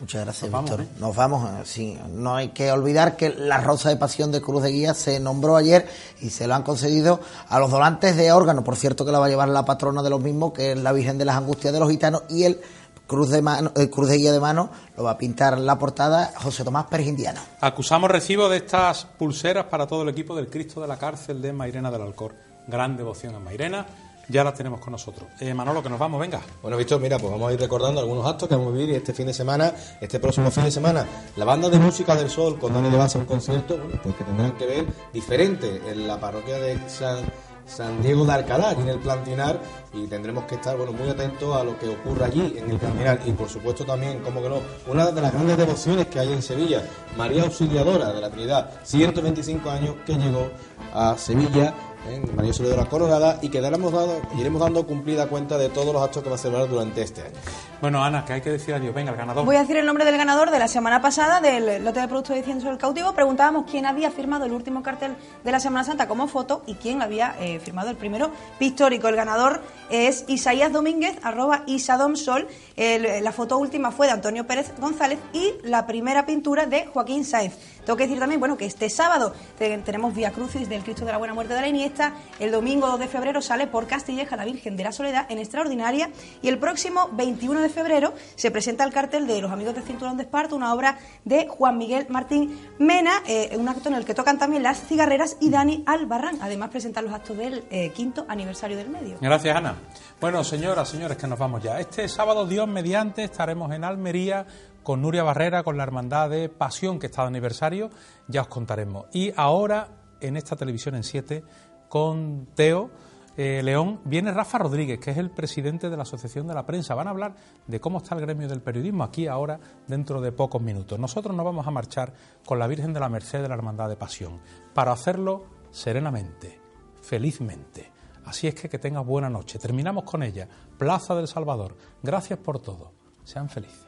[0.00, 0.86] Muchas gracias, Nos vamos, Víctor.
[0.86, 0.98] ¿eh?
[0.98, 1.68] Nos vamos.
[1.68, 1.98] sí.
[2.12, 5.54] No hay que olvidar que la Rosa de Pasión de Cruz de Guía se nombró
[5.54, 5.86] ayer
[6.22, 7.20] y se lo han concedido
[7.50, 8.64] a los donantes de órganos.
[8.64, 10.92] Por cierto, que la va a llevar la patrona de los mismos, que es la
[10.92, 12.58] Virgen de las Angustias de los Gitanos, y el
[13.06, 16.32] Cruz de, mano, el Cruz de Guía de mano lo va a pintar la portada
[16.36, 17.40] José Tomás Pérez Indiano.
[17.60, 21.52] Acusamos recibo de estas pulseras para todo el equipo del Cristo de la Cárcel de
[21.52, 22.34] Mairena del Alcor.
[22.66, 23.86] Gran devoción a Mairena.
[24.28, 25.28] Ya las tenemos con nosotros.
[25.40, 26.40] Eh, Manolo, que nos vamos, venga.
[26.60, 29.12] Bueno, Víctor, mira, pues vamos a ir recordando algunos actos que vamos a vivir este
[29.14, 32.72] fin de semana, este próximo fin de semana, la banda de música del sol con
[32.74, 36.58] Dani de Basa, un concierto, bueno, pues que tendrán que ver diferente en la parroquia
[36.58, 37.18] de San,
[37.66, 39.60] San Diego de Alcalá, aquí en el Plantinar,
[39.92, 43.20] y tendremos que estar, bueno, muy atentos a lo que ocurra allí en el Plantinar,
[43.26, 46.42] y por supuesto también, como que no, una de las grandes devociones que hay en
[46.42, 46.82] Sevilla,
[47.16, 50.50] María Auxiliadora de la Trinidad, 125 años que llegó
[50.92, 51.74] a Sevilla,
[52.08, 56.02] en María Auxiliadora Coronada, y que daremos dado, iremos dando cumplida cuenta de todos los
[56.02, 57.32] actos que va a celebrar durante este año.
[57.80, 58.94] Bueno, Ana, que hay que decir adiós.
[58.94, 59.44] Venga, el ganador.
[59.44, 62.34] Voy a decir el nombre del ganador de la semana pasada del lote de productos
[62.36, 63.12] de Ciencio del Cautivo.
[63.12, 65.14] Preguntábamos quién había firmado el último cartel
[65.44, 69.08] de la Semana Santa como foto y quién había eh, firmado el primero pictórico.
[69.08, 69.60] El ganador
[69.90, 72.46] es Isaías Domínguez, arroba Isadomsol.
[72.76, 77.24] El- la foto última fue de Antonio Pérez González y la primera pintura de Joaquín
[77.24, 77.52] Sáez.
[77.84, 81.12] Tengo que decir también, bueno, que este sábado te- tenemos Vía Crucis del Cristo de
[81.12, 81.95] la Buena Muerte de la Iniesta.
[82.38, 86.10] El domingo 2 de febrero sale por Castilleja la Virgen de la Soledad en Extraordinaria.
[86.42, 90.16] Y el próximo 21 de febrero se presenta el cartel de Los Amigos del Cinturón
[90.16, 94.14] de Esparta, una obra de Juan Miguel Martín Mena, eh, un acto en el que
[94.14, 96.38] tocan también las cigarreras y Dani Albarrán.
[96.40, 99.18] Además, presentan los actos del eh, quinto aniversario del medio.
[99.20, 99.74] Gracias, Ana.
[100.20, 101.80] Bueno, señoras, señores, que nos vamos ya.
[101.80, 104.46] Este sábado, Dios mediante, estaremos en Almería
[104.86, 107.90] con Nuria Barrera, con la Hermandad de Pasión, que está de aniversario,
[108.28, 109.06] ya os contaremos.
[109.12, 109.88] Y ahora,
[110.20, 111.42] en esta televisión en 7,
[111.88, 112.90] con Teo
[113.36, 116.94] eh, León, viene Rafa Rodríguez, que es el presidente de la Asociación de la Prensa.
[116.94, 117.36] Van a hablar
[117.66, 120.98] de cómo está el gremio del periodismo aquí ahora, dentro de pocos minutos.
[120.98, 122.14] Nosotros nos vamos a marchar
[122.46, 124.40] con la Virgen de la Merced de la Hermandad de Pasión,
[124.72, 126.58] para hacerlo serenamente,
[127.02, 127.92] felizmente.
[128.24, 129.58] Así es que que tengas buena noche.
[129.58, 130.48] Terminamos con ella.
[130.78, 131.76] Plaza del Salvador.
[132.02, 132.92] Gracias por todo.
[133.22, 133.86] Sean felices.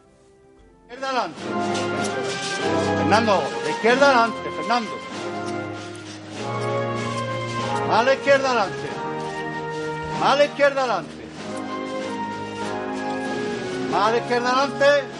[0.83, 1.41] izquierda adelante.
[2.99, 4.91] Fernando, de izquierda adelante, Fernando.
[7.90, 8.89] A la izquierda adelante.
[10.23, 11.24] A la izquierda adelante.
[13.94, 15.19] A la izquierda adelante.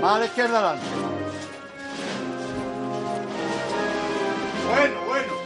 [0.00, 0.86] Más a la izquierda adelante.
[4.68, 5.37] Bueno, bueno.